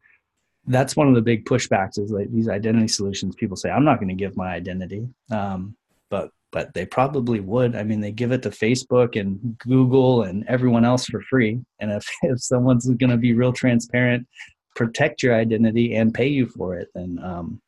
That's 0.66 0.98
one 0.98 1.08
of 1.08 1.16
the 1.16 1.22
big 1.22 1.46
pushbacks 1.46 1.98
is 1.98 2.12
like 2.12 2.32
these 2.32 2.50
identity 2.50 2.90
solutions. 2.90 3.36
People 3.36 3.56
say, 3.56 3.70
"I'm 3.70 3.86
not 3.86 4.00
going 4.00 4.10
to 4.10 4.16
give 4.16 4.36
my 4.36 4.50
identity," 4.50 5.08
um, 5.32 5.76
but 6.10 6.32
but 6.52 6.74
they 6.74 6.86
probably 6.86 7.40
would. 7.40 7.76
I 7.76 7.84
mean, 7.84 8.02
they 8.02 8.12
give 8.12 8.32
it 8.32 8.42
to 8.44 8.50
Facebook 8.50 9.20
and 9.20 9.58
Google 9.60 10.24
and 10.24 10.44
everyone 10.48 10.86
else 10.86 11.06
for 11.06 11.22
free. 11.22 11.62
And 11.80 11.92
if 11.92 12.06
if 12.24 12.42
someone's 12.42 12.90
going 12.90 13.10
to 13.12 13.18
be 13.18 13.34
real 13.34 13.54
transparent, 13.54 14.28
protect 14.76 15.24
your 15.24 15.36
identity 15.36 15.96
and 15.96 16.14
pay 16.14 16.28
you 16.28 16.48
for 16.48 16.76
it, 16.76 16.90
then 16.94 17.20
um, 17.24 17.62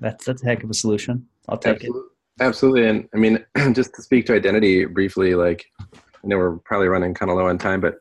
that's 0.00 0.24
that's 0.24 0.42
a 0.42 0.46
heck 0.46 0.62
of 0.62 0.70
a 0.70 0.74
solution. 0.74 1.26
I'll 1.48 1.58
take 1.58 1.76
Absolutely. 1.76 2.00
it. 2.00 2.13
Absolutely. 2.40 2.86
And 2.88 3.08
I 3.14 3.18
mean, 3.18 3.44
just 3.72 3.94
to 3.94 4.02
speak 4.02 4.26
to 4.26 4.34
identity 4.34 4.84
briefly, 4.84 5.34
like, 5.34 5.64
I 5.80 5.96
know 6.26 6.38
we're 6.38 6.58
probably 6.58 6.88
running 6.88 7.14
kind 7.14 7.30
of 7.30 7.36
low 7.36 7.46
on 7.46 7.58
time, 7.58 7.80
but, 7.80 7.96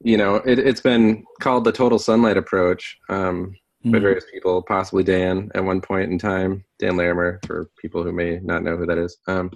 you 0.00 0.16
know, 0.16 0.36
it, 0.36 0.58
has 0.58 0.80
been 0.80 1.24
called 1.40 1.64
the 1.64 1.72
total 1.72 1.98
sunlight 1.98 2.36
approach 2.36 2.98
um, 3.08 3.46
mm-hmm. 3.46 3.92
by 3.92 3.98
various 3.98 4.26
people, 4.32 4.62
possibly 4.62 5.02
Dan 5.02 5.50
at 5.54 5.64
one 5.64 5.80
point 5.80 6.10
in 6.10 6.18
time, 6.18 6.64
Dan 6.78 6.96
Larimer, 6.96 7.40
for 7.46 7.70
people 7.80 8.04
who 8.04 8.12
may 8.12 8.38
not 8.40 8.62
know 8.62 8.76
who 8.76 8.86
that 8.86 8.98
is. 8.98 9.16
Um, 9.26 9.50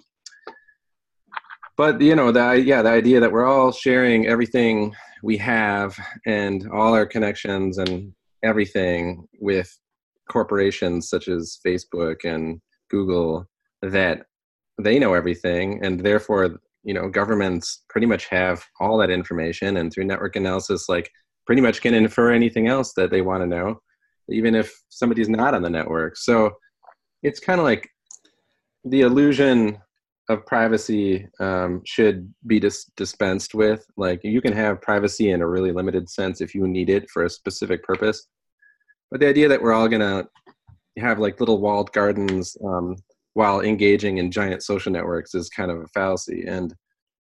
but, 1.77 2.01
you 2.01 2.17
know, 2.17 2.33
the, 2.33 2.55
yeah, 2.55 2.83
the 2.83 2.89
idea 2.89 3.21
that 3.21 3.31
we're 3.31 3.47
all 3.47 3.71
sharing 3.71 4.27
everything 4.27 4.97
we 5.23 5.37
have 5.37 5.97
and 6.27 6.69
all 6.73 6.95
our 6.95 7.07
connections 7.07 7.79
and 7.79 8.13
everything 8.43 9.29
with 9.41 9.79
corporations 10.29 11.09
such 11.09 11.29
as 11.29 11.59
Facebook 11.67 12.25
and 12.25 12.61
Google 12.91 13.47
that 13.83 14.27
they 14.81 14.99
know 14.99 15.15
everything 15.15 15.85
and 15.85 16.01
therefore 16.01 16.61
you 16.85 16.95
know 16.95 17.09
governments 17.09 17.83
pretty 17.89 18.07
much 18.07 18.27
have 18.27 18.65
all 18.81 18.97
that 18.99 19.11
information 19.11 19.77
and 19.79 19.93
through 19.93 20.05
network 20.05 20.37
analysis 20.37 20.89
like 20.89 21.11
pretty 21.47 21.61
much 21.61 21.81
can 21.81 21.95
infer 21.95 22.31
anything 22.31 22.69
else 22.69 22.93
that 22.95 23.11
they 23.11 23.23
want 23.23 23.43
to 23.43 23.47
know 23.47 23.81
even 24.31 24.55
if 24.55 24.73
somebody's 24.89 25.29
not 25.29 25.55
on 25.55 25.63
the 25.63 25.71
network. 25.71 26.17
So 26.17 26.53
it's 27.23 27.41
kind 27.41 27.61
of 27.61 27.65
like 27.65 27.89
the 28.85 29.03
illusion 29.03 29.79
of 30.29 30.45
privacy 30.45 31.27
um, 31.41 31.81
should 31.87 32.33
be 32.47 32.61
dis- 32.61 32.91
dispensed 32.97 33.55
with. 33.55 33.85
Like 33.97 34.21
you 34.23 34.41
can 34.41 34.53
have 34.53 34.83
privacy 34.83 35.31
in 35.31 35.41
a 35.41 35.49
really 35.49 35.73
limited 35.73 36.09
sense 36.11 36.41
if 36.41 36.55
you 36.55 36.69
need 36.69 36.91
it 36.91 37.09
for 37.11 37.25
a 37.25 37.31
specific 37.31 37.83
purpose 37.83 38.27
but 39.11 39.21
the 39.21 39.29
idea 39.29 39.49
that 39.49 39.61
we're 39.61 39.73
all 39.73 39.89
gonna 39.89 40.27
have 40.99 41.19
like 41.19 41.41
little 41.41 41.61
walled 41.61 41.93
gardens 41.93 42.57
um, 42.65 42.97
while 43.35 43.61
engaging 43.61 44.19
in 44.19 44.31
giant 44.31 44.63
social 44.63 44.93
networks 44.93 45.35
is 45.35 45.49
kind 45.49 45.71
of 45.71 45.79
a 45.79 45.87
fallacy. 45.89 46.45
And 46.47 46.75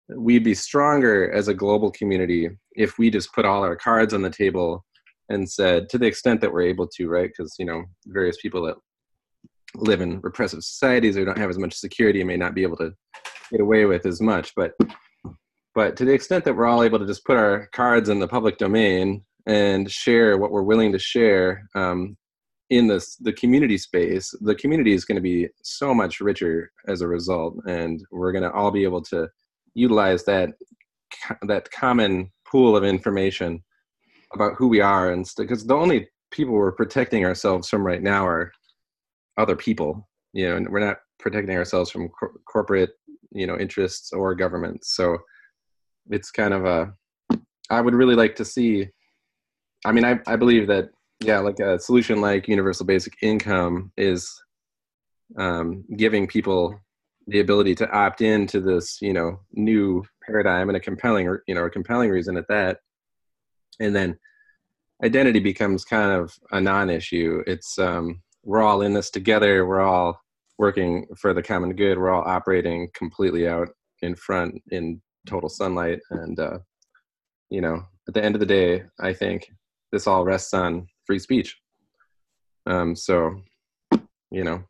we'd 0.09 0.43
be 0.43 0.53
stronger 0.53 1.31
as 1.31 1.47
a 1.47 1.53
global 1.53 1.91
community 1.91 2.49
if 2.75 2.97
we 2.97 3.09
just 3.09 3.33
put 3.33 3.45
all 3.45 3.63
our 3.63 3.75
cards 3.75 4.13
on 4.13 4.21
the 4.21 4.29
table 4.29 4.85
and 5.29 5.49
said 5.49 5.89
to 5.89 5.97
the 5.97 6.05
extent 6.05 6.41
that 6.41 6.51
we're 6.51 6.61
able 6.61 6.87
to 6.87 7.07
right? 7.07 7.29
Because 7.29 7.55
you 7.57 7.65
know 7.65 7.83
various 8.05 8.37
people 8.41 8.63
that 8.63 8.75
live 9.75 10.01
in 10.01 10.19
repressive 10.21 10.63
societies 10.63 11.17
or 11.17 11.25
don't 11.25 11.37
have 11.37 11.49
as 11.49 11.57
much 11.57 11.73
security 11.73 12.23
may 12.23 12.37
not 12.37 12.53
be 12.53 12.61
able 12.61 12.77
to 12.77 12.93
get 13.49 13.61
away 13.61 13.85
with 13.85 14.05
as 14.05 14.21
much. 14.21 14.53
But 14.55 14.73
but 15.73 15.95
to 15.97 16.05
the 16.05 16.13
extent 16.13 16.45
that 16.45 16.55
we're 16.55 16.67
all 16.67 16.83
able 16.83 16.99
to 16.99 17.07
just 17.07 17.25
put 17.25 17.37
our 17.37 17.69
cards 17.73 18.09
in 18.09 18.19
the 18.19 18.27
public 18.27 18.57
domain 18.57 19.23
and 19.45 19.91
share 19.91 20.37
what 20.37 20.51
we're 20.51 20.63
willing 20.63 20.91
to 20.91 20.99
share 20.99 21.67
um, 21.75 22.15
in 22.69 22.87
this 22.87 23.15
the 23.17 23.33
community 23.33 23.77
space 23.77 24.33
the 24.41 24.55
community 24.55 24.93
is 24.93 25.05
going 25.05 25.15
to 25.15 25.21
be 25.21 25.47
so 25.63 25.93
much 25.93 26.19
richer 26.19 26.71
as 26.87 27.01
a 27.01 27.07
result 27.07 27.55
and 27.67 28.03
we're 28.11 28.31
going 28.31 28.43
to 28.43 28.51
all 28.51 28.71
be 28.71 28.83
able 28.83 29.01
to 29.01 29.27
utilize 29.75 30.23
that 30.23 30.49
that 31.43 31.69
common 31.71 32.31
pool 32.49 32.75
of 32.75 32.83
information 32.83 33.61
about 34.33 34.53
who 34.57 34.67
we 34.67 34.81
are 34.81 35.11
and 35.11 35.29
because 35.37 35.65
the 35.65 35.75
only 35.75 36.07
people 36.31 36.53
we're 36.53 36.71
protecting 36.71 37.25
ourselves 37.25 37.69
from 37.69 37.85
right 37.85 38.01
now 38.01 38.25
are 38.25 38.51
other 39.37 39.55
people 39.55 40.07
you 40.31 40.47
know 40.47 40.55
and 40.55 40.67
we're 40.69 40.79
not 40.79 40.97
protecting 41.19 41.55
ourselves 41.55 41.91
from 41.91 42.09
cor- 42.09 42.33
corporate 42.51 42.91
you 43.31 43.45
know 43.45 43.57
interests 43.57 44.11
or 44.13 44.33
governments 44.33 44.95
so 44.95 45.17
it's 46.09 46.31
kind 46.31 46.53
of 46.53 46.65
a 46.65 46.91
i 47.69 47.79
would 47.79 47.93
really 47.93 48.15
like 48.15 48.35
to 48.35 48.45
see 48.45 48.87
I 49.85 49.91
mean, 49.91 50.05
I, 50.05 50.19
I 50.27 50.35
believe 50.35 50.67
that, 50.67 50.89
yeah, 51.19 51.39
like 51.39 51.59
a 51.59 51.79
solution 51.79 52.21
like 52.21 52.47
universal 52.47 52.85
basic 52.85 53.15
income 53.21 53.91
is 53.97 54.31
um, 55.37 55.83
giving 55.97 56.27
people 56.27 56.79
the 57.27 57.39
ability 57.39 57.75
to 57.75 57.89
opt 57.91 58.21
into 58.21 58.59
this, 58.59 59.01
you 59.01 59.13
know, 59.13 59.39
new 59.53 60.03
paradigm 60.25 60.69
and 60.69 60.77
a 60.77 60.79
compelling, 60.79 61.37
you 61.47 61.55
know, 61.55 61.63
a 61.63 61.69
compelling 61.69 62.09
reason 62.09 62.37
at 62.37 62.47
that. 62.49 62.79
And 63.79 63.95
then 63.95 64.17
identity 65.03 65.39
becomes 65.39 65.85
kind 65.85 66.11
of 66.11 66.33
a 66.51 66.61
non-issue. 66.61 67.43
It's, 67.47 67.79
um, 67.79 68.21
we're 68.43 68.61
all 68.61 68.81
in 68.81 68.93
this 68.93 69.09
together. 69.09 69.65
We're 69.65 69.81
all 69.81 70.21
working 70.57 71.07
for 71.17 71.33
the 71.33 71.43
common 71.43 71.75
good. 71.75 71.97
We're 71.97 72.11
all 72.11 72.27
operating 72.27 72.89
completely 72.93 73.47
out 73.47 73.69
in 74.01 74.15
front 74.15 74.61
in 74.71 75.01
total 75.25 75.49
sunlight. 75.49 75.99
And, 76.11 76.39
uh, 76.39 76.59
you 77.49 77.61
know, 77.61 77.83
at 78.07 78.13
the 78.13 78.23
end 78.23 78.35
of 78.35 78.39
the 78.39 78.45
day, 78.45 78.83
I 78.99 79.13
think 79.13 79.49
this 79.93 80.07
all 80.07 80.25
rests 80.25 80.53
on 80.53 80.87
free 81.05 81.19
speech. 81.19 81.55
Um, 82.65 82.95
so, 82.95 83.35
you 84.31 84.43
know. 84.43 84.63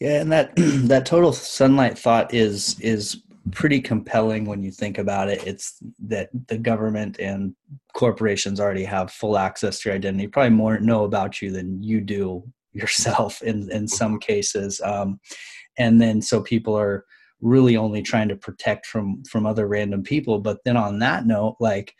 Yeah, 0.00 0.20
and 0.20 0.32
that 0.32 0.52
that 0.56 1.06
total 1.06 1.32
sunlight 1.32 1.96
thought 1.96 2.34
is 2.34 2.78
is 2.80 3.22
pretty 3.52 3.80
compelling 3.80 4.44
when 4.44 4.62
you 4.62 4.70
think 4.70 4.98
about 4.98 5.28
it. 5.28 5.46
It's 5.46 5.78
that 6.06 6.30
the 6.48 6.58
government 6.58 7.20
and 7.20 7.54
corporations 7.94 8.58
already 8.58 8.84
have 8.84 9.12
full 9.12 9.38
access 9.38 9.80
to 9.80 9.88
your 9.88 9.96
identity, 9.96 10.26
probably 10.26 10.50
more 10.50 10.80
know 10.80 11.04
about 11.04 11.40
you 11.40 11.50
than 11.52 11.82
you 11.82 12.00
do 12.00 12.42
yourself 12.72 13.40
in 13.40 13.70
in 13.70 13.86
some 13.86 14.18
cases. 14.18 14.80
Um, 14.84 15.20
and 15.78 16.00
then 16.00 16.20
so 16.20 16.42
people 16.42 16.76
are 16.76 17.04
really 17.40 17.76
only 17.76 18.02
trying 18.02 18.28
to 18.28 18.36
protect 18.36 18.86
from 18.86 19.22
from 19.30 19.46
other 19.46 19.68
random 19.68 20.02
people. 20.02 20.40
But 20.40 20.58
then 20.64 20.76
on 20.76 20.98
that 20.98 21.24
note, 21.24 21.56
like 21.60 21.94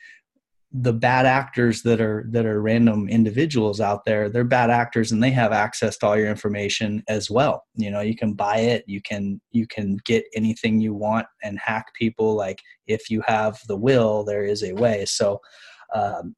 the 0.77 0.93
bad 0.93 1.25
actors 1.25 1.83
that 1.83 2.01
are 2.01 2.27
that 2.31 2.45
are 2.45 2.61
random 2.61 3.09
individuals 3.09 3.81
out 3.81 4.05
there 4.05 4.29
they're 4.29 4.43
bad 4.43 4.71
actors 4.71 5.13
and 5.13 5.23
they 5.23 5.31
have 5.31 5.53
access 5.53 5.97
to 5.97 6.05
all 6.05 6.17
your 6.17 6.29
information 6.29 7.01
as 7.09 7.31
well. 7.31 7.65
You 7.77 7.93
know 7.93 8.01
you 8.01 8.17
can 8.17 8.35
buy 8.35 8.59
it 8.59 8.85
you 8.89 9.01
can 9.01 9.41
you 9.53 9.69
can 9.69 9.99
get 10.05 10.25
anything 10.35 10.81
you 10.81 10.93
want 10.93 11.27
and 11.45 11.61
hack 11.61 11.87
people. 11.95 12.35
Like 12.35 12.61
if 12.89 13.09
you 13.09 13.23
have 13.27 13.61
the 13.69 13.77
will 13.77 14.25
there 14.25 14.45
is 14.45 14.65
a 14.65 14.73
way. 14.73 15.05
So 15.05 15.41
um, 15.95 16.35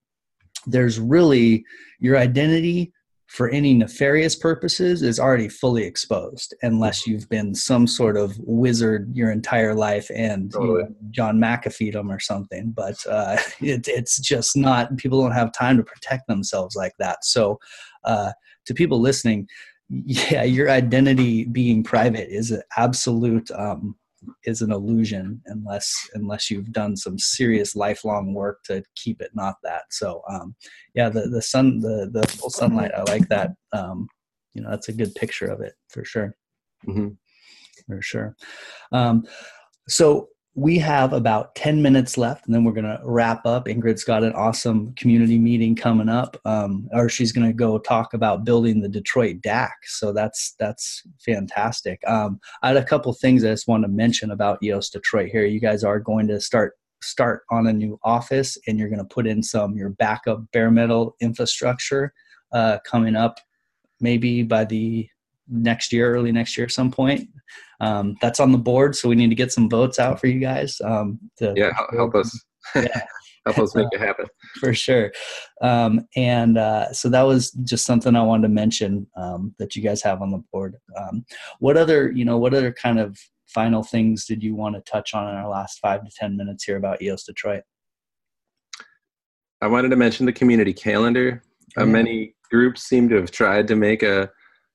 there's 0.66 1.00
really 1.00 1.64
your 1.98 2.18
identity 2.18 2.92
for 3.26 3.48
any 3.50 3.74
nefarious 3.74 4.36
purposes 4.36 5.02
is 5.02 5.18
already 5.18 5.48
fully 5.48 5.84
exposed 5.84 6.54
unless 6.62 7.06
you've 7.06 7.28
been 7.28 7.54
some 7.54 7.86
sort 7.86 8.16
of 8.16 8.38
wizard 8.38 9.10
your 9.14 9.32
entire 9.32 9.74
life 9.74 10.08
and 10.14 10.52
totally. 10.52 10.68
you 10.68 10.78
know, 10.84 10.94
John 11.10 11.38
McAfee 11.38 11.92
them 11.92 12.10
or 12.10 12.20
something. 12.20 12.70
But 12.70 13.04
uh, 13.06 13.36
it, 13.60 13.88
it's 13.88 14.20
just 14.20 14.56
not, 14.56 14.96
people 14.96 15.20
don't 15.20 15.32
have 15.32 15.52
time 15.52 15.76
to 15.76 15.82
protect 15.82 16.28
themselves 16.28 16.76
like 16.76 16.92
that. 16.98 17.24
So, 17.24 17.58
uh, 18.04 18.32
to 18.66 18.74
people 18.74 19.00
listening, 19.00 19.48
yeah, 19.88 20.44
your 20.44 20.70
identity 20.70 21.44
being 21.44 21.82
private 21.82 22.28
is 22.30 22.52
an 22.52 22.62
absolute 22.76 23.50
um, 23.52 23.96
is 24.44 24.62
an 24.62 24.72
illusion 24.72 25.40
unless 25.46 25.92
unless 26.14 26.50
you've 26.50 26.72
done 26.72 26.96
some 26.96 27.18
serious 27.18 27.76
lifelong 27.76 28.34
work 28.34 28.62
to 28.64 28.82
keep 28.94 29.20
it 29.20 29.30
not 29.34 29.56
that. 29.62 29.82
So 29.90 30.22
um, 30.30 30.54
yeah, 30.94 31.08
the 31.08 31.28
the 31.28 31.42
sun 31.42 31.80
the 31.80 32.10
the 32.12 32.26
full 32.28 32.50
sunlight, 32.50 32.92
I 32.96 33.02
like 33.02 33.28
that. 33.28 33.52
Um, 33.72 34.08
you 34.54 34.62
know, 34.62 34.70
that's 34.70 34.88
a 34.88 34.92
good 34.92 35.14
picture 35.14 35.46
of 35.46 35.60
it 35.60 35.74
for 35.88 36.04
sure. 36.04 36.34
hmm 36.84 37.08
For 37.86 38.00
sure. 38.02 38.36
Um, 38.92 39.24
so 39.88 40.28
we 40.56 40.78
have 40.78 41.12
about 41.12 41.54
10 41.54 41.82
minutes 41.82 42.16
left 42.16 42.46
and 42.46 42.54
then 42.54 42.64
we're 42.64 42.72
going 42.72 42.84
to 42.84 42.98
wrap 43.04 43.44
up. 43.44 43.66
Ingrid's 43.66 44.04
got 44.04 44.24
an 44.24 44.32
awesome 44.32 44.94
community 44.94 45.36
meeting 45.36 45.76
coming 45.76 46.08
up 46.08 46.40
um, 46.46 46.88
or 46.92 47.10
she's 47.10 47.30
going 47.30 47.46
to 47.46 47.52
go 47.52 47.78
talk 47.78 48.14
about 48.14 48.44
building 48.44 48.80
the 48.80 48.88
detroit 48.88 49.42
dac 49.42 49.76
so 49.84 50.12
that's 50.14 50.54
that's 50.58 51.02
fantastic. 51.24 52.00
Um, 52.06 52.40
i 52.62 52.68
had 52.68 52.78
a 52.78 52.84
couple 52.84 53.12
things 53.12 53.44
i 53.44 53.48
just 53.48 53.68
want 53.68 53.84
to 53.84 53.88
mention 53.88 54.30
about 54.30 54.62
eos 54.62 54.88
detroit 54.88 55.30
here. 55.30 55.44
You 55.44 55.60
guys 55.60 55.84
are 55.84 56.00
going 56.00 56.26
to 56.28 56.40
start 56.40 56.72
start 57.02 57.42
on 57.50 57.66
a 57.66 57.72
new 57.72 58.00
office 58.02 58.56
and 58.66 58.78
you're 58.78 58.88
going 58.88 58.98
to 58.98 59.14
put 59.14 59.26
in 59.26 59.42
some 59.42 59.76
your 59.76 59.90
backup 59.90 60.40
bare 60.52 60.70
metal 60.70 61.14
infrastructure 61.20 62.14
uh, 62.52 62.78
coming 62.86 63.14
up 63.14 63.38
maybe 64.00 64.42
by 64.42 64.64
the 64.64 65.06
next 65.48 65.92
year 65.92 66.12
early 66.14 66.32
next 66.32 66.56
year 66.56 66.66
at 66.66 66.72
some 66.72 66.90
point 66.90 67.28
um, 67.80 68.16
that's 68.20 68.40
on 68.40 68.52
the 68.52 68.58
board 68.58 68.94
so 68.96 69.08
we 69.08 69.14
need 69.14 69.28
to 69.28 69.34
get 69.34 69.52
some 69.52 69.68
votes 69.68 69.98
out 69.98 70.20
for 70.20 70.26
you 70.26 70.40
guys 70.40 70.80
um, 70.84 71.18
to 71.38 71.52
Yeah, 71.56 71.72
help 71.94 72.14
us. 72.14 72.38
Yeah. 72.74 73.02
help 73.46 73.58
us 73.60 73.76
make 73.76 73.86
it 73.92 74.00
happen. 74.00 74.26
for 74.60 74.74
sure 74.74 75.12
um, 75.62 76.04
and 76.16 76.58
uh, 76.58 76.92
so 76.92 77.08
that 77.08 77.22
was 77.22 77.52
just 77.52 77.86
something 77.86 78.16
i 78.16 78.22
wanted 78.22 78.42
to 78.42 78.52
mention 78.52 79.06
um, 79.16 79.54
that 79.60 79.76
you 79.76 79.82
guys 79.82 80.02
have 80.02 80.20
on 80.20 80.30
the 80.32 80.42
board 80.52 80.74
um, 80.98 81.24
what 81.60 81.76
other 81.76 82.10
you 82.10 82.24
know 82.24 82.38
what 82.38 82.52
other 82.54 82.72
kind 82.72 82.98
of 82.98 83.16
final 83.46 83.84
things 83.84 84.24
did 84.26 84.42
you 84.42 84.56
want 84.56 84.74
to 84.74 84.80
touch 84.90 85.14
on 85.14 85.28
in 85.28 85.34
our 85.36 85.48
last 85.48 85.78
five 85.78 86.02
to 86.04 86.10
ten 86.18 86.36
minutes 86.36 86.64
here 86.64 86.76
about 86.76 87.00
eos 87.00 87.22
detroit 87.22 87.62
I 89.62 89.68
wanted 89.68 89.88
to 89.88 89.96
mention 89.96 90.26
the 90.26 90.32
community 90.32 90.72
calendar. 90.74 91.42
Uh, 91.78 91.86
many 91.86 92.34
groups 92.50 92.82
seem 92.82 93.08
to 93.08 93.16
have 93.16 93.30
tried 93.30 93.66
to 93.68 93.74
make 93.76 94.02
a 94.02 94.30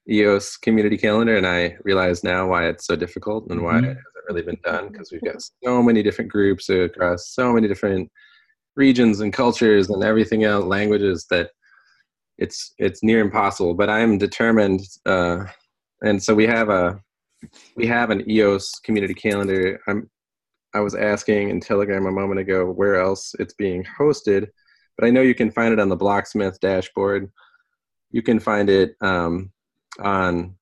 EOS 0.10 0.58
community 0.58 0.98
calendar, 0.98 1.38
and 1.38 1.46
I 1.48 1.78
realize 1.84 2.24
now 2.24 2.48
why 2.48 2.68
it's 2.68 2.86
so 2.86 2.96
difficult 2.96 3.50
and 3.50 3.62
why 3.64 3.74
Mhm. 3.76 3.84
it 3.84 3.88
hasn't 3.98 4.26
really 4.30 4.42
been 4.42 4.60
done 4.64 4.90
because 4.90 5.12
we've 5.12 5.22
got 5.24 5.42
so 5.42 5.82
many 5.84 6.02
different 6.04 6.32
groups 6.32 6.70
across 6.70 7.30
so 7.30 7.54
many 7.54 7.68
different 7.68 8.12
regions 8.76 9.20
and 9.20 9.34
cultures 9.34 9.90
and 9.90 10.04
everything 10.04 10.44
else, 10.44 10.66
languages 10.66 11.28
that 11.30 11.52
it's 12.38 12.74
it's 12.80 13.04
near 13.04 13.20
impossible. 13.20 13.74
But 13.74 13.90
I 13.90 14.00
am 14.00 14.18
determined, 14.18 14.82
uh, 15.06 15.46
and 16.02 16.22
so 16.22 16.34
we 16.34 16.48
have 16.48 16.70
a 16.70 17.00
we 17.76 17.86
have 17.88 18.10
an 18.10 18.30
EOS 18.30 18.80
community 18.84 19.14
calendar. 19.14 19.80
I'm 19.88 20.10
I 20.74 20.80
was 20.80 20.96
asking 20.96 21.50
in 21.50 21.60
Telegram 21.60 22.06
a 22.06 22.12
moment 22.12 22.40
ago 22.40 22.66
where 22.72 22.96
else 22.96 23.36
it's 23.40 23.54
being 23.54 23.84
hosted, 24.00 24.48
but 24.98 25.06
I 25.06 25.10
know 25.12 25.22
you 25.22 25.36
can 25.36 25.52
find 25.52 25.74
it 25.74 25.80
on 25.80 25.90
the 25.90 25.98
Blocksmith 25.98 26.60
dashboard. 26.60 27.30
You 28.12 28.22
can 28.22 28.40
find 28.40 28.70
it 28.70 28.96
um, 29.02 29.52
on 30.00 30.56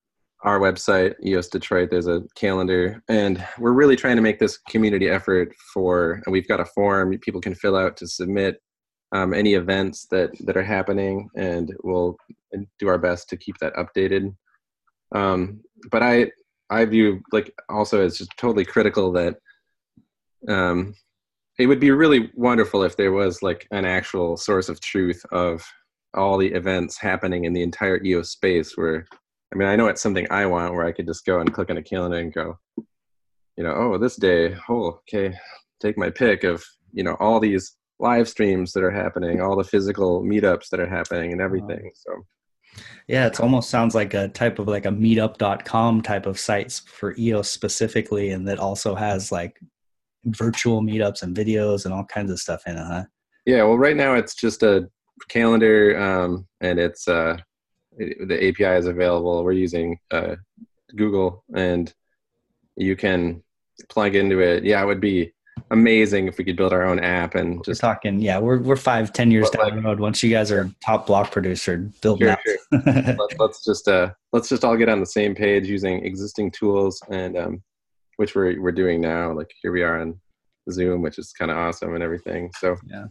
our 0.44 0.60
website, 0.60 1.16
EOS 1.24 1.50
Detroit. 1.50 1.90
There's 1.90 2.08
a 2.08 2.24
calendar, 2.36 3.04
and 3.10 3.46
we're 3.58 3.74
really 3.74 3.96
trying 3.96 4.16
to 4.16 4.22
make 4.22 4.40
this 4.40 4.58
community 4.70 5.10
effort 5.10 5.54
for. 5.74 6.22
And 6.26 6.32
we've 6.32 6.48
got 6.48 6.62
a 6.62 6.66
form 6.66 7.18
people 7.20 7.42
can 7.42 7.56
fill 7.56 7.76
out 7.76 7.98
to 7.98 8.08
submit 8.08 8.62
um, 9.12 9.34
any 9.34 9.56
events 9.56 10.08
that 10.12 10.32
that 10.46 10.56
are 10.56 10.64
happening, 10.64 11.30
and 11.36 11.76
we'll 11.84 12.18
do 12.80 12.88
our 12.88 12.98
best 12.98 13.30
to 13.30 13.38
keep 13.38 13.58
that 13.60 13.74
updated. 13.76 14.34
Um, 15.14 15.62
but 15.92 16.04
I 16.04 16.32
I 16.70 16.86
view 16.86 17.22
like 17.32 17.54
also 17.68 18.02
as 18.02 18.18
just 18.18 18.32
totally 18.38 18.66
critical 18.66 19.12
that 19.14 19.38
um, 20.48 20.96
it 21.58 21.66
would 21.68 21.80
be 21.80 21.92
really 21.92 22.32
wonderful 22.36 22.84
if 22.84 22.96
there 22.96 23.12
was 23.12 23.42
like 23.44 23.68
an 23.72 23.84
actual 23.84 24.38
source 24.38 24.70
of 24.70 24.80
truth 24.80 25.22
of 25.32 25.66
all 26.14 26.38
the 26.38 26.52
events 26.52 26.98
happening 26.98 27.46
in 27.46 27.54
the 27.54 27.62
entire 27.62 28.04
EOS 28.04 28.32
space 28.32 28.78
where 28.78 29.06
I 29.54 29.58
mean 29.58 29.68
I 29.68 29.76
know 29.76 29.88
it's 29.88 30.02
something 30.02 30.28
I 30.30 30.46
want 30.46 30.74
where 30.74 30.86
I 30.86 30.92
could 30.92 31.08
just 31.08 31.26
go 31.26 31.40
and 31.40 31.54
click 31.54 31.70
on 31.70 31.78
a 31.78 31.84
calendar 31.84 32.18
and 32.18 32.34
go, 32.34 32.58
you 33.58 33.64
know, 33.64 33.74
oh 33.76 33.98
this 33.98 34.16
day, 34.16 34.56
oh 34.70 35.00
okay, 35.08 35.38
take 35.80 35.98
my 35.98 36.10
pick 36.10 36.44
of, 36.44 36.64
you 36.94 37.04
know, 37.04 37.16
all 37.20 37.40
these 37.40 37.76
live 38.00 38.30
streams 38.30 38.72
that 38.74 38.84
are 38.84 38.92
happening, 38.92 39.42
all 39.42 39.58
the 39.58 39.64
physical 39.64 40.24
meetups 40.24 40.70
that 40.70 40.80
are 40.80 40.90
happening 40.90 41.32
and 41.32 41.42
uh-huh. 41.42 41.46
everything. 41.46 41.92
So 41.96 42.14
yeah 43.08 43.26
it 43.26 43.40
almost 43.40 43.70
sounds 43.70 43.96
like 43.96 44.14
a 44.14 44.28
type 44.30 44.60
of 44.60 44.68
like 44.68 44.86
a 44.86 44.90
meetup.com 44.90 46.02
type 46.02 46.28
of 46.28 46.40
sites 46.40 46.80
for 46.80 47.16
eos 47.18 47.50
specifically 47.50 48.30
and 48.30 48.48
that 48.48 48.60
also 48.60 48.94
has 48.94 49.32
like 49.32 49.60
virtual 50.26 50.82
meetups 50.82 51.24
and 51.24 51.36
videos 51.36 51.86
and 51.86 51.94
all 51.94 52.06
kinds 52.06 52.32
of 52.32 52.40
stuff 52.40 52.62
in 52.68 52.78
it 52.78 52.86
huh 52.86 53.04
Yeah, 53.46 53.64
well, 53.64 53.78
right 53.78 53.96
now 53.96 54.14
it's 54.14 54.36
just 54.36 54.64
a 54.64 54.90
calendar, 55.28 56.00
um, 56.00 56.48
and 56.62 56.80
it's 56.80 57.08
uh, 57.08 57.38
it, 57.98 58.28
the 58.28 58.48
API 58.48 58.78
is 58.78 58.86
available. 58.88 59.44
We're 59.44 59.52
using 59.54 59.98
uh, 60.12 60.36
Google, 60.96 61.44
and 61.54 61.94
you 62.76 62.96
can 62.96 63.44
plug 63.90 64.16
into 64.16 64.40
it. 64.40 64.64
Yeah, 64.64 64.82
it 64.82 64.86
would 64.86 65.02
be 65.02 65.34
amazing 65.72 66.28
if 66.28 66.38
we 66.38 66.44
could 66.44 66.56
build 66.56 66.74
our 66.74 66.86
own 66.86 67.00
app 67.00 67.36
and 67.36 67.58
We're 67.58 67.64
just 67.64 67.82
talking, 67.82 68.20
yeah, 68.20 68.40
we're 68.40 68.60
we're 68.60 68.76
five, 68.76 69.12
ten 69.14 69.30
years 69.32 69.50
down 69.50 69.66
like- 69.66 69.76
the 69.76 69.82
road. 69.82 70.00
Once 70.00 70.24
you 70.24 70.30
guys 70.30 70.52
are 70.52 70.70
top 70.86 71.08
block 71.08 71.32
producer, 71.32 71.78
building 72.02 72.28
Sure, 72.28 72.58
sure. 72.74 72.84
let, 73.18 73.40
let's 73.40 73.64
just 73.64 73.88
uh, 73.88 74.12
let's 74.34 74.50
just 74.50 74.64
all 74.64 74.78
get 74.78 74.90
on 74.90 75.00
the 75.00 75.06
same 75.06 75.36
page 75.36 75.68
using 75.68 76.06
existing 76.06 76.52
tools, 76.52 77.02
and 77.10 77.38
um, 77.38 77.64
which 78.18 78.36
we're 78.36 78.60
we're 78.62 78.72
doing 78.72 79.02
now. 79.02 79.34
Like 79.34 79.52
here 79.62 79.72
we 79.72 79.84
are 79.84 80.02
on 80.02 80.20
Zoom, 80.72 81.02
which 81.02 81.18
is 81.20 81.32
kind 81.34 81.52
of 81.52 81.58
awesome 81.58 81.94
and 81.96 82.04
everything. 82.04 82.52
So 82.60 82.76
yeah, 82.88 83.06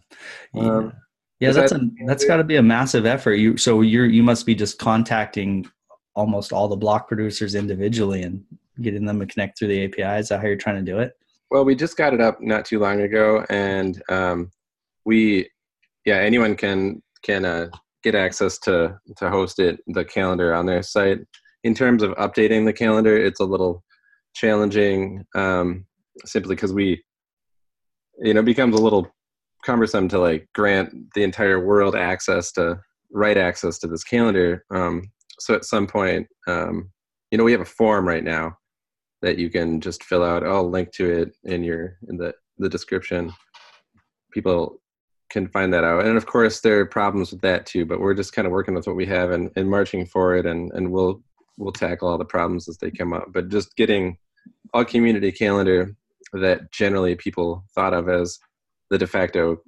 Um, 0.55 0.93
yeah, 1.41 1.53
that's 1.53 1.73
that- 1.73 1.81
a 1.81 2.07
that's 2.07 2.25
got 2.25 2.37
to 2.39 2.45
be 2.45 2.57
a 2.57 2.63
massive 2.63 3.07
effort. 3.07 3.35
You 3.35 3.57
so 3.57 3.81
you're 3.81 4.07
you 4.07 4.23
must 4.23 4.47
be 4.47 4.55
just 4.55 4.79
contacting 4.79 5.69
almost 6.15 6.53
all 6.53 6.69
the 6.69 6.77
block 6.77 7.07
producers 7.07 7.55
individually 7.55 8.23
and 8.23 8.45
getting 8.83 9.05
them 9.05 9.21
to 9.21 9.27
connect 9.27 9.59
through 9.59 9.69
the 9.69 9.85
API. 9.85 10.21
Is 10.21 10.29
that 10.29 10.41
how 10.41 10.47
you're 10.47 10.57
trying 10.57 10.85
to 10.85 10.91
do 10.91 10.99
it? 10.99 11.13
Well, 11.51 11.65
we 11.65 11.75
just 11.75 11.97
got 11.97 12.13
it 12.13 12.21
up 12.21 12.41
not 12.41 12.65
too 12.65 12.79
long 12.79 13.01
ago, 13.01 13.45
and 13.49 14.03
um, 14.11 14.51
we, 15.05 15.49
yeah, 16.05 16.17
anyone 16.17 16.57
can 16.57 17.03
can 17.23 17.45
uh, 17.45 17.69
get 18.03 18.15
access 18.15 18.59
to 18.61 18.99
to 19.17 19.31
host 19.31 19.59
it 19.59 19.81
the 19.87 20.05
calendar 20.05 20.55
on 20.55 20.67
their 20.67 20.83
site. 20.83 21.21
In 21.65 21.75
terms 21.75 22.03
of 22.03 22.11
updating 22.13 22.65
the 22.65 22.73
calendar, 22.73 23.17
it's 23.17 23.41
a 23.41 23.45
little 23.45 23.83
challenging, 24.35 25.25
um, 25.35 25.87
simply 26.25 26.55
because 26.55 26.73
we, 26.73 27.03
you 28.21 28.35
know, 28.35 28.41
it 28.41 28.45
becomes 28.45 28.77
a 28.77 28.83
little 28.83 29.09
cumbersome 29.65 30.09
to 30.09 30.19
like 30.19 30.49
grant 30.55 31.13
the 31.15 31.23
entire 31.23 31.65
world 31.65 31.95
access 31.95 32.53
to 32.53 32.81
write 33.11 33.37
access 33.37 33.79
to 33.79 33.87
this 33.87 34.05
calendar. 34.05 34.65
Um, 34.71 35.11
so 35.39 35.55
at 35.55 35.65
some 35.65 35.87
point, 35.87 36.27
um, 36.47 36.91
you 37.31 37.39
know, 37.39 37.45
we 37.45 37.53
have 37.53 37.61
a 37.61 37.67
form 37.67 38.07
right 38.07 38.25
now 38.25 38.57
that 39.23 39.39
you 39.39 39.51
can 39.51 39.81
just 39.81 40.05
fill 40.05 40.25
out. 40.25 40.45
I'll 40.45 40.69
link 40.69 40.93
to 40.93 41.11
it 41.11 41.37
in 41.45 41.63
your 41.63 41.99
in 42.09 42.17
the 42.17 42.35
the 42.59 42.69
description. 42.69 43.33
People 44.33 44.81
can 45.31 45.49
find 45.49 45.73
that 45.73 45.85
out, 45.85 46.07
and 46.07 46.17
of 46.17 46.27
course 46.27 46.61
there 46.61 46.81
are 46.81 46.87
problems 46.87 47.31
with 47.31 47.41
that 47.43 47.67
too. 47.67 47.85
But 47.85 48.01
we're 48.01 48.15
just 48.15 48.33
kind 48.33 48.47
of 48.47 48.53
working 48.53 48.75
with 48.75 48.87
what 48.87 48.97
we 48.97 49.07
have 49.07 49.31
and, 49.31 49.51
and 49.57 49.69
marching 49.69 50.07
for 50.07 50.37
it, 50.37 50.47
and 50.47 50.71
and 50.73 50.91
we'll 50.91 51.23
we'll 51.57 51.73
tackle 51.73 52.09
all 52.09 52.19
the 52.19 52.25
problems 52.25 52.69
as 52.69 52.79
they 52.79 52.91
come 52.91 53.13
up. 53.13 53.27
But 53.33 53.49
just 53.49 53.77
getting 53.77 54.17
a 54.75 54.85
community 54.85 55.33
calendar 55.33 55.95
that 56.33 56.71
generally 56.73 57.15
people 57.15 57.65
thought 57.75 57.95
of 57.95 58.09
as 58.09 58.39
the 58.91 58.99
de 58.99 59.07
facto 59.07 59.59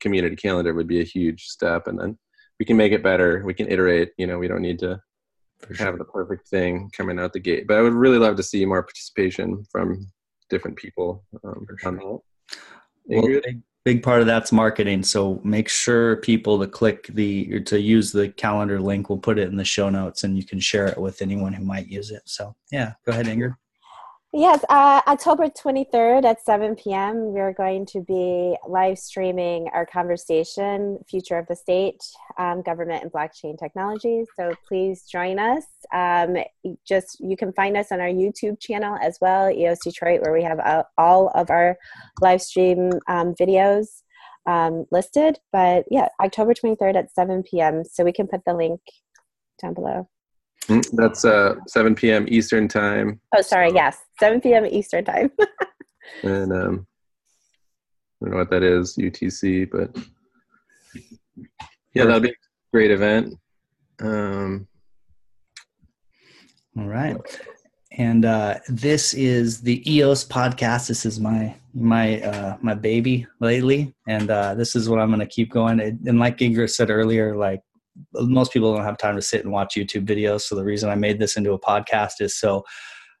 community 0.00 0.36
calendar 0.36 0.74
would 0.74 0.88
be 0.88 1.00
a 1.00 1.04
huge 1.04 1.46
step, 1.46 1.86
and 1.86 1.98
then 1.98 2.18
we 2.58 2.66
can 2.66 2.76
make 2.76 2.92
it 2.92 3.02
better. 3.02 3.42
We 3.44 3.54
can 3.54 3.70
iterate. 3.70 4.10
You 4.18 4.26
know, 4.26 4.38
we 4.38 4.48
don't 4.48 4.62
need 4.62 4.78
to 4.80 5.00
have 5.78 5.98
the 5.98 6.04
perfect 6.04 6.48
thing 6.48 6.90
coming 6.96 7.18
out 7.18 7.32
the 7.32 7.40
gate. 7.40 7.66
But 7.66 7.78
I 7.78 7.82
would 7.82 7.94
really 7.94 8.18
love 8.18 8.36
to 8.36 8.42
see 8.42 8.64
more 8.64 8.82
participation 8.82 9.64
from 9.70 10.10
different 10.48 10.76
people 10.76 11.24
um, 11.44 11.66
sure. 11.78 12.20
Well, 13.08 13.40
big, 13.44 13.62
big 13.84 14.02
part 14.02 14.20
of 14.20 14.26
that's 14.26 14.52
marketing. 14.52 15.02
So 15.02 15.40
make 15.44 15.68
sure 15.68 16.16
people 16.16 16.58
to 16.58 16.66
click 16.66 17.06
the 17.08 17.48
or 17.54 17.60
to 17.60 17.80
use 17.80 18.12
the 18.12 18.28
calendar 18.30 18.80
link. 18.80 19.08
We'll 19.08 19.18
put 19.18 19.38
it 19.38 19.48
in 19.48 19.56
the 19.56 19.64
show 19.64 19.88
notes, 19.88 20.24
and 20.24 20.36
you 20.36 20.44
can 20.44 20.60
share 20.60 20.86
it 20.86 20.98
with 20.98 21.22
anyone 21.22 21.52
who 21.52 21.64
might 21.64 21.86
use 21.86 22.10
it. 22.10 22.22
So 22.24 22.54
yeah, 22.70 22.94
go 23.04 23.12
ahead, 23.12 23.26
Ingrid. 23.26 23.54
Yes, 24.38 24.62
uh, 24.68 25.00
October 25.06 25.48
23rd 25.48 26.26
at 26.26 26.44
7 26.44 26.76
p.m., 26.76 27.32
we're 27.32 27.54
going 27.54 27.86
to 27.86 28.02
be 28.02 28.54
live 28.68 28.98
streaming 28.98 29.70
our 29.72 29.86
conversation, 29.86 30.98
Future 31.08 31.38
of 31.38 31.46
the 31.46 31.56
State, 31.56 32.04
um, 32.36 32.60
Government 32.60 33.02
and 33.02 33.10
Blockchain 33.10 33.58
Technologies. 33.58 34.26
So 34.38 34.52
please 34.68 35.04
join 35.10 35.38
us. 35.38 35.64
Um, 35.90 36.36
just 36.86 37.18
You 37.18 37.34
can 37.34 37.50
find 37.54 37.78
us 37.78 37.90
on 37.90 38.00
our 38.00 38.10
YouTube 38.10 38.60
channel 38.60 38.98
as 39.00 39.16
well, 39.22 39.50
EOS 39.50 39.78
Detroit, 39.82 40.20
where 40.20 40.34
we 40.34 40.42
have 40.42 40.58
uh, 40.58 40.82
all 40.98 41.28
of 41.28 41.48
our 41.48 41.78
live 42.20 42.42
stream 42.42 42.90
um, 43.08 43.34
videos 43.40 44.02
um, 44.44 44.84
listed. 44.90 45.38
But 45.50 45.86
yeah, 45.90 46.08
October 46.22 46.52
23rd 46.52 46.94
at 46.94 47.10
7 47.10 47.42
p.m. 47.42 47.84
So 47.90 48.04
we 48.04 48.12
can 48.12 48.26
put 48.26 48.42
the 48.44 48.52
link 48.52 48.82
down 49.62 49.72
below. 49.72 50.10
Mm, 50.68 50.84
That's 50.92 51.24
uh, 51.24 51.54
7 51.68 51.94
p.m. 51.94 52.26
Eastern 52.28 52.66
time, 52.68 53.20
Oh, 53.36 53.42
sorry. 53.42 53.70
Yes, 53.72 53.98
7 54.18 54.40
p.m. 54.40 54.66
Eastern 54.66 55.04
time. 55.04 55.30
and 56.24 56.52
um, 56.52 56.86
I 58.20 58.24
don't 58.24 58.30
know 58.32 58.36
what 58.38 58.50
that 58.50 58.62
is, 58.62 58.96
UTC, 58.96 59.70
but 59.70 59.96
yeah, 61.94 62.04
that'll 62.04 62.20
be 62.20 62.30
a 62.30 62.34
great 62.72 62.90
event. 62.90 63.34
Um, 64.00 64.66
All 66.76 66.86
right. 66.86 67.16
And 67.92 68.24
uh, 68.24 68.58
this 68.68 69.14
is 69.14 69.62
the 69.62 69.80
EOS 69.90 70.26
podcast. 70.26 70.88
This 70.88 71.06
is 71.06 71.18
my 71.18 71.54
my 71.72 72.20
uh, 72.22 72.56
my 72.60 72.74
baby 72.74 73.26
lately, 73.40 73.94
and 74.06 74.30
uh, 74.30 74.54
this 74.54 74.76
is 74.76 74.88
what 74.88 74.98
I'm 74.98 75.08
going 75.08 75.20
to 75.20 75.26
keep 75.26 75.50
going. 75.50 75.80
And 75.80 76.18
like 76.18 76.38
Ingrid 76.38 76.70
said 76.70 76.90
earlier, 76.90 77.34
like 77.36 77.62
most 78.14 78.52
people 78.52 78.74
don't 78.74 78.84
have 78.84 78.98
time 78.98 79.16
to 79.16 79.22
sit 79.22 79.44
and 79.44 79.52
watch 79.52 79.74
YouTube 79.74 80.06
videos. 80.06 80.42
So 80.42 80.54
the 80.54 80.64
reason 80.64 80.90
I 80.90 80.94
made 80.94 81.18
this 81.18 81.36
into 81.36 81.52
a 81.52 81.60
podcast 81.60 82.20
is 82.20 82.36
so 82.36 82.64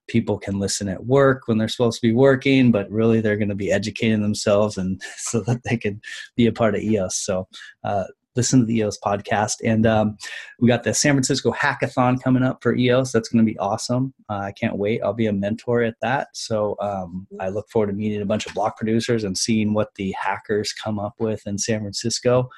people 0.08 0.38
can 0.38 0.58
listen 0.58 0.88
at 0.88 1.06
work 1.06 1.42
when 1.46 1.58
they're 1.58 1.68
supposed 1.68 2.00
to 2.00 2.06
be 2.06 2.14
working, 2.14 2.70
but 2.70 2.90
really 2.90 3.20
they're 3.20 3.36
going 3.36 3.48
to 3.48 3.54
be 3.54 3.72
educating 3.72 4.22
themselves 4.22 4.78
and 4.78 5.02
so 5.16 5.40
that 5.40 5.62
they 5.64 5.76
can 5.76 6.00
be 6.36 6.46
a 6.46 6.52
part 6.52 6.74
of 6.74 6.82
EOS. 6.82 7.16
So 7.16 7.48
uh, 7.84 8.04
listen 8.36 8.60
to 8.60 8.66
the 8.66 8.76
EOS 8.76 8.98
podcast. 9.04 9.54
And 9.64 9.86
um, 9.86 10.16
we 10.60 10.68
got 10.68 10.84
the 10.84 10.94
San 10.94 11.14
Francisco 11.14 11.50
Hackathon 11.52 12.22
coming 12.22 12.42
up 12.42 12.62
for 12.62 12.76
EOS. 12.76 13.10
That's 13.10 13.28
going 13.28 13.44
to 13.44 13.50
be 13.50 13.58
awesome. 13.58 14.12
Uh, 14.28 14.34
I 14.34 14.52
can't 14.52 14.76
wait. 14.76 15.02
I'll 15.02 15.14
be 15.14 15.26
a 15.26 15.32
mentor 15.32 15.82
at 15.82 15.96
that. 16.02 16.28
So 16.34 16.76
um, 16.80 17.26
I 17.40 17.48
look 17.48 17.68
forward 17.70 17.88
to 17.88 17.92
meeting 17.94 18.22
a 18.22 18.26
bunch 18.26 18.46
of 18.46 18.54
block 18.54 18.76
producers 18.76 19.24
and 19.24 19.36
seeing 19.36 19.72
what 19.72 19.94
the 19.96 20.12
hackers 20.12 20.72
come 20.72 20.98
up 20.98 21.14
with 21.18 21.46
in 21.46 21.58
San 21.58 21.80
Francisco. 21.80 22.48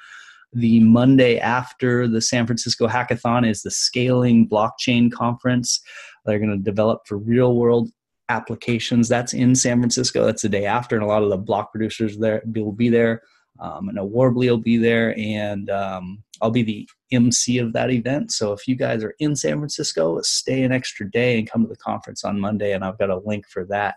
The 0.53 0.79
Monday 0.79 1.37
after 1.37 2.07
the 2.07 2.21
San 2.21 2.47
Francisco 2.47 2.87
Hackathon 2.87 3.47
is 3.47 3.61
the 3.61 3.71
Scaling 3.71 4.47
Blockchain 4.47 5.11
Conference. 5.11 5.81
They're 6.25 6.39
going 6.39 6.49
to 6.49 6.57
develop 6.57 7.01
for 7.05 7.17
real 7.17 7.55
world 7.55 7.89
applications. 8.29 9.07
That's 9.07 9.33
in 9.33 9.55
San 9.55 9.79
Francisco. 9.79 10.25
That's 10.25 10.41
the 10.41 10.49
day 10.49 10.65
after, 10.65 10.95
and 10.95 11.03
a 11.03 11.07
lot 11.07 11.23
of 11.23 11.29
the 11.29 11.37
block 11.37 11.71
producers 11.71 12.17
there 12.17 12.41
will 12.45 12.71
be 12.71 12.89
there. 12.89 13.21
Um, 13.59 13.89
and 13.89 13.97
Worbli 13.97 14.49
will 14.49 14.57
be 14.57 14.77
there, 14.77 15.17
and 15.17 15.69
um, 15.69 16.23
I'll 16.41 16.51
be 16.51 16.63
the 16.63 16.89
MC 17.11 17.57
of 17.57 17.73
that 17.73 17.91
event. 17.91 18.31
So 18.31 18.53
if 18.53 18.67
you 18.67 18.75
guys 18.75 19.03
are 19.03 19.15
in 19.19 19.35
San 19.35 19.57
Francisco, 19.57 20.21
stay 20.21 20.63
an 20.63 20.71
extra 20.71 21.09
day 21.09 21.37
and 21.37 21.49
come 21.49 21.63
to 21.63 21.67
the 21.67 21.75
conference 21.75 22.23
on 22.23 22.39
Monday. 22.39 22.71
And 22.73 22.85
I've 22.85 22.97
got 22.97 23.09
a 23.09 23.17
link 23.17 23.47
for 23.47 23.65
that 23.65 23.95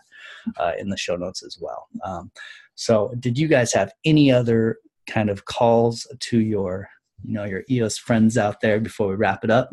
uh, 0.57 0.73
in 0.77 0.89
the 0.89 0.97
show 0.97 1.15
notes 1.15 1.43
as 1.43 1.57
well. 1.61 1.87
Um, 2.03 2.31
so, 2.75 3.13
did 3.19 3.37
you 3.37 3.47
guys 3.47 3.71
have 3.73 3.93
any 4.03 4.31
other 4.31 4.79
kind 5.07 5.29
of 5.29 5.45
calls 5.45 6.07
to 6.19 6.39
your, 6.39 6.89
you 7.23 7.33
know, 7.33 7.45
your 7.45 7.63
EOS 7.69 7.97
friends 7.97 8.37
out 8.37 8.61
there 8.61 8.79
before 8.79 9.07
we 9.07 9.15
wrap 9.15 9.43
it 9.43 9.49
up? 9.49 9.71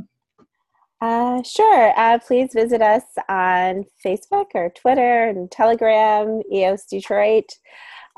Uh, 1.01 1.43
sure. 1.43 1.93
Uh, 1.97 2.19
please 2.19 2.51
visit 2.53 2.83
us 2.83 3.05
on 3.29 3.85
Facebook 4.05 4.47
or 4.55 4.71
Twitter 4.77 5.29
and 5.29 5.51
Telegram, 5.51 6.43
EOS 6.53 6.85
Detroit. 6.87 7.47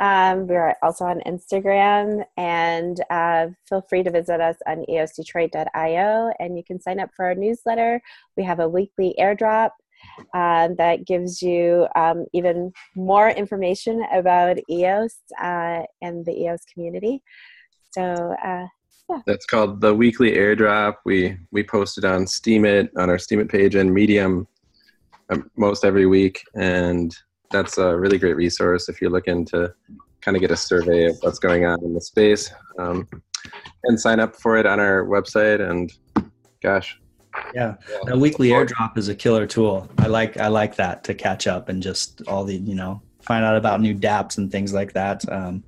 Um, 0.00 0.48
we're 0.48 0.74
also 0.82 1.04
on 1.04 1.20
Instagram, 1.26 2.24
and 2.36 3.00
uh, 3.10 3.48
feel 3.68 3.86
free 3.88 4.02
to 4.02 4.10
visit 4.10 4.40
us 4.40 4.56
on 4.66 4.84
eosdetroit.io. 4.88 6.32
And 6.40 6.56
you 6.56 6.64
can 6.64 6.80
sign 6.80 6.98
up 6.98 7.10
for 7.14 7.26
our 7.26 7.36
newsletter. 7.36 8.00
We 8.36 8.42
have 8.42 8.58
a 8.58 8.68
weekly 8.68 9.14
airdrop 9.20 9.70
uh, 10.34 10.68
that 10.78 11.06
gives 11.06 11.42
you 11.42 11.86
um, 11.94 12.26
even 12.32 12.72
more 12.96 13.30
information 13.30 14.04
about 14.12 14.58
EOS 14.70 15.18
uh, 15.40 15.82
and 16.00 16.24
the 16.24 16.32
EOS 16.32 16.64
community. 16.72 17.22
So, 17.92 18.34
uh, 18.44 18.66
that's 19.26 19.44
called 19.44 19.80
the 19.80 19.94
weekly 19.94 20.32
airdrop. 20.32 20.94
We 21.04 21.36
we 21.50 21.62
post 21.62 21.98
it 21.98 22.04
on 22.04 22.24
Steemit 22.24 22.88
on 22.96 23.10
our 23.10 23.18
Steemit 23.18 23.50
page 23.50 23.74
and 23.74 23.92
Medium 23.92 24.46
um, 25.28 25.50
most 25.56 25.84
every 25.84 26.06
week, 26.06 26.42
and 26.54 27.14
that's 27.50 27.76
a 27.76 27.96
really 27.96 28.16
great 28.16 28.36
resource 28.36 28.88
if 28.88 29.00
you're 29.00 29.10
looking 29.10 29.44
to 29.46 29.74
kind 30.22 30.36
of 30.36 30.40
get 30.40 30.50
a 30.50 30.56
survey 30.56 31.06
of 31.06 31.16
what's 31.20 31.38
going 31.38 31.66
on 31.66 31.84
in 31.84 31.92
the 31.92 32.00
space. 32.00 32.50
Um, 32.78 33.06
and 33.84 34.00
sign 34.00 34.20
up 34.20 34.36
for 34.36 34.56
it 34.56 34.66
on 34.66 34.80
our 34.80 35.04
website. 35.04 35.68
And 35.68 35.92
gosh, 36.62 37.00
Yeah, 37.54 37.76
a 38.08 38.18
weekly 38.18 38.48
airdrop 38.50 38.96
is 38.98 39.08
a 39.08 39.14
killer 39.14 39.46
tool. 39.46 39.88
I 39.98 40.06
like 40.06 40.36
I 40.38 40.48
like 40.48 40.76
that 40.76 41.04
to 41.04 41.14
catch 41.14 41.46
up 41.46 41.68
and 41.68 41.82
just 41.82 42.22
all 42.26 42.44
the 42.44 42.56
you 42.56 42.74
know 42.74 43.00
find 43.22 43.44
out 43.44 43.56
about 43.56 43.80
new 43.80 43.94
DApps 43.94 44.38
and 44.38 44.50
things 44.50 44.72
like 44.72 44.92
that. 44.94 45.22
Um, 45.30 45.62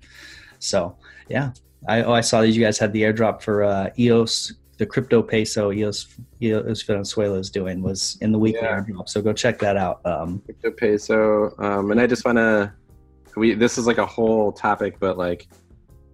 so 0.58 0.96
yeah, 1.28 1.52
I 1.88 2.02
oh 2.02 2.12
I 2.12 2.20
saw 2.20 2.40
that 2.40 2.48
you 2.48 2.62
guys 2.62 2.78
had 2.78 2.92
the 2.92 3.02
airdrop 3.02 3.42
for 3.42 3.64
uh, 3.64 3.90
EOS, 3.98 4.54
the 4.78 4.86
crypto 4.86 5.22
peso 5.22 5.72
EOS 5.72 6.08
EOS 6.42 6.82
Venezuela 6.82 7.38
is 7.38 7.50
doing 7.50 7.82
was 7.82 8.18
in 8.20 8.32
the 8.32 8.38
weekly 8.38 8.60
Yeah. 8.62 8.80
airdrop. 8.80 9.08
So 9.08 9.22
go 9.22 9.32
check 9.32 9.58
that 9.60 9.76
out. 9.76 10.00
Um, 10.04 10.40
crypto 10.44 10.70
peso. 10.72 11.54
Um, 11.58 11.90
and 11.90 12.00
I 12.00 12.06
just 12.06 12.24
want 12.24 12.38
to, 12.38 12.72
we 13.36 13.54
this 13.54 13.78
is 13.78 13.86
like 13.86 13.98
a 13.98 14.06
whole 14.06 14.52
topic, 14.52 14.96
but 14.98 15.16
like, 15.16 15.46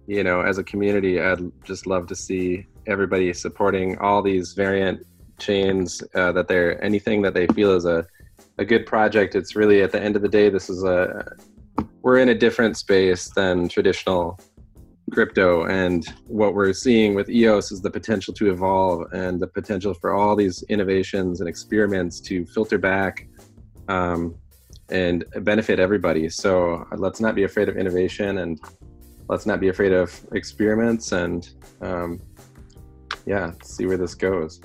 you 0.07 0.23
know, 0.23 0.41
as 0.41 0.57
a 0.57 0.63
community, 0.63 1.19
I'd 1.21 1.39
just 1.63 1.87
love 1.87 2.07
to 2.07 2.15
see 2.15 2.67
everybody 2.87 3.31
supporting 3.33 3.97
all 3.99 4.21
these 4.21 4.53
variant 4.53 5.05
chains 5.41 6.01
uh, 6.15 6.31
that 6.31 6.47
they're 6.47 6.81
anything 6.83 7.21
that 7.23 7.33
they 7.33 7.47
feel 7.47 7.71
is 7.71 7.85
a 7.85 8.05
a 8.57 8.65
good 8.65 8.85
project. 8.85 9.35
It's 9.35 9.55
really 9.55 9.81
at 9.81 9.91
the 9.91 10.01
end 10.01 10.15
of 10.15 10.21
the 10.21 10.29
day, 10.29 10.49
this 10.49 10.69
is 10.69 10.83
a 10.83 11.35
we're 12.01 12.19
in 12.19 12.29
a 12.29 12.35
different 12.35 12.77
space 12.77 13.29
than 13.29 13.67
traditional 13.67 14.39
crypto 15.11 15.65
and 15.65 16.07
what 16.27 16.53
we're 16.53 16.73
seeing 16.73 17.13
with 17.13 17.29
eos 17.29 17.71
is 17.71 17.81
the 17.81 17.89
potential 17.89 18.33
to 18.33 18.49
evolve 18.49 19.11
and 19.11 19.39
the 19.41 19.47
potential 19.47 19.93
for 19.93 20.13
all 20.13 20.35
these 20.35 20.63
innovations 20.63 21.41
and 21.41 21.49
experiments 21.49 22.21
to 22.21 22.45
filter 22.45 22.77
back 22.77 23.27
um, 23.89 24.33
and 24.89 25.25
benefit 25.41 25.79
everybody 25.79 26.29
so 26.29 26.85
uh, 26.91 26.95
let's 26.97 27.19
not 27.19 27.35
be 27.35 27.43
afraid 27.43 27.67
of 27.67 27.75
innovation 27.75 28.37
and 28.39 28.61
let's 29.27 29.45
not 29.45 29.59
be 29.59 29.67
afraid 29.67 29.91
of 29.91 30.17
experiments 30.33 31.11
and 31.11 31.49
um, 31.81 32.19
yeah 33.25 33.51
see 33.63 33.85
where 33.85 33.97
this 33.97 34.15
goes 34.15 34.61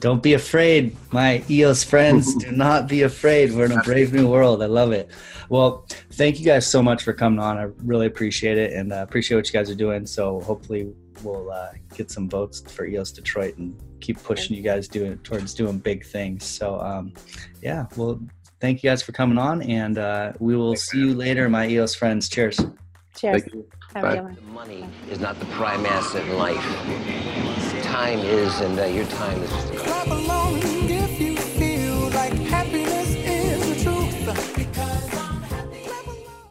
Don't 0.00 0.22
be 0.22 0.34
afraid, 0.34 0.96
my 1.12 1.42
EOS 1.48 1.84
friends. 1.84 2.34
do 2.34 2.50
not 2.52 2.88
be 2.88 3.02
afraid. 3.02 3.52
We're 3.52 3.66
in 3.66 3.72
a 3.72 3.82
brave 3.82 4.12
new 4.12 4.28
world. 4.28 4.62
I 4.62 4.66
love 4.66 4.92
it. 4.92 5.10
Well, 5.48 5.86
thank 6.12 6.38
you 6.38 6.44
guys 6.44 6.66
so 6.66 6.82
much 6.82 7.02
for 7.02 7.12
coming 7.12 7.38
on. 7.38 7.58
I 7.58 7.68
really 7.84 8.06
appreciate 8.06 8.58
it 8.58 8.72
and 8.72 8.92
uh, 8.92 8.96
appreciate 8.96 9.36
what 9.36 9.46
you 9.46 9.52
guys 9.52 9.70
are 9.70 9.74
doing. 9.74 10.06
So 10.06 10.40
hopefully 10.40 10.92
we'll 11.22 11.50
uh, 11.50 11.72
get 11.94 12.10
some 12.10 12.28
votes 12.28 12.60
for 12.72 12.86
EOS 12.86 13.12
Detroit 13.12 13.56
and 13.56 13.78
keep 14.00 14.22
pushing 14.22 14.56
you 14.56 14.62
guys 14.62 14.88
doing 14.88 15.18
towards 15.18 15.54
doing 15.54 15.78
big 15.78 16.04
things. 16.04 16.44
So 16.44 16.80
um, 16.80 17.12
yeah, 17.62 17.86
well, 17.96 18.20
thank 18.60 18.82
you 18.82 18.90
guys 18.90 19.02
for 19.02 19.12
coming 19.12 19.38
on, 19.38 19.62
and 19.62 19.98
uh, 19.98 20.32
we 20.38 20.56
will 20.56 20.76
see 20.76 20.98
you 20.98 21.14
later, 21.14 21.48
my 21.48 21.68
EOS 21.68 21.94
friends. 21.94 22.28
Cheers. 22.28 22.60
cheers. 23.16 23.42
Thank 23.94 24.04
you 24.04 24.10
Have 24.10 24.18
a 24.18 24.22
Bye. 24.22 24.34
good 24.34 24.44
one. 24.46 24.54
Money 24.54 24.88
is 25.10 25.20
not 25.20 25.38
the 25.38 25.46
prime 25.46 25.86
asset 25.86 26.26
in 26.26 26.36
life. 26.36 26.62
Time 27.84 28.18
is, 28.20 28.60
and 28.60 28.78
uh, 28.78 28.84
your 28.84 29.06
time 29.06 29.40
is 29.42 29.50
just 29.50 29.70
a 29.74 29.76
Clap 29.76 30.06
along 30.08 30.60